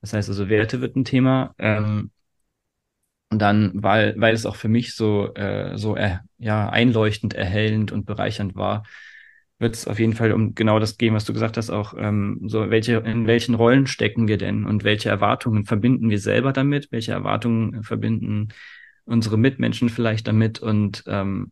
Das 0.00 0.12
heißt 0.12 0.28
also, 0.28 0.48
Werte 0.48 0.80
wird 0.80 0.96
ein 0.96 1.04
Thema. 1.04 1.54
Ähm, 1.58 2.10
und 3.30 3.38
dann, 3.38 3.70
weil, 3.74 4.14
weil 4.18 4.34
es 4.34 4.44
auch 4.46 4.56
für 4.56 4.68
mich 4.68 4.94
so, 4.94 5.32
äh, 5.34 5.76
so 5.78 5.96
äh, 5.96 6.18
ja, 6.38 6.68
einleuchtend, 6.68 7.34
erhellend 7.34 7.92
und 7.92 8.04
bereichernd 8.04 8.56
war, 8.56 8.82
wird 9.60 9.74
es 9.74 9.86
auf 9.86 9.98
jeden 9.98 10.14
Fall 10.14 10.32
um 10.32 10.54
genau 10.54 10.78
das 10.78 10.98
gehen, 10.98 11.14
was 11.14 11.26
du 11.26 11.32
gesagt 11.32 11.56
hast, 11.56 11.70
auch 11.70 11.94
ähm, 11.96 12.40
so, 12.46 12.70
welche, 12.70 12.96
in 12.96 13.26
welchen 13.26 13.54
Rollen 13.54 13.86
stecken 13.86 14.26
wir 14.26 14.38
denn 14.38 14.64
und 14.64 14.84
welche 14.84 15.10
Erwartungen 15.10 15.64
verbinden 15.64 16.10
wir 16.10 16.18
selber 16.18 16.52
damit, 16.52 16.90
welche 16.90 17.12
Erwartungen 17.12 17.82
verbinden 17.84 18.48
unsere 19.10 19.36
Mitmenschen 19.36 19.88
vielleicht 19.88 20.26
damit 20.28 20.60
und 20.60 21.04
ähm, 21.06 21.50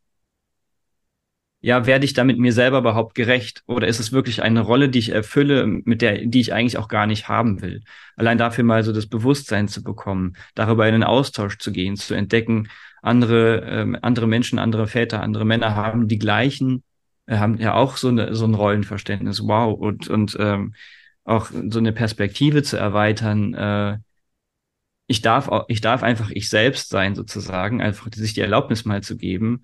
ja, 1.60 1.86
werde 1.86 2.04
ich 2.04 2.12
damit 2.12 2.38
mir 2.38 2.52
selber 2.52 2.78
überhaupt 2.78 3.14
gerecht? 3.16 3.62
Oder 3.66 3.88
ist 3.88 3.98
es 3.98 4.12
wirklich 4.12 4.42
eine 4.42 4.60
Rolle, 4.60 4.88
die 4.88 5.00
ich 5.00 5.10
erfülle, 5.10 5.66
mit 5.66 6.02
der, 6.02 6.24
die 6.24 6.40
ich 6.40 6.52
eigentlich 6.52 6.78
auch 6.78 6.88
gar 6.88 7.06
nicht 7.06 7.28
haben 7.28 7.60
will? 7.62 7.82
Allein 8.16 8.38
dafür 8.38 8.62
mal 8.64 8.84
so 8.84 8.92
das 8.92 9.08
Bewusstsein 9.08 9.66
zu 9.66 9.82
bekommen, 9.82 10.36
darüber 10.54 10.86
in 10.86 10.92
den 10.92 11.02
Austausch 11.02 11.58
zu 11.58 11.72
gehen, 11.72 11.96
zu 11.96 12.14
entdecken, 12.14 12.68
andere, 13.02 13.62
ähm, 13.66 13.98
andere 14.02 14.28
Menschen, 14.28 14.58
andere 14.58 14.86
Väter, 14.86 15.20
andere 15.20 15.44
Männer 15.44 15.74
haben 15.74 16.06
die 16.06 16.18
gleichen, 16.18 16.84
äh, 17.26 17.38
haben 17.38 17.58
ja 17.58 17.74
auch 17.74 17.96
so, 17.96 18.08
eine, 18.08 18.34
so 18.36 18.44
ein 18.44 18.54
Rollenverständnis. 18.54 19.42
Wow. 19.42 19.78
Und, 19.78 20.08
und 20.08 20.36
ähm, 20.38 20.74
auch 21.24 21.50
so 21.50 21.78
eine 21.78 21.92
Perspektive 21.92 22.62
zu 22.62 22.76
erweitern, 22.76 23.54
äh, 23.54 23.98
ich 25.08 25.22
darf 25.22 25.48
auch, 25.48 25.64
ich 25.68 25.80
darf 25.80 26.02
einfach 26.02 26.30
ich 26.30 26.48
selbst 26.48 26.90
sein, 26.90 27.14
sozusagen, 27.14 27.80
einfach 27.80 28.08
sich 28.14 28.34
die 28.34 28.42
Erlaubnis 28.42 28.84
mal 28.84 29.02
zu 29.02 29.16
geben. 29.16 29.62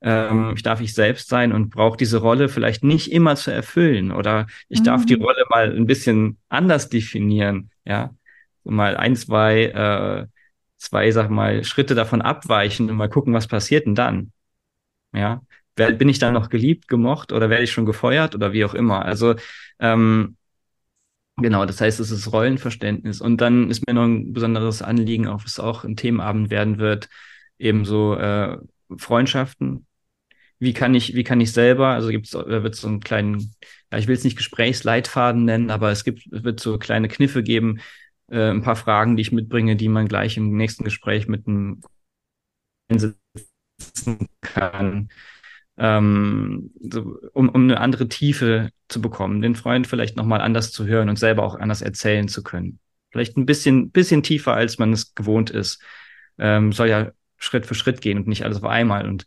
Ähm, 0.00 0.54
ich 0.56 0.62
darf 0.62 0.80
ich 0.80 0.94
selbst 0.94 1.28
sein 1.28 1.52
und 1.52 1.70
brauche 1.70 1.98
diese 1.98 2.18
Rolle 2.18 2.48
vielleicht 2.48 2.82
nicht 2.82 3.12
immer 3.12 3.36
zu 3.36 3.50
erfüllen 3.50 4.10
oder 4.10 4.46
ich 4.68 4.80
mhm. 4.80 4.84
darf 4.84 5.06
die 5.06 5.16
mhm. 5.16 5.22
Rolle 5.22 5.44
mal 5.50 5.74
ein 5.74 5.86
bisschen 5.86 6.38
anders 6.48 6.88
definieren, 6.88 7.70
ja. 7.84 8.10
So 8.64 8.70
mal 8.70 8.96
ein, 8.96 9.16
zwei, 9.16 9.64
äh, 9.64 10.26
zwei, 10.78 11.10
sag 11.10 11.30
mal, 11.30 11.62
Schritte 11.62 11.94
davon 11.94 12.22
abweichen 12.22 12.90
und 12.90 12.96
mal 12.96 13.08
gucken, 13.08 13.34
was 13.34 13.46
passiert 13.46 13.86
denn 13.86 13.94
dann? 13.94 14.32
Ja. 15.12 15.42
Bin 15.76 16.08
ich 16.08 16.18
dann 16.18 16.32
noch 16.32 16.48
geliebt, 16.48 16.88
gemocht 16.88 17.32
oder 17.32 17.50
werde 17.50 17.64
ich 17.64 17.70
schon 17.70 17.84
gefeuert 17.84 18.34
oder 18.34 18.54
wie 18.54 18.64
auch 18.64 18.72
immer? 18.72 19.04
Also 19.04 19.34
ähm, 19.78 20.36
Genau, 21.38 21.66
das 21.66 21.80
heißt, 21.82 22.00
es 22.00 22.10
ist 22.10 22.32
Rollenverständnis. 22.32 23.20
Und 23.20 23.40
dann 23.42 23.70
ist 23.70 23.86
mir 23.86 23.92
noch 23.94 24.04
ein 24.04 24.32
besonderes 24.32 24.80
Anliegen, 24.80 25.26
auch 25.28 25.44
was 25.44 25.60
auch 25.60 25.84
ein 25.84 25.96
Themenabend 25.96 26.48
werden 26.50 26.78
wird, 26.78 27.08
ebenso 27.58 28.14
äh, 28.16 28.56
Freundschaften. 28.96 29.86
Wie 30.58 30.74
kann 30.74 30.94
ich, 30.94 31.14
wie 31.14 31.24
kann 31.24 31.40
ich 31.40 31.52
selber, 31.52 31.88
also 31.88 32.08
gibt's, 32.10 32.30
da 32.32 32.46
wird 32.64 32.76
so 32.76 32.88
einen 32.88 33.00
kleinen, 33.00 33.54
ja, 33.92 33.98
ich 33.98 34.08
will 34.08 34.16
es 34.16 34.24
nicht 34.24 34.36
Gesprächsleitfaden 34.38 35.44
nennen, 35.44 35.70
aber 35.70 35.90
es 35.92 36.04
gibt, 36.04 36.28
wird 36.30 36.60
so 36.60 36.78
kleine 36.78 37.08
Kniffe 37.08 37.42
geben, 37.42 37.80
äh, 38.30 38.50
ein 38.50 38.62
paar 38.62 38.76
Fragen, 38.76 39.16
die 39.16 39.22
ich 39.22 39.32
mitbringe, 39.32 39.76
die 39.76 39.88
man 39.88 40.08
gleich 40.08 40.36
im 40.38 40.56
nächsten 40.56 40.84
Gespräch 40.84 41.28
mit 41.28 41.46
einem 41.48 41.82
sitzen 43.78 44.28
kann, 44.40 45.08
ähm, 45.78 46.70
so, 46.80 47.18
um, 47.32 47.48
um 47.48 47.64
eine 47.64 47.80
andere 47.80 48.08
Tiefe 48.08 48.70
zu 48.88 49.00
bekommen, 49.00 49.42
den 49.42 49.54
Freund 49.54 49.86
vielleicht 49.86 50.16
nochmal 50.16 50.40
anders 50.40 50.72
zu 50.72 50.86
hören 50.86 51.08
und 51.08 51.18
selber 51.18 51.44
auch 51.44 51.54
anders 51.56 51.82
erzählen 51.82 52.28
zu 52.28 52.42
können. 52.42 52.78
Vielleicht 53.10 53.36
ein 53.36 53.46
bisschen, 53.46 53.90
bisschen 53.90 54.22
tiefer, 54.22 54.54
als 54.54 54.78
man 54.78 54.92
es 54.92 55.14
gewohnt 55.14 55.50
ist. 55.50 55.82
Ähm, 56.38 56.72
soll 56.72 56.88
ja 56.88 57.12
Schritt 57.38 57.66
für 57.66 57.74
Schritt 57.74 58.00
gehen 58.00 58.18
und 58.18 58.26
nicht 58.26 58.44
alles 58.44 58.58
auf 58.58 58.64
einmal. 58.64 59.06
Und 59.06 59.26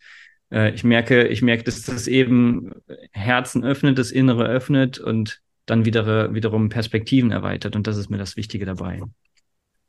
äh, 0.51 0.71
ich 0.73 0.83
merke, 0.83 1.27
ich 1.27 1.41
merke, 1.41 1.63
dass 1.63 1.83
das 1.83 2.07
eben 2.07 2.71
Herzen 3.11 3.63
öffnet, 3.63 3.97
das 3.97 4.11
Innere 4.11 4.47
öffnet 4.47 4.99
und 4.99 5.41
dann 5.65 5.85
wieder, 5.85 6.33
wiederum 6.33 6.69
Perspektiven 6.69 7.31
erweitert. 7.31 7.75
Und 7.75 7.87
das 7.87 7.97
ist 7.97 8.09
mir 8.09 8.17
das 8.17 8.35
Wichtige 8.35 8.65
dabei. 8.65 9.01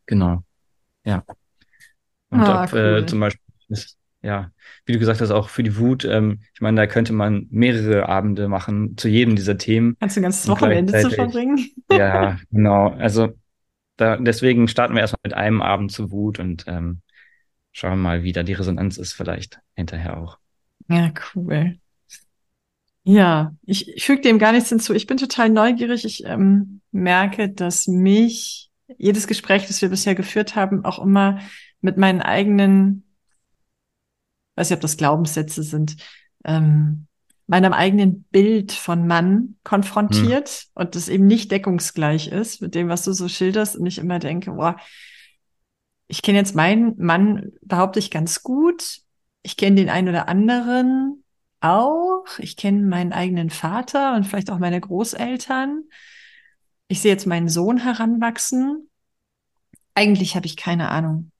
Genau. 0.07 0.45
Ja. 1.05 1.25
Und 2.31 2.41
ah, 2.41 2.65
ob, 2.65 2.73
äh, 2.73 2.77
cool. 2.77 3.03
äh, 3.03 3.07
zum 3.07 3.21
Beispiel, 3.21 3.45
ja, 4.23 4.51
wie 4.85 4.93
du 4.93 4.99
gesagt 4.99 5.21
hast, 5.21 5.31
auch 5.31 5.49
für 5.49 5.62
die 5.62 5.77
Wut, 5.77 6.05
ähm, 6.05 6.41
ich 6.55 6.61
meine, 6.61 6.81
da 6.81 6.87
könnte 6.87 7.12
man 7.12 7.47
mehrere 7.51 8.09
Abende 8.09 8.49
machen 8.49 8.97
zu 8.97 9.09
jedem 9.09 9.37
dieser 9.37 9.57
Themen. 9.57 9.97
Kannst 9.99 10.16
du 10.16 10.21
ein 10.21 10.25
ganzes 10.25 10.49
Wochenende 10.49 11.01
zu 11.01 11.11
verbringen? 11.11 11.59
ja, 11.91 12.39
genau. 12.51 12.89
Also 12.91 13.31
da, 13.97 14.16
deswegen 14.16 14.68
starten 14.68 14.95
wir 14.95 15.01
erstmal 15.01 15.21
mit 15.25 15.35
einem 15.35 15.62
Abend 15.62 15.93
zu 15.93 16.11
Wut 16.11 16.39
und 16.39 16.64
ähm, 16.66 17.01
schauen 17.73 18.01
mal, 18.01 18.23
wie 18.23 18.33
da 18.33 18.43
die 18.43 18.53
Resonanz 18.53 18.99
ist, 18.99 19.12
vielleicht 19.12 19.61
hinterher 19.75 20.18
auch. 20.18 20.39
Ja, 20.89 21.12
cool. 21.35 21.79
Ja, 23.03 23.55
ich, 23.64 23.89
ich 23.89 24.05
füge 24.05 24.21
dem 24.21 24.39
gar 24.39 24.53
nichts 24.53 24.68
hinzu. 24.68 24.93
Ich 24.95 25.07
bin 25.07 25.16
total 25.16 25.49
neugierig. 25.49 26.05
Ich 26.05 26.25
ähm, 26.25 26.81
merke, 26.91 27.49
dass 27.49 27.87
mich 27.87 28.71
jedes 28.99 29.27
Gespräch, 29.27 29.66
das 29.66 29.81
wir 29.81 29.89
bisher 29.89 30.14
geführt 30.14 30.57
haben, 30.57 30.85
auch 30.85 30.99
immer 30.99 31.41
mit 31.81 31.97
meinen 31.97 32.21
eigenen, 32.21 33.05
weiß 34.61 34.71
nicht, 34.71 34.77
ob 34.77 34.83
das 34.83 34.97
Glaubenssätze 34.97 35.63
sind, 35.63 35.97
ähm, 36.45 37.07
meinem 37.47 37.73
eigenen 37.73 38.25
Bild 38.31 38.71
von 38.71 39.09
Mann 39.09 39.57
konfrontiert 39.65 40.49
hm. 40.49 40.69
und 40.75 40.95
das 40.95 41.09
eben 41.09 41.27
nicht 41.27 41.51
deckungsgleich 41.51 42.29
ist 42.29 42.63
mit 42.63 42.77
dem, 42.77 42.89
was 42.89 43.03
du 43.03 43.13
so 43.13 43.27
schilderst 43.27 43.77
und 43.77 43.87
ich 43.87 43.99
immer 43.99 44.21
denke, 44.21 44.53
boah, 44.53 44.77
ich 46.07 46.23
kenne 46.23 46.39
jetzt 46.39 46.55
meinen 46.55 46.95
Mann, 46.99 47.53
behaupte 47.63 47.99
ich 47.99 48.11
ganz 48.11 48.43
gut. 48.43 49.01
Ich 49.43 49.57
kenne 49.57 49.77
den 49.77 49.89
einen 49.89 50.09
oder 50.09 50.29
anderen 50.29 51.25
auch. 51.61 52.25
Ich 52.39 52.57
kenne 52.57 52.83
meinen 52.83 53.13
eigenen 53.13 53.49
Vater 53.51 54.15
und 54.15 54.27
vielleicht 54.27 54.51
auch 54.51 54.59
meine 54.59 54.81
Großeltern. 54.81 55.85
Ich 56.89 57.01
sehe 57.01 57.13
jetzt 57.13 57.27
meinen 57.27 57.49
Sohn 57.49 57.79
heranwachsen. 57.79 58.91
Eigentlich 59.95 60.37
habe 60.37 60.47
ich 60.47 60.57
keine 60.57 60.91
Ahnung, 60.91 61.31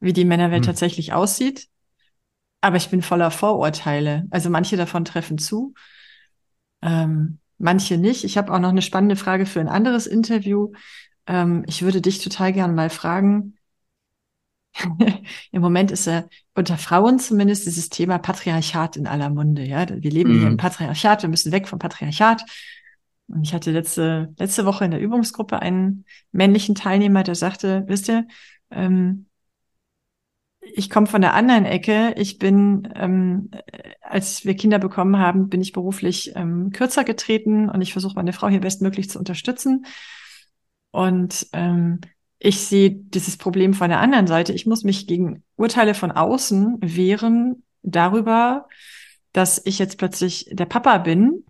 wie 0.00 0.12
die 0.12 0.24
Männerwelt 0.24 0.62
hm. 0.62 0.66
tatsächlich 0.66 1.12
aussieht. 1.12 1.68
Aber 2.62 2.76
ich 2.76 2.88
bin 2.88 3.02
voller 3.02 3.30
Vorurteile. 3.30 4.24
Also 4.30 4.48
manche 4.48 4.76
davon 4.76 5.04
treffen 5.04 5.36
zu, 5.36 5.74
ähm, 6.80 7.38
manche 7.58 7.98
nicht. 7.98 8.24
Ich 8.24 8.38
habe 8.38 8.52
auch 8.52 8.60
noch 8.60 8.70
eine 8.70 8.82
spannende 8.82 9.16
Frage 9.16 9.46
für 9.46 9.60
ein 9.60 9.68
anderes 9.68 10.06
Interview. 10.06 10.72
Ähm, 11.26 11.64
ich 11.66 11.82
würde 11.82 12.00
dich 12.00 12.20
total 12.20 12.52
gerne 12.52 12.72
mal 12.72 12.88
fragen. 12.88 13.56
Im 15.50 15.60
Moment 15.60 15.90
ist 15.90 16.06
ja 16.06 16.24
unter 16.54 16.78
Frauen 16.78 17.18
zumindest 17.18 17.66
dieses 17.66 17.88
Thema 17.88 18.18
Patriarchat 18.18 18.96
in 18.96 19.08
aller 19.08 19.28
Munde. 19.28 19.64
Ja, 19.64 19.86
wir 19.88 20.10
leben 20.10 20.32
mhm. 20.32 20.38
hier 20.38 20.48
im 20.48 20.56
Patriarchat. 20.56 21.22
Wir 21.22 21.28
müssen 21.28 21.52
weg 21.52 21.68
vom 21.68 21.80
Patriarchat. 21.80 22.44
Und 23.26 23.42
ich 23.42 23.54
hatte 23.54 23.72
letzte 23.72 24.32
letzte 24.38 24.64
Woche 24.66 24.84
in 24.84 24.92
der 24.92 25.00
Übungsgruppe 25.00 25.60
einen 25.60 26.04
männlichen 26.30 26.76
Teilnehmer, 26.76 27.24
der 27.24 27.34
sagte, 27.34 27.84
wisst 27.86 28.08
ihr, 28.08 28.26
ähm, 28.70 29.26
ich 30.74 30.90
komme 30.90 31.06
von 31.06 31.20
der 31.20 31.34
anderen 31.34 31.64
Ecke. 31.64 32.14
Ich 32.16 32.38
bin, 32.38 32.88
ähm, 32.94 33.50
als 34.00 34.44
wir 34.44 34.54
Kinder 34.54 34.78
bekommen 34.78 35.18
haben, 35.18 35.48
bin 35.48 35.60
ich 35.60 35.72
beruflich 35.72 36.32
ähm, 36.34 36.70
kürzer 36.70 37.04
getreten 37.04 37.68
und 37.68 37.82
ich 37.82 37.92
versuche 37.92 38.14
meine 38.14 38.32
Frau 38.32 38.48
hier 38.48 38.60
bestmöglich 38.60 39.10
zu 39.10 39.18
unterstützen. 39.18 39.86
Und 40.90 41.46
ähm, 41.52 42.00
ich 42.38 42.60
sehe 42.60 42.90
dieses 42.90 43.36
Problem 43.36 43.72
von 43.74 43.88
der 43.88 44.00
anderen 44.00 44.26
Seite. 44.26 44.52
Ich 44.52 44.66
muss 44.66 44.84
mich 44.84 45.06
gegen 45.06 45.44
Urteile 45.56 45.94
von 45.94 46.10
außen 46.10 46.78
wehren 46.80 47.62
darüber, 47.82 48.68
dass 49.32 49.62
ich 49.64 49.78
jetzt 49.78 49.96
plötzlich 49.96 50.48
der 50.50 50.66
Papa 50.66 50.98
bin. 50.98 51.44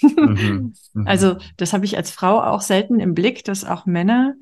Mhm, 0.00 0.74
mhm. 0.94 1.06
also 1.06 1.36
das 1.56 1.72
habe 1.72 1.84
ich 1.84 1.96
als 1.96 2.10
Frau 2.10 2.40
auch 2.42 2.62
selten 2.62 2.98
im 2.98 3.14
Blick, 3.14 3.44
dass 3.44 3.64
auch 3.64 3.86
Männer 3.86 4.34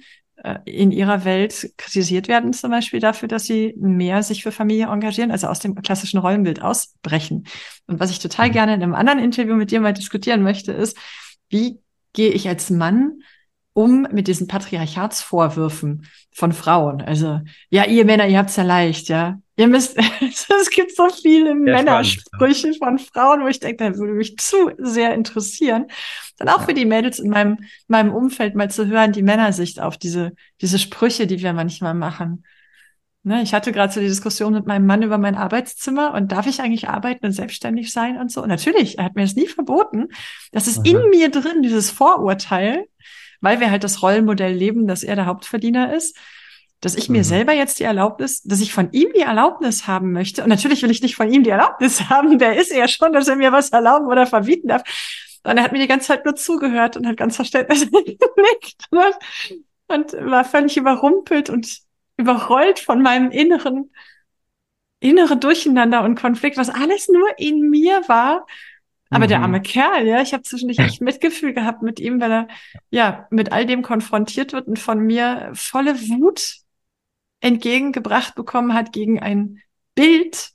in 0.64 0.93
ihrer 0.93 1.24
Welt 1.24 1.72
kritisiert 1.76 2.28
werden, 2.28 2.53
zum 2.53 2.70
Beispiel 2.70 3.01
dafür, 3.01 3.28
dass 3.28 3.45
sie 3.45 3.74
mehr 3.78 4.22
sich 4.22 4.43
für 4.43 4.53
Familie 4.53 4.87
engagieren, 4.87 5.30
also 5.30 5.47
aus 5.47 5.61
dem 5.61 5.74
klassischen 5.74 6.18
Rollenbild 6.18 6.62
ausbrechen. 6.62 7.47
Und 7.87 8.01
was 8.01 8.11
ich 8.11 8.18
total 8.18 8.49
mhm. 8.49 8.53
gerne 8.53 8.74
in 8.74 8.82
einem 8.82 8.95
anderen 8.95 9.18
Interview 9.18 9.57
mit 9.57 9.70
dir 9.70 9.80
mal 9.80 9.95
diskutieren 9.95 10.43
möchte, 10.43 10.72
ist, 10.72 10.97
wie 11.49 11.78
gehe 12.12 12.30
ich 12.30 12.49
als 12.49 12.70
Mann 12.70 13.20
um 13.72 14.07
mit 14.11 14.26
diesen 14.26 14.47
Patriarchatsvorwürfen 14.47 16.07
von 16.32 16.53
Frauen. 16.53 17.03
Also, 17.03 17.41
ja, 17.68 17.84
ihr 17.84 18.07
Männer, 18.07 18.26
ihr 18.26 18.39
habt's 18.39 18.57
ja 18.57 18.62
leicht, 18.62 19.09
ja. 19.09 19.39
Ihr 19.57 19.68
müsst, 19.68 19.96
es 20.61 20.70
gibt 20.70 20.94
so 20.94 21.09
viele 21.09 21.54
Männersprüche 21.54 22.74
von 22.74 22.98
Frauen, 22.98 23.42
wo 23.42 23.48
ich 23.48 23.61
denke, 23.61 23.84
da 23.84 23.96
würde 23.96 24.12
mich 24.12 24.36
zu 24.36 24.70
sehr 24.78 25.14
interessieren. 25.14 25.86
Dann 26.36 26.50
auch 26.50 26.61
ja. 26.61 26.66
für 26.66 26.74
die 26.74 26.84
Mädels 26.84 27.18
in 27.18 27.30
meinem, 27.30 27.59
meinem 27.88 28.14
Umfeld 28.14 28.54
mal 28.54 28.70
zu 28.70 28.86
hören, 28.86 29.12
die 29.12 29.22
Männersicht 29.22 29.80
auf 29.80 29.96
diese, 29.96 30.32
diese 30.61 30.78
Sprüche, 30.78 31.26
die 31.26 31.40
wir 31.40 31.54
manchmal 31.54 31.94
machen. 31.94 32.44
Ne, 33.22 33.42
ich 33.42 33.54
hatte 33.54 33.72
gerade 33.72 33.92
so 33.92 33.98
die 33.98 34.07
Diskussion 34.07 34.52
mit 34.52 34.66
meinem 34.66 34.86
Mann 34.86 35.02
über 35.02 35.18
mein 35.18 35.34
Arbeitszimmer 35.34 36.14
und 36.14 36.30
darf 36.30 36.46
ich 36.46 36.61
eigentlich 36.61 36.88
arbeiten 36.88 37.26
und 37.26 37.32
selbstständig 37.32 37.92
sein 37.92 38.18
und 38.18 38.30
so. 38.30 38.40
Und 38.40 38.48
natürlich, 38.48 38.98
er 38.98 39.04
hat 39.07 39.16
mir 39.16 39.22
das 39.22 39.34
nie 39.34 39.48
verboten. 39.48 40.11
Das 40.52 40.68
ist 40.68 40.78
Aha. 40.78 40.86
in 40.86 41.11
mir 41.11 41.28
drin, 41.28 41.62
dieses 41.62 41.90
Vorurteil, 41.90 42.86
weil 43.40 43.59
wir 43.59 43.72
halt 43.72 43.82
das 43.82 44.00
Rollenmodell 44.00 44.52
leben, 44.52 44.86
dass 44.86 45.02
er 45.02 45.16
der 45.16 45.26
Hauptverdiener 45.26 45.92
ist, 45.92 46.16
dass 46.80 46.94
ich 46.94 47.08
mir 47.08 47.18
mhm. 47.18 47.24
selber 47.24 47.52
jetzt 47.52 47.78
die 47.80 47.84
Erlaubnis, 47.84 48.42
dass 48.42 48.60
ich 48.60 48.72
von 48.72 48.92
ihm 48.92 49.08
die 49.14 49.22
Erlaubnis 49.22 49.86
haben 49.86 50.12
möchte. 50.12 50.42
Und 50.42 50.50
natürlich 50.50 50.82
will 50.82 50.90
ich 50.90 51.02
nicht 51.02 51.16
von 51.16 51.32
ihm 51.32 51.42
die 51.42 51.50
Erlaubnis 51.50 52.00
haben, 52.10 52.38
der 52.38 52.56
ist 52.56 52.72
ja 52.72 52.86
schon, 52.88 53.12
dass 53.12 53.28
er 53.28 53.36
mir 53.36 53.52
was 53.52 53.70
erlauben 53.70 54.06
oder 54.06 54.26
verbieten 54.26 54.68
darf. 54.68 54.82
Und 55.42 55.58
er 55.58 55.64
hat 55.64 55.72
mir 55.72 55.78
die 55.78 55.86
ganze 55.86 56.08
Zeit 56.08 56.24
nur 56.24 56.34
zugehört 56.34 56.96
und 56.96 57.06
hat 57.06 57.16
ganz 57.16 57.36
verständlich 57.36 57.90
genickt 57.90 58.88
und, 58.90 59.14
und 59.88 60.30
war 60.30 60.44
völlig 60.44 60.76
überrumpelt 60.76 61.50
und 61.50 61.78
überrollt 62.16 62.80
von 62.80 63.00
meinem 63.00 63.30
inneren, 63.30 63.92
inneren 65.00 65.38
Durcheinander 65.38 66.02
und 66.02 66.16
Konflikt, 66.16 66.56
was 66.56 66.68
alles 66.68 67.08
nur 67.08 67.28
in 67.38 67.70
mir 67.70 68.02
war. 68.08 68.46
Aber 69.08 69.26
mhm. 69.26 69.28
der 69.28 69.40
arme 69.40 69.62
Kerl, 69.62 70.06
ja, 70.06 70.20
ich 70.20 70.32
habe 70.32 70.42
zwischendurch 70.42 70.80
echt 70.80 71.00
Mitgefühl 71.00 71.52
gehabt 71.52 71.82
mit 71.82 72.00
ihm, 72.00 72.20
weil 72.20 72.32
er 72.32 72.48
ja 72.90 73.28
mit 73.30 73.52
all 73.52 73.64
dem 73.64 73.82
konfrontiert 73.82 74.52
wird 74.52 74.66
und 74.66 74.80
von 74.80 74.98
mir 74.98 75.52
volle 75.54 75.94
Wut 75.94 76.65
entgegengebracht 77.47 78.34
bekommen 78.34 78.74
hat 78.74 78.92
gegen 78.92 79.20
ein 79.20 79.61
Bild 79.94 80.51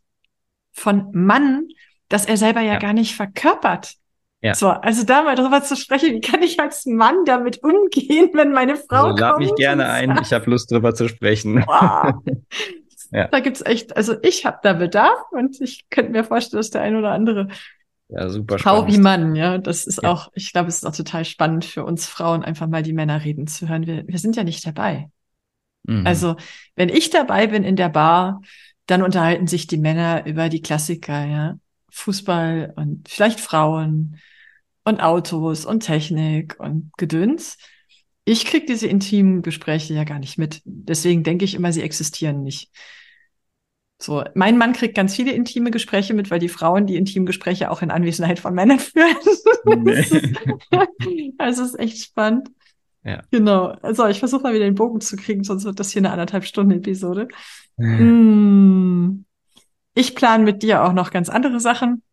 von 0.73 1.09
Mann, 1.13 1.69
das 2.09 2.25
er 2.25 2.37
selber 2.37 2.61
ja, 2.61 2.73
ja. 2.73 2.79
gar 2.79 2.93
nicht 2.93 3.15
verkörpert. 3.15 3.95
Ja. 4.41 4.55
So, 4.55 4.69
also 4.69 5.05
da 5.05 5.23
mal 5.23 5.35
drüber 5.35 5.63
zu 5.63 5.75
sprechen, 5.75 6.15
wie 6.15 6.21
kann 6.21 6.41
ich 6.41 6.59
als 6.59 6.85
Mann 6.85 7.25
damit 7.25 7.63
umgehen, 7.63 8.31
wenn 8.33 8.51
meine 8.51 8.75
Frau 8.75 9.05
also, 9.05 9.17
lad 9.17 9.37
mich 9.37 9.53
gerne 9.55 9.89
ein, 9.89 10.19
ich 10.21 10.33
habe 10.33 10.49
Lust 10.49 10.71
drüber 10.71 10.93
zu 10.93 11.07
sprechen. 11.07 11.63
Wow. 11.65 12.15
ja. 13.11 13.27
Da 13.27 13.39
gibt's 13.39 13.61
echt, 13.61 13.95
also 13.95 14.15
ich 14.23 14.45
habe 14.45 14.57
da 14.63 14.73
Bedarf 14.73 15.31
und 15.31 15.61
ich 15.61 15.89
könnte 15.89 16.11
mir 16.11 16.23
vorstellen, 16.23 16.59
dass 16.59 16.71
der 16.71 16.81
ein 16.81 16.95
oder 16.95 17.11
andere 17.11 17.47
ja, 18.09 18.27
super 18.27 18.59
Frau 18.59 18.87
wie 18.87 18.97
Mann, 18.97 19.35
ja. 19.35 19.57
Das 19.57 19.85
ist 19.85 20.03
ja. 20.03 20.11
auch, 20.11 20.29
ich 20.33 20.51
glaube, 20.51 20.67
es 20.67 20.77
ist 20.77 20.85
auch 20.85 20.95
total 20.95 21.23
spannend 21.23 21.63
für 21.63 21.85
uns 21.85 22.07
Frauen, 22.07 22.43
einfach 22.43 22.67
mal 22.67 22.83
die 22.83 22.91
Männer 22.91 23.23
reden 23.23 23.47
zu 23.47 23.69
hören. 23.69 23.85
Wir, 23.87 24.05
wir 24.05 24.19
sind 24.19 24.35
ja 24.35 24.43
nicht 24.43 24.65
dabei. 24.67 25.09
Mhm. 25.83 26.05
Also, 26.05 26.35
wenn 26.75 26.89
ich 26.89 27.09
dabei 27.09 27.47
bin 27.47 27.63
in 27.63 27.75
der 27.75 27.89
Bar, 27.89 28.41
dann 28.85 29.03
unterhalten 29.03 29.47
sich 29.47 29.67
die 29.67 29.77
Männer 29.77 30.25
über 30.25 30.49
die 30.49 30.61
Klassiker, 30.61 31.25
ja. 31.25 31.57
Fußball 31.93 32.73
und 32.77 33.09
vielleicht 33.09 33.41
Frauen 33.41 34.17
und 34.85 35.01
Autos 35.01 35.65
und 35.65 35.81
Technik 35.81 36.57
und 36.59 36.91
Gedöns. 36.97 37.57
Ich 38.23 38.45
krieg 38.45 38.65
diese 38.65 38.87
intimen 38.87 39.41
Gespräche 39.41 39.93
ja 39.93 40.03
gar 40.03 40.19
nicht 40.19 40.37
mit. 40.37 40.61
Deswegen 40.63 41.23
denke 41.23 41.43
ich 41.43 41.53
immer, 41.53 41.73
sie 41.73 41.81
existieren 41.81 42.43
nicht. 42.43 42.71
So, 44.01 44.23
mein 44.33 44.57
Mann 44.57 44.73
kriegt 44.73 44.95
ganz 44.95 45.15
viele 45.15 45.31
intime 45.31 45.69
Gespräche 45.69 46.13
mit, 46.13 46.31
weil 46.31 46.39
die 46.39 46.49
Frauen 46.49 46.87
die 46.87 46.95
intimen 46.95 47.25
Gespräche 47.25 47.69
auch 47.69 47.81
in 47.83 47.91
Anwesenheit 47.91 48.39
von 48.39 48.53
Männern 48.55 48.79
führen. 48.79 49.15
Nee. 49.65 51.33
also 51.37 51.63
ist 51.65 51.79
echt 51.79 52.03
spannend. 52.03 52.49
Ja. 53.03 53.21
Genau. 53.31 53.67
Also 53.81 54.07
ich 54.07 54.19
versuche 54.19 54.43
mal 54.43 54.53
wieder 54.53 54.65
den 54.65 54.75
Bogen 54.75 55.01
zu 55.01 55.15
kriegen, 55.15 55.43
sonst 55.43 55.65
wird 55.65 55.79
das 55.79 55.91
hier 55.91 56.01
eine 56.01 56.11
anderthalb 56.11 56.45
Stunden 56.45 56.71
Episode. 56.71 57.27
Hm. 57.77 59.25
Ich 59.93 60.15
plane 60.15 60.43
mit 60.43 60.63
dir 60.63 60.83
auch 60.83 60.93
noch 60.93 61.11
ganz 61.11 61.29
andere 61.29 61.59
Sachen. 61.59 62.03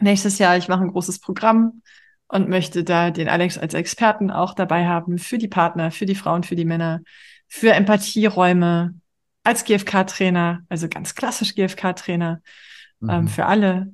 Nächstes 0.00 0.38
Jahr, 0.38 0.56
ich 0.56 0.68
mache 0.68 0.82
ein 0.82 0.90
großes 0.90 1.20
Programm 1.20 1.82
und 2.26 2.48
möchte 2.48 2.84
da 2.84 3.10
den 3.10 3.28
Alex 3.28 3.58
als 3.58 3.74
Experten 3.74 4.30
auch 4.30 4.54
dabei 4.54 4.86
haben 4.86 5.18
für 5.18 5.38
die 5.38 5.48
Partner, 5.48 5.90
für 5.90 6.06
die 6.06 6.16
Frauen, 6.16 6.42
für 6.42 6.56
die 6.56 6.64
Männer, 6.64 7.02
für 7.46 7.72
Empathieräume, 7.72 8.94
als 9.44 9.64
GFK-Trainer, 9.64 10.62
also 10.68 10.88
ganz 10.88 11.14
klassisch 11.14 11.54
GFK-Trainer 11.54 12.40
ähm, 13.02 13.06
mhm. 13.06 13.10
ähm, 13.10 13.28
für 13.28 13.46
alle. 13.46 13.92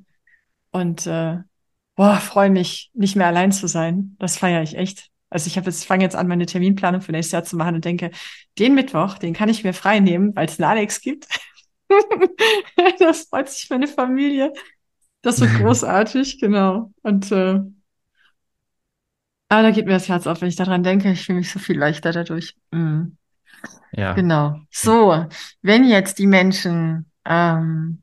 Und 0.71 1.07
äh, 1.07 1.39
boah, 1.97 2.17
freue 2.17 2.51
mich, 2.51 2.91
nicht 2.95 3.17
mehr 3.17 3.27
allein 3.27 3.53
zu 3.53 3.67
sein. 3.67 4.17
Das 4.19 4.39
feiere 4.39 4.63
ich 4.63 4.77
echt. 4.77 5.11
Also 5.31 5.47
ich 5.47 5.57
habe 5.57 5.67
jetzt 5.67 5.85
fange 5.85 6.05
jetzt 6.05 6.17
an, 6.17 6.29
meine 6.29 6.47
Terminplanung 6.47 7.01
für 7.01 7.13
nächstes 7.13 7.33
Jahr 7.33 7.45
zu 7.45 7.57
machen 7.57 7.77
und 7.77 7.85
denke, 7.85 8.11
den 8.59 8.75
Mittwoch, 8.75 9.17
den 9.19 9.33
kann 9.33 9.49
ich 9.49 9.65
mir 9.65 9.73
frei 9.73 10.01
nehmen, 10.01 10.35
weil 10.35 10.47
es 10.47 10.59
einen 10.59 10.71
Alex 10.71 11.01
gibt. 11.01 11.27
das 12.99 13.23
freut 13.23 13.49
sich 13.49 13.71
meine 13.71 13.87
Familie. 13.87 14.53
Das 15.23 15.41
wird 15.41 15.55
großartig, 15.59 16.41
genau. 16.41 16.93
Und 17.03 17.31
äh, 17.33 17.61
aber 19.53 19.63
da 19.63 19.71
geht 19.73 19.87
mir 19.87 19.93
das 19.93 20.09
Herz 20.09 20.29
auf, 20.29 20.41
wenn 20.41 20.49
ich 20.49 20.55
daran 20.55 20.85
denke. 20.85 21.11
Ich 21.11 21.27
fühle 21.27 21.39
mich 21.39 21.51
so 21.51 21.59
viel 21.59 21.77
leichter 21.77 22.13
dadurch. 22.13 22.55
Mhm. 22.71 23.17
Ja. 23.93 24.13
Genau. 24.13 24.61
So, 24.71 25.27
wenn 25.61 25.85
jetzt 25.85 26.21
die 26.21 26.29
Menschen 26.29 27.11
ähm, 27.25 28.03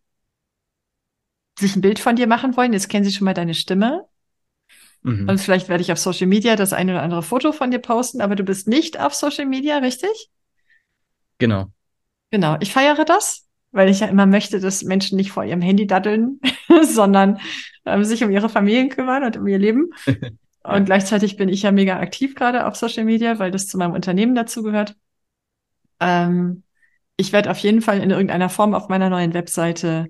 sich 1.58 1.74
ein 1.76 1.82
Bild 1.82 2.00
von 2.00 2.18
dir 2.18 2.28
machen 2.28 2.58
wollen, 2.58 2.74
jetzt 2.74 2.90
kennen 2.90 3.06
sie 3.06 3.14
schon 3.14 3.24
mal 3.24 3.34
deine 3.34 3.54
Stimme. 3.54 4.06
Mhm. 5.08 5.30
Und 5.30 5.40
vielleicht 5.40 5.70
werde 5.70 5.82
ich 5.82 5.94
auf 5.94 6.00
Social 6.00 6.28
Media 6.28 6.58
das 6.58 6.74
eine 6.74 6.92
oder 6.92 7.02
andere 7.02 7.24
Foto 7.24 7.54
von 7.54 7.72
dir 7.72 7.80
posten, 7.80 8.20
aber 8.20 8.36
du 8.36 8.44
bist 8.44 8.68
nicht 8.68 9.00
auf 9.00 9.14
Social 9.14 9.46
Media, 9.46 9.78
richtig? 9.78 10.30
Genau. 11.38 11.68
Genau. 12.30 12.58
Ich 12.60 12.74
feiere 12.74 13.06
das, 13.06 13.48
weil 13.72 13.88
ich 13.88 14.02
ja 14.02 14.08
immer 14.08 14.26
möchte, 14.26 14.60
dass 14.60 14.84
Menschen 14.84 15.16
nicht 15.16 15.32
vor 15.32 15.46
ihrem 15.46 15.62
Handy 15.62 15.88
daddeln, 15.88 16.42
sondern 16.84 17.40
ähm, 17.86 18.04
sich 18.04 18.22
um 18.26 18.32
ihre 18.32 18.50
Familien 18.50 18.90
kümmern 18.90 19.24
und 19.24 19.38
um 19.38 19.48
ihr 19.48 19.60
Leben. 19.60 19.92
Und 20.64 20.84
gleichzeitig 20.84 21.38
bin 21.38 21.48
ich 21.48 21.62
ja 21.62 21.72
mega 21.72 21.98
aktiv 21.98 22.36
gerade 22.36 22.66
auf 22.66 22.76
Social 22.76 23.06
Media, 23.06 23.40
weil 23.40 23.52
das 23.52 23.70
zu 23.70 23.78
meinem 23.78 23.94
Unternehmen 23.94 24.36
dazugehört. 24.36 24.98
Ähm, 26.02 26.64
ich 27.16 27.32
werde 27.32 27.52
auf 27.52 27.60
jeden 27.60 27.80
Fall 27.80 28.02
in 28.02 28.10
irgendeiner 28.10 28.50
Form 28.50 28.74
auf 28.74 28.90
meiner 28.90 29.10
neuen 29.10 29.34
Webseite 29.34 30.08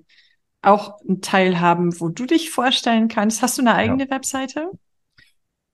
auch 0.60 1.00
einen 1.02 1.20
Teil 1.20 1.60
haben, 1.60 2.00
wo 2.00 2.08
du 2.08 2.26
dich 2.26 2.50
vorstellen 2.50 3.06
kannst. 3.06 3.40
Hast 3.40 3.56
du 3.56 3.62
eine 3.62 3.76
eigene 3.76 4.06
ja. 4.06 4.10
Webseite? 4.10 4.72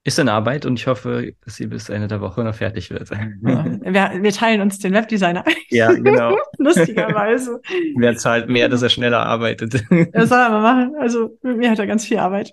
Ist 0.06 0.18
in 0.18 0.28
Arbeit 0.28 0.66
und 0.66 0.78
ich 0.78 0.86
hoffe, 0.86 1.32
dass 1.46 1.56
sie 1.56 1.66
bis 1.66 1.88
Ende 1.88 2.08
der 2.08 2.20
Woche 2.20 2.44
noch 2.44 2.54
fertig 2.54 2.90
wird. 2.90 3.08
Ja, 3.10 3.64
wir, 3.64 4.22
wir, 4.22 4.32
teilen 4.32 4.60
uns 4.60 4.78
den 4.78 4.92
Webdesigner. 4.92 5.42
Ja, 5.70 5.92
genau. 5.94 6.36
Lustigerweise. 6.58 7.62
Wer 7.96 8.14
zahlt 8.16 8.50
mehr, 8.50 8.68
dass 8.68 8.82
er 8.82 8.90
schneller 8.90 9.24
arbeitet? 9.24 9.82
Das 10.12 10.28
soll 10.28 10.38
er 10.38 10.50
mal 10.50 10.60
machen. 10.60 10.94
Also 11.00 11.38
mit 11.40 11.56
mir 11.56 11.70
hat 11.70 11.78
er 11.78 11.86
ganz 11.86 12.04
viel 12.04 12.18
Arbeit. 12.18 12.52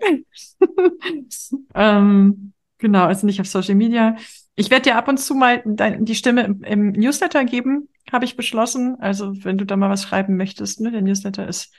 ähm, 1.76 2.54
genau, 2.78 3.04
also 3.04 3.26
nicht 3.26 3.42
auf 3.42 3.48
Social 3.48 3.76
Media. 3.76 4.16
Ich 4.56 4.70
werde 4.70 4.84
dir 4.84 4.96
ab 4.96 5.10
und 5.10 5.18
zu 5.18 5.36
mal 5.36 5.62
die 5.66 6.16
Stimme 6.16 6.44
im, 6.44 6.64
im 6.64 6.92
Newsletter 6.92 7.44
geben, 7.44 7.90
habe 8.14 8.24
ich 8.24 8.38
beschlossen. 8.38 8.96
Also 9.02 9.34
wenn 9.44 9.58
du 9.58 9.66
da 9.66 9.76
mal 9.76 9.90
was 9.90 10.04
schreiben 10.04 10.38
möchtest, 10.38 10.80
ne, 10.80 10.90
der 10.90 11.02
Newsletter 11.02 11.50
ist, 11.50 11.74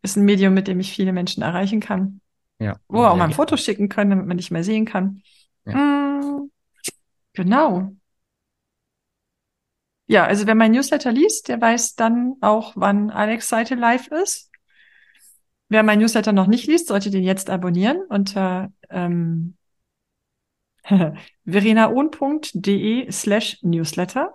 ist 0.00 0.16
ein 0.16 0.24
Medium, 0.24 0.54
mit 0.54 0.66
dem 0.66 0.80
ich 0.80 0.92
viele 0.92 1.12
Menschen 1.12 1.42
erreichen 1.42 1.80
kann. 1.80 2.22
Ja. 2.60 2.78
Wo 2.88 2.98
wir 2.98 3.10
auch 3.10 3.16
mal 3.16 3.24
ein 3.24 3.32
Foto 3.32 3.56
schicken 3.56 3.88
können, 3.88 4.10
damit 4.10 4.26
man 4.26 4.36
nicht 4.36 4.50
mehr 4.50 4.62
sehen 4.62 4.84
kann. 4.84 5.22
Mm, 5.64 6.50
genau. 7.32 7.92
Ja, 10.06 10.26
also 10.26 10.46
wer 10.46 10.54
mein 10.54 10.72
Newsletter 10.72 11.10
liest, 11.10 11.48
der 11.48 11.60
weiß 11.60 11.94
dann 11.94 12.34
auch, 12.40 12.72
wann 12.76 13.10
Alex 13.10 13.48
Seite 13.48 13.76
live 13.76 14.08
ist. 14.08 14.50
Wer 15.68 15.82
mein 15.84 16.00
Newsletter 16.00 16.32
noch 16.32 16.48
nicht 16.48 16.66
liest, 16.66 16.88
sollte 16.88 17.10
den 17.10 17.22
jetzt 17.22 17.48
abonnieren 17.48 18.02
unter 18.08 18.72
ähm, 18.90 19.56
verenaohn.de 21.46 23.10
slash 23.10 23.58
Newsletter. 23.62 24.34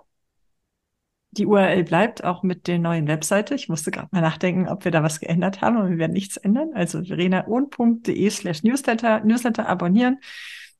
Die 1.36 1.46
URL 1.46 1.84
bleibt 1.84 2.24
auch 2.24 2.42
mit 2.42 2.66
der 2.66 2.78
neuen 2.78 3.08
Webseite. 3.08 3.54
Ich 3.54 3.68
musste 3.68 3.90
gerade 3.90 4.08
mal 4.10 4.22
nachdenken, 4.22 4.68
ob 4.68 4.84
wir 4.84 4.92
da 4.92 5.02
was 5.02 5.20
geändert 5.20 5.60
haben, 5.60 5.76
aber 5.76 5.90
wir 5.90 5.98
werden 5.98 6.12
nichts 6.12 6.36
ändern. 6.36 6.70
Also 6.74 7.04
verenaohn.de 7.04 8.30
slash 8.30 8.62
Newsletter, 8.62 9.20
Newsletter 9.20 9.68
abonnieren, 9.68 10.18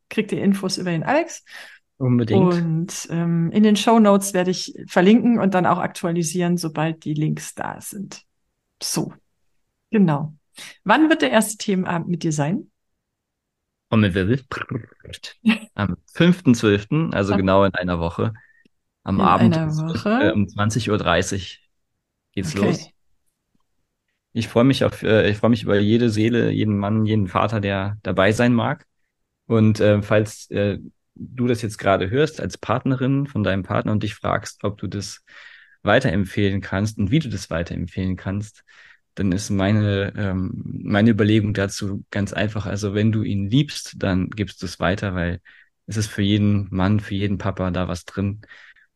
kriegt 0.09 0.33
ihr 0.33 0.43
Infos 0.43 0.79
über 0.79 0.91
den 0.91 1.03
Alex. 1.03 1.45
Unbedingt. 1.99 2.55
Und 2.55 3.09
ähm, 3.11 3.51
in 3.53 3.63
den 3.63 3.77
Show 3.77 3.99
Notes 3.99 4.35
werde 4.35 4.51
ich 4.51 4.75
verlinken 4.87 5.39
und 5.39 5.55
dann 5.55 5.67
auch 5.67 5.79
aktualisieren, 5.79 6.57
sobald 6.57 7.05
die 7.05 7.15
Links 7.15 7.55
da 7.55 7.81
sind. 7.81 8.23
So, 8.83 9.13
genau. 9.91 10.35
Wann 10.85 11.09
wird 11.09 11.23
der 11.23 11.31
erste 11.31 11.57
Themenabend 11.59 12.09
mit 12.09 12.23
dir 12.23 12.33
sein? 12.33 12.71
Am 15.75 15.97
5.12., 16.15 17.15
also 17.15 17.37
genau 17.37 17.65
in 17.65 17.75
einer 17.75 18.01
Woche. 18.01 18.33
Am 19.07 19.21
In 19.21 19.23
Abend 19.23 19.57
äh, 20.19 20.33
um 20.33 20.49
20.30 20.49 21.61
Uhr 21.61 21.69
geht's 22.33 22.55
Okay. 22.55 22.55
los. 22.55 22.93
Ich 24.33 24.49
freue 24.49 24.65
mich 24.65 24.85
auf, 24.85 25.03
äh, 25.03 25.31
ich 25.31 25.39
freue 25.39 25.51
mich 25.51 25.63
über 25.63 25.79
jede 25.79 26.11
Seele, 26.11 26.51
jeden 26.51 26.77
Mann, 26.79 27.07
jeden 27.07 27.29
Vater, 27.29 27.61
der 27.61 27.99
dabei 28.03 28.33
sein 28.33 28.53
mag. 28.53 28.85
Und 29.47 29.81
äh, 29.81 30.03
falls 30.03 30.51
äh, 30.51 30.79
du 31.15 31.47
das 31.47 31.63
jetzt 31.63 31.79
gerade 31.79 32.11
hörst 32.11 32.41
als 32.41 32.59
Partnerin 32.59 33.27
von 33.27 33.45
deinem 33.45 33.63
Partner 33.63 33.93
und 33.93 34.03
dich 34.03 34.15
fragst, 34.15 34.65
ob 34.65 34.79
du 34.79 34.89
das 34.89 35.25
weiterempfehlen 35.83 36.61
kannst 36.61 36.99
und 36.99 37.11
wie 37.11 37.21
du 37.21 37.29
das 37.29 37.51
weiterempfehlen 37.51 38.17
kannst, 38.17 38.65
dann 39.15 39.33
ist 39.33 39.51
meine, 39.51 40.13
ähm, 40.17 40.53
meine 40.85 41.11
Überlegung 41.11 41.55
dazu 41.55 42.05
ganz 42.11 42.33
einfach. 42.33 42.67
Also 42.67 42.95
wenn 42.95 43.13
du 43.13 43.23
ihn 43.23 43.49
liebst, 43.51 43.95
dann 43.99 44.31
gibst 44.31 44.63
du 44.63 44.67
es 44.67 44.81
weiter, 44.81 45.15
weil 45.15 45.41
es 45.87 45.97
ist 45.97 46.09
für 46.09 46.23
jeden 46.23 46.69
Mann, 46.75 47.01
für 47.01 47.15
jeden 47.15 47.39
Papa 47.39 47.71
da 47.71 47.89
was 47.89 48.05
drin. 48.05 48.43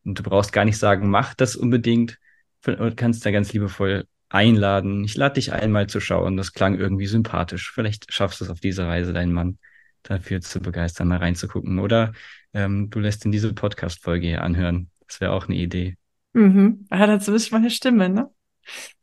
Und 0.05 0.19
du 0.19 0.23
brauchst 0.23 0.53
gar 0.53 0.65
nicht 0.65 0.77
sagen, 0.77 1.09
mach 1.09 1.33
das 1.33 1.55
unbedingt. 1.55 2.19
Du 2.63 2.93
kannst 2.95 3.25
da 3.25 3.31
ganz 3.31 3.53
liebevoll 3.53 4.05
einladen. 4.29 5.03
Ich 5.03 5.15
lade 5.15 5.35
dich 5.35 5.51
ein, 5.53 5.71
mal 5.71 5.87
zu 5.87 5.99
schauen. 5.99 6.37
Das 6.37 6.53
klang 6.53 6.75
irgendwie 6.75 7.07
sympathisch. 7.07 7.71
Vielleicht 7.71 8.11
schaffst 8.13 8.39
du 8.39 8.45
es 8.45 8.51
auf 8.51 8.59
diese 8.59 8.87
Weise, 8.87 9.13
deinen 9.13 9.33
Mann 9.33 9.57
dafür 10.03 10.41
zu 10.41 10.59
begeistern, 10.59 11.07
mal 11.07 11.17
reinzugucken. 11.17 11.79
Oder 11.79 12.13
ähm, 12.53 12.89
du 12.89 12.99
lässt 12.99 13.25
in 13.25 13.31
diese 13.31 13.53
Podcast-Folge 13.53 14.27
hier 14.27 14.43
anhören. 14.43 14.89
Das 15.07 15.21
wäre 15.21 15.33
auch 15.33 15.47
eine 15.47 15.57
Idee. 15.57 15.97
Mhm. 16.33 16.85
Er 16.89 16.99
hat 16.99 17.09
halt 17.09 17.23
zumindest 17.23 17.51
mal 17.51 17.57
eine 17.59 17.69
Stimme, 17.69 18.09
ne? 18.09 18.29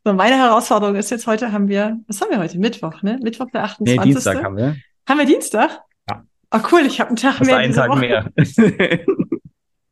So, 0.03 0.13
meine 0.13 0.37
Herausforderung 0.37 0.95
ist 0.95 1.11
jetzt 1.11 1.27
heute 1.27 1.51
haben 1.51 1.67
wir, 1.67 1.99
was 2.07 2.21
haben 2.21 2.31
wir 2.31 2.39
heute? 2.39 2.57
Mittwoch, 2.57 3.03
ne? 3.03 3.19
Mittwoch 3.21 3.47
der 3.51 3.63
28. 3.63 3.99
Nee, 3.99 4.03
Dienstag 4.03 4.43
haben 4.43 4.57
wir. 4.57 4.77
Haben 5.07 5.19
wir 5.19 5.25
Dienstag? 5.25 5.81
Ja. 6.09 6.23
Oh 6.51 6.59
cool, 6.71 6.81
ich 6.85 6.99
habe 6.99 7.09
einen 7.09 7.17
Tag 7.17 7.39
Hast 7.39 7.45
mehr. 7.45 7.57
einen 7.57 7.73
Tag 7.73 7.89
Woche. 7.89 7.99
mehr. 7.99 8.31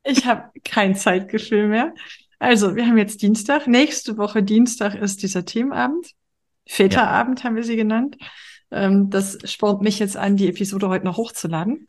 Ich 0.10 0.26
habe 0.26 0.52
kein 0.64 0.96
Zeitgefühl 0.96 1.68
mehr. 1.68 1.94
Also, 2.40 2.76
wir 2.76 2.88
haben 2.88 2.98
jetzt 2.98 3.22
Dienstag. 3.22 3.68
Nächste 3.68 4.18
Woche 4.18 4.42
Dienstag 4.42 4.96
ist 4.96 5.22
dieser 5.22 5.44
Teamabend. 5.44 6.12
Väterabend 6.66 7.44
haben 7.44 7.56
wir 7.56 7.64
sie 7.64 7.76
genannt. 7.76 8.18
Ähm, 8.72 9.10
das 9.10 9.38
spornt 9.44 9.82
mich 9.82 10.00
jetzt 10.00 10.16
an, 10.16 10.38
die 10.38 10.48
Episode 10.48 10.88
heute 10.88 11.06
noch 11.06 11.18
hochzuladen, 11.18 11.88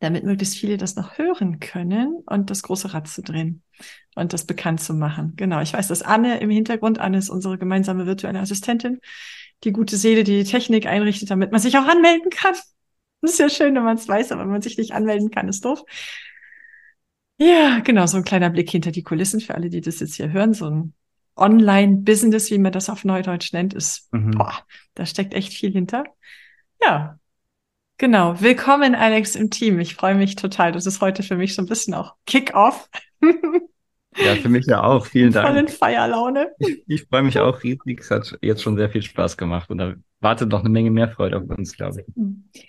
damit 0.00 0.24
möglichst 0.24 0.56
viele 0.56 0.76
das 0.76 0.96
noch 0.96 1.18
hören 1.18 1.60
können 1.60 2.22
und 2.26 2.50
das 2.50 2.62
große 2.62 2.92
Rad 2.92 3.08
zu 3.08 3.22
drehen 3.22 3.62
und 4.14 4.32
das 4.32 4.44
bekannt 4.44 4.80
zu 4.80 4.94
machen. 4.94 5.34
Genau. 5.36 5.60
Ich 5.60 5.72
weiß, 5.72 5.88
dass 5.88 6.02
Anne 6.02 6.40
im 6.40 6.50
Hintergrund, 6.50 6.98
Anne 6.98 7.18
ist 7.18 7.30
unsere 7.30 7.58
gemeinsame 7.58 8.06
virtuelle 8.06 8.40
Assistentin, 8.40 9.00
die 9.64 9.72
gute 9.72 9.96
Seele, 9.96 10.24
die 10.24 10.42
die 10.42 10.50
Technik 10.50 10.86
einrichtet, 10.86 11.30
damit 11.30 11.52
man 11.52 11.60
sich 11.60 11.76
auch 11.78 11.86
anmelden 11.86 12.30
kann. 12.30 12.54
Das 13.20 13.32
ist 13.32 13.38
ja 13.38 13.48
schön, 13.48 13.74
wenn 13.74 13.82
man 13.82 13.96
es 13.96 14.06
weiß, 14.06 14.32
aber 14.32 14.42
wenn 14.42 14.50
man 14.50 14.62
sich 14.62 14.78
nicht 14.78 14.92
anmelden 14.92 15.30
kann, 15.30 15.48
ist 15.48 15.64
doof. 15.64 15.82
Ja, 17.38 17.78
genau, 17.80 18.06
so 18.06 18.16
ein 18.16 18.24
kleiner 18.24 18.50
Blick 18.50 18.68
hinter 18.70 18.90
die 18.90 19.02
Kulissen 19.04 19.40
für 19.40 19.54
alle, 19.54 19.70
die 19.70 19.80
das 19.80 20.00
jetzt 20.00 20.16
hier 20.16 20.32
hören. 20.32 20.54
So 20.54 20.66
ein 20.68 20.94
Online-Business, 21.36 22.50
wie 22.50 22.58
man 22.58 22.72
das 22.72 22.90
auf 22.90 23.04
Neudeutsch 23.04 23.52
nennt, 23.52 23.74
ist, 23.74 24.12
Mhm. 24.12 24.32
boah, 24.32 24.52
da 24.94 25.06
steckt 25.06 25.34
echt 25.34 25.52
viel 25.52 25.70
hinter. 25.72 26.04
Ja, 26.82 27.18
genau. 27.96 28.40
Willkommen, 28.40 28.94
Alex, 28.96 29.36
im 29.36 29.50
Team. 29.50 29.78
Ich 29.78 29.94
freue 29.94 30.16
mich 30.16 30.34
total. 30.34 30.72
Das 30.72 30.86
ist 30.86 31.00
heute 31.00 31.22
für 31.22 31.36
mich 31.36 31.54
so 31.54 31.62
ein 31.62 31.66
bisschen 31.68 31.94
auch 31.94 32.14
Kick-Off. 32.26 32.88
Ja, 34.24 34.34
für 34.36 34.48
mich 34.48 34.66
ja 34.66 34.82
auch. 34.82 35.06
Vielen 35.06 35.32
Voll 35.32 35.42
Dank. 35.42 35.58
in 35.58 35.68
Feierlaune. 35.68 36.48
Ich, 36.58 36.82
ich 36.86 37.02
freue 37.04 37.22
mich 37.22 37.38
auch 37.38 37.62
riesig. 37.62 38.00
Es 38.00 38.10
hat 38.10 38.36
jetzt 38.42 38.62
schon 38.62 38.76
sehr 38.76 38.90
viel 38.90 39.02
Spaß 39.02 39.36
gemacht 39.36 39.70
und 39.70 39.78
da 39.78 39.94
wartet 40.20 40.48
noch 40.50 40.60
eine 40.60 40.68
Menge 40.70 40.90
mehr 40.90 41.08
Freude 41.08 41.36
auf 41.38 41.44
uns, 41.48 41.76
glaube 41.76 42.00
ich. 42.06 42.14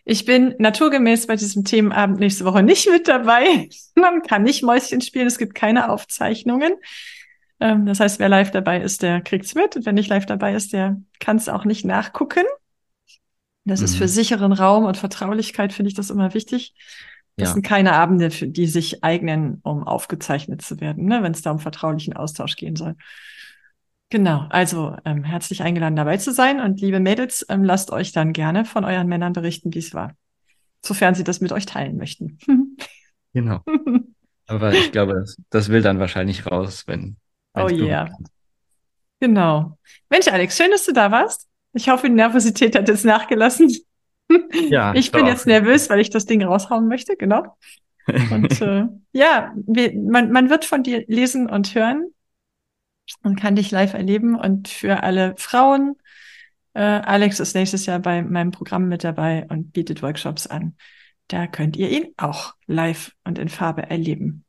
Ich 0.05 0.25
bin 0.25 0.53
naturgemäß 0.59 1.25
bei 1.27 1.35
diesem 1.35 1.63
Themenabend 1.65 2.19
nächste 2.19 2.45
Woche 2.45 2.61
nicht 2.61 2.89
mit 2.91 3.07
dabei. 3.07 3.69
Man 3.95 4.21
kann 4.21 4.43
nicht 4.43 4.63
Mäuschen 4.63 5.01
spielen. 5.01 5.27
Es 5.27 5.37
gibt 5.39 5.55
keine 5.55 5.89
Aufzeichnungen. 5.89 6.73
Ähm, 7.59 7.85
das 7.85 7.99
heißt, 7.99 8.19
wer 8.19 8.29
live 8.29 8.51
dabei 8.51 8.81
ist, 8.81 9.01
der 9.01 9.21
kriegt's 9.21 9.55
mit. 9.55 9.75
Und 9.75 9.85
wer 9.85 9.93
nicht 9.93 10.09
live 10.09 10.25
dabei 10.27 10.53
ist, 10.53 10.73
der 10.73 11.01
kann 11.19 11.37
es 11.37 11.49
auch 11.49 11.65
nicht 11.65 11.85
nachgucken. 11.85 12.43
Das 13.65 13.81
ist 13.81 13.95
Mhm. 13.95 13.97
für 13.99 14.07
sicheren 14.07 14.53
Raum 14.53 14.85
und 14.85 14.97
Vertraulichkeit, 14.97 15.73
finde 15.73 15.89
ich 15.89 15.95
das 15.95 16.09
immer 16.09 16.33
wichtig. 16.33 16.73
Das 17.39 17.49
Ja. 17.49 17.53
sind 17.53 17.61
keine 17.65 17.93
Abende, 17.93 18.29
die 18.29 18.67
sich 18.67 19.03
eignen, 19.03 19.59
um 19.63 19.83
aufgezeichnet 19.87 20.61
zu 20.61 20.79
werden, 20.81 21.05
ne, 21.05 21.23
wenn 21.23 21.31
es 21.31 21.41
da 21.41 21.51
um 21.51 21.59
vertraulichen 21.59 22.13
Austausch 22.15 22.55
gehen 22.55 22.75
soll. 22.75 22.95
Genau, 24.09 24.47
also 24.49 24.97
ähm, 25.05 25.23
herzlich 25.23 25.61
eingeladen 25.61 25.95
dabei 25.95 26.17
zu 26.17 26.33
sein 26.33 26.59
und 26.59 26.81
liebe 26.81 26.99
Mädels, 26.99 27.45
ähm, 27.47 27.63
lasst 27.63 27.91
euch 27.91 28.11
dann 28.11 28.33
gerne 28.33 28.65
von 28.65 28.83
euren 28.83 29.07
Männern 29.07 29.33
berichten, 29.33 29.73
wie 29.73 29.79
es 29.79 29.93
war, 29.93 30.15
sofern 30.83 31.13
sie 31.15 31.23
das 31.23 31.41
mit 31.41 31.51
euch 31.51 31.65
teilen 31.65 31.97
möchten. 31.97 32.37
Genau. 33.31 33.63
Aber 34.47 34.73
ich 34.73 34.91
glaube, 34.91 35.13
das, 35.13 35.37
das 35.51 35.69
will 35.69 35.83
dann 35.83 35.99
wahrscheinlich 35.99 36.47
raus, 36.47 36.85
wenn. 36.87 37.17
Oh 37.53 37.67
du- 37.67 37.85
yeah. 37.85 38.09
Genau. 39.19 39.77
Mensch, 40.09 40.27
Alex, 40.29 40.57
schön, 40.57 40.71
dass 40.71 40.85
du 40.85 40.93
da 40.93 41.11
warst. 41.11 41.47
Ich 41.73 41.89
hoffe, 41.89 42.07
die 42.07 42.15
Nervosität 42.15 42.75
hat 42.75 42.87
jetzt 42.87 43.05
nachgelassen. 43.05 43.71
Ja, 44.69 44.93
ich 44.95 45.11
bin 45.11 45.21
doch. 45.21 45.27
jetzt 45.27 45.47
nervös, 45.47 45.89
weil 45.89 45.99
ich 45.99 46.09
das 46.09 46.25
Ding 46.25 46.43
raushauen 46.43 46.87
möchte, 46.87 47.15
genau. 47.15 47.57
Und 48.31 48.61
äh, 48.61 48.85
ja, 49.11 49.53
wir, 49.55 49.93
man, 49.95 50.31
man 50.31 50.49
wird 50.49 50.65
von 50.65 50.83
dir 50.83 51.03
lesen 51.07 51.49
und 51.49 51.73
hören. 51.75 52.13
und 53.23 53.39
kann 53.39 53.55
dich 53.55 53.71
live 53.71 53.93
erleben. 53.93 54.35
Und 54.35 54.67
für 54.67 55.03
alle 55.03 55.35
Frauen, 55.37 55.95
äh, 56.73 56.81
Alex 56.81 57.39
ist 57.39 57.55
nächstes 57.55 57.85
Jahr 57.85 57.99
bei 57.99 58.21
meinem 58.21 58.51
Programm 58.51 58.87
mit 58.87 59.03
dabei 59.03 59.45
und 59.49 59.73
bietet 59.73 60.01
Workshops 60.01 60.47
an. 60.47 60.75
Da 61.27 61.47
könnt 61.47 61.77
ihr 61.77 61.89
ihn 61.89 62.13
auch 62.17 62.55
live 62.65 63.15
und 63.23 63.37
in 63.37 63.49
Farbe 63.49 63.83
erleben. 63.89 64.45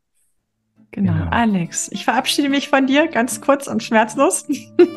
Genau, 0.92 1.12
genau. 1.12 1.30
Alex, 1.30 1.88
ich 1.92 2.04
verabschiede 2.04 2.48
mich 2.48 2.68
von 2.68 2.86
dir 2.86 3.06
ganz 3.08 3.40
kurz 3.40 3.66
und 3.68 3.82
schmerzlos. 3.82 4.46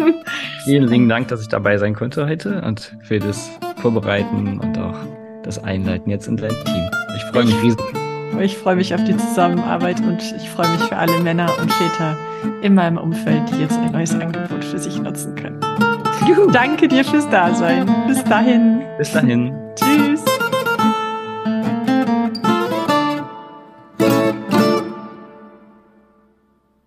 Vielen 0.65 0.87
lieben 0.87 1.09
Dank, 1.09 1.27
dass 1.27 1.41
ich 1.41 1.49
dabei 1.49 1.77
sein 1.77 1.93
konnte 1.93 2.25
heute 2.25 2.61
und 2.63 2.97
für 3.03 3.19
das 3.19 3.51
Vorbereiten 3.77 4.59
und 4.59 4.77
auch 4.77 4.97
das 5.43 5.63
Einleiten 5.63 6.09
jetzt 6.09 6.27
in 6.27 6.37
dein 6.37 6.49
Team. 6.49 6.89
Ich 7.15 7.23
freue 7.25 7.45
mich 7.45 7.61
riesig. 7.61 7.79
Ich 8.41 8.57
freue 8.57 8.75
mich 8.75 8.95
auf 8.95 9.03
die 9.03 9.15
Zusammenarbeit 9.15 9.99
und 9.99 10.19
ich 10.35 10.49
freue 10.49 10.67
mich 10.69 10.81
für 10.81 10.97
alle 10.97 11.19
Männer 11.19 11.51
und 11.61 11.71
Väter 11.71 12.17
in 12.63 12.73
meinem 12.73 12.97
Umfeld, 12.97 13.43
die 13.51 13.61
jetzt 13.61 13.77
ein 13.77 13.91
neues 13.91 14.15
Angebot 14.15 14.63
für 14.65 14.79
sich 14.79 14.99
nutzen 14.99 15.35
können. 15.35 15.59
Juhu. 16.27 16.49
Danke 16.49 16.87
dir 16.87 17.05
fürs 17.05 17.29
Dasein. 17.29 17.85
Bis 18.07 18.23
dahin. 18.23 18.81
Bis 18.97 19.11
dahin. 19.11 19.53
Tschüss. 19.75 20.23